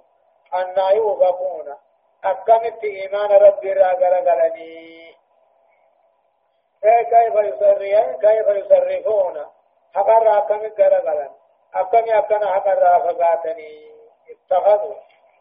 أن 0.54 0.96
يوفقون 0.96 1.76
أكمت 2.24 2.84
إيمان 2.84 3.30
رب 3.30 3.64
غلني 4.28 5.14
كيف 6.82 7.34
يصرفون 7.34 8.16
كيف 8.20 8.48
يصرفون؟ 8.48 9.46
حقر 9.94 10.38
أكمت 10.38 10.80
غرغلن 10.80 11.30
أكمت 11.74 12.08
أكنا 12.08 12.46
حقر 12.46 13.00
فقاتني 13.00 13.90
اتخذوا. 14.30 14.94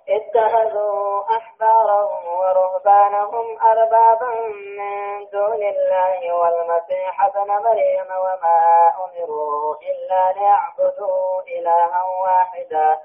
اتخذوا 0.09 1.23
أحبارهم 1.37 2.27
ورهبانهم 2.27 3.59
أربابا 3.61 4.33
من 4.77 5.25
دون 5.31 5.63
الله 5.63 6.33
والمسيح 6.33 7.25
ابن 7.25 7.47
مريم 7.47 8.07
وما 8.11 8.93
أمروا 8.97 9.75
إلا 9.75 10.31
ليعبدوا 10.31 11.41
إلها 11.47 12.03
واحدا. 12.23 12.99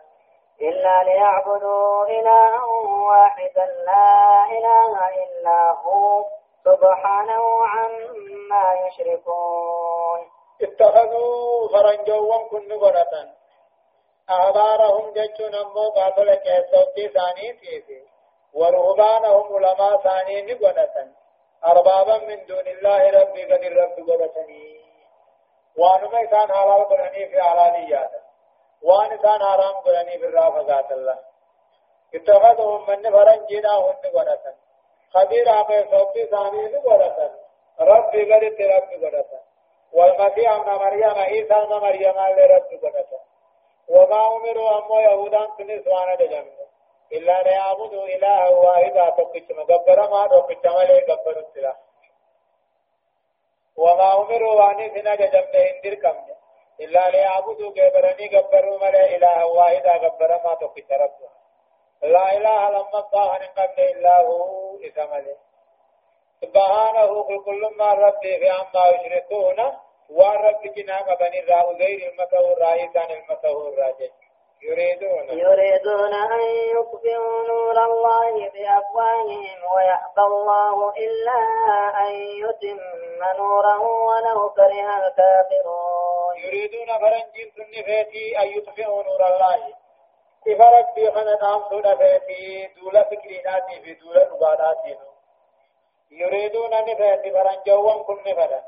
إلا 0.61 1.03
ليعبدوا 1.03 2.05
إلها 2.05 2.65
واحدا. 3.09 3.67
لا 3.87 4.45
إله 4.45 5.09
إلا 5.25 5.71
هو. 5.71 6.25
سبحانه 6.65 7.67
عما 7.67 8.75
يشركون. 8.87 10.32
اتخذوا 10.63 11.69
فرنجوهم 11.69 12.49
كن 12.49 12.73
قرة 12.73 13.29
أحبارهم 14.31 15.13
جتشون 15.13 15.55
أمو 15.55 15.91
قاتل 15.91 16.35
كيسوتي 16.35 17.09
ثاني 17.09 17.53
تيسي. 17.53 18.13
ورهبانهم 18.53 19.57
علماء 19.57 19.97
ثاني 19.97 20.43
نقنة 20.43 21.13
أربابا 21.65 22.19
من 22.19 22.47
دون 22.47 22.67
الله 22.69 23.11
ربي 23.11 23.45
قد 23.45 23.65
الرب 23.65 23.97
قنتني 24.09 24.81
وانما 25.79 26.25
كان 26.25 26.53
حلال 26.53 26.89
قرني 26.89 27.29
في 27.29 27.43
حلاليات 27.43 28.11
وان 28.83 29.17
كان 29.17 29.41
حرام 29.43 29.75
قرني 29.75 30.19
في 30.19 30.27
الرافقات 30.27 30.93
الله 30.93 31.19
اتخذهم 32.15 32.91
من 32.91 33.11
فرنجنا 33.11 33.77
هن 33.79 33.95
قنة 34.15 34.55
خبير 35.15 35.49
عمي 35.49 35.85
صوتي 35.91 36.27
ثاني 36.27 36.63
نقنة 36.73 37.31
ربي 37.81 38.35
قد 38.35 38.61
الرب 38.61 39.05
قنة 39.05 39.42
والمسيح 39.93 40.53
ابن 40.53 40.71
مريم 40.71 41.19
عيسى 41.19 41.55
ابن 41.55 41.73
مريم 41.75 42.15
لرب 42.37 42.69
قنة 42.83 43.07
وما 43.89 44.27
أمروا 44.37 44.79
أمو 44.79 44.99
يهودان 45.01 45.49
سنس 45.59 45.87
وانا 45.87 46.15
دجمنا 46.15 46.67
إلا 47.13 47.43
ليعبدوا 47.43 48.05
إله 48.07 48.51
واحدا 48.51 49.11
تقش 49.11 49.51
مقبر 49.51 50.11
ما 50.11 50.27
تقش 50.27 50.65
ملي 50.65 51.01
قبر 51.01 51.39
السلاح. 51.39 51.77
وما 53.77 54.17
أمروا 54.17 54.53
واني 54.53 54.89
سنا 54.95 55.15
دجمنا 55.15 55.71
اندر 55.71 55.95
كمنا 55.95 56.37
إلا 56.81 57.11
ليعبدوا 57.11 57.71
قبرني 57.71 58.27
قبروا 58.37 58.79
ملي 58.85 59.17
إله 59.17 59.47
واحدا 59.47 59.93
قبر 60.09 60.29
ما 60.45 60.55
تقش 60.55 60.91
ربنا. 60.93 61.31
لا 62.03 62.37
إله 62.37 62.69
لما 62.71 62.99
الله 63.13 63.37
قبل 63.57 63.81
إلا 63.83 64.21
هو 64.23 64.77
إسمالي 64.77 65.37
سبحانه 66.43 67.23
كل 67.45 67.63
ما 67.79 67.93
ربي 67.93 68.39
في 68.39 68.49
عما 68.49 68.85
يشركون. 68.95 69.59
والرب 70.11 70.63
جنا 70.77 70.99
قبني 70.99 71.41
الراء 71.41 71.73
غير 71.73 72.11
المسهور 72.11 72.59
رايسان 72.59 73.11
المسهور 73.11 73.79
راجع 73.79 74.13
يريدون. 74.63 75.39
يريدون 75.39 76.13
أن 76.15 76.41
يطفئوا 76.77 77.49
نور 77.49 77.85
الله 77.85 78.51
بأفواههم 78.55 79.59
ويأبى 79.75 80.25
الله 80.33 80.93
إلا 81.05 81.39
أن 82.05 82.13
يتم 82.15 82.79
نوره 83.39 83.81
ولو 83.81 84.51
كره 84.51 84.89
الكافرون. 85.07 86.37
يريدون 86.45 86.87
فرنجين 86.87 87.53
سنفيتي 87.57 88.39
أن 88.39 88.49
يطفئوا 88.49 89.03
نور 89.03 89.27
الله. 89.27 89.75
إفرق 90.49 90.95
في 90.95 91.11
خنا 91.11 91.39
نام 91.43 91.63
سودا 91.71 91.97
فيتي 91.97 92.67
دولة 92.81 93.03
فكريناتي 93.03 93.81
في 93.85 93.95
دولة 93.95 94.29
نباداتي 94.35 94.99
يريدون 96.13 96.75
أن 96.75 96.85
فيتي 96.85 97.31
فرنجوان 97.31 98.03
كن 98.03 98.23
فدا 98.25 98.63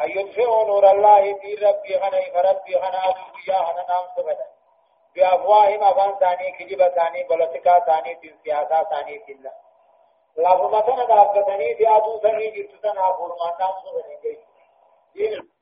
أن 0.00 0.10
يطفئوا 0.10 0.64
نور 0.64 0.90
الله 0.90 1.34
في 1.34 1.54
ربي 1.54 1.98
خنا 2.00 2.20
فربي 2.34 2.78
خنا 2.80 3.08
أبو 3.08 3.20
بيا 3.46 3.58
خنا 3.58 3.86
نام 3.88 4.04
سبدا 4.16 4.46
بأفواههم 5.14 5.82
أفان 5.82 6.14
ثاني 6.20 6.52
كجب 6.52 6.88
ثاني 6.88 7.22
بلتكا 7.22 7.78
ثاني 7.80 8.16
في 8.16 8.34
سياسة 8.44 8.82
ثاني 8.82 9.18
ما 10.68 10.80
كان 10.80 11.06
دابتني 11.06 11.74
في 11.74 11.88
أبو 11.88 12.18
ثاني 12.18 12.50
جرتنا 12.50 13.08
أبو 13.08 13.26
ما 13.26 13.56
نام 13.60 13.72
سبدا 13.84 15.57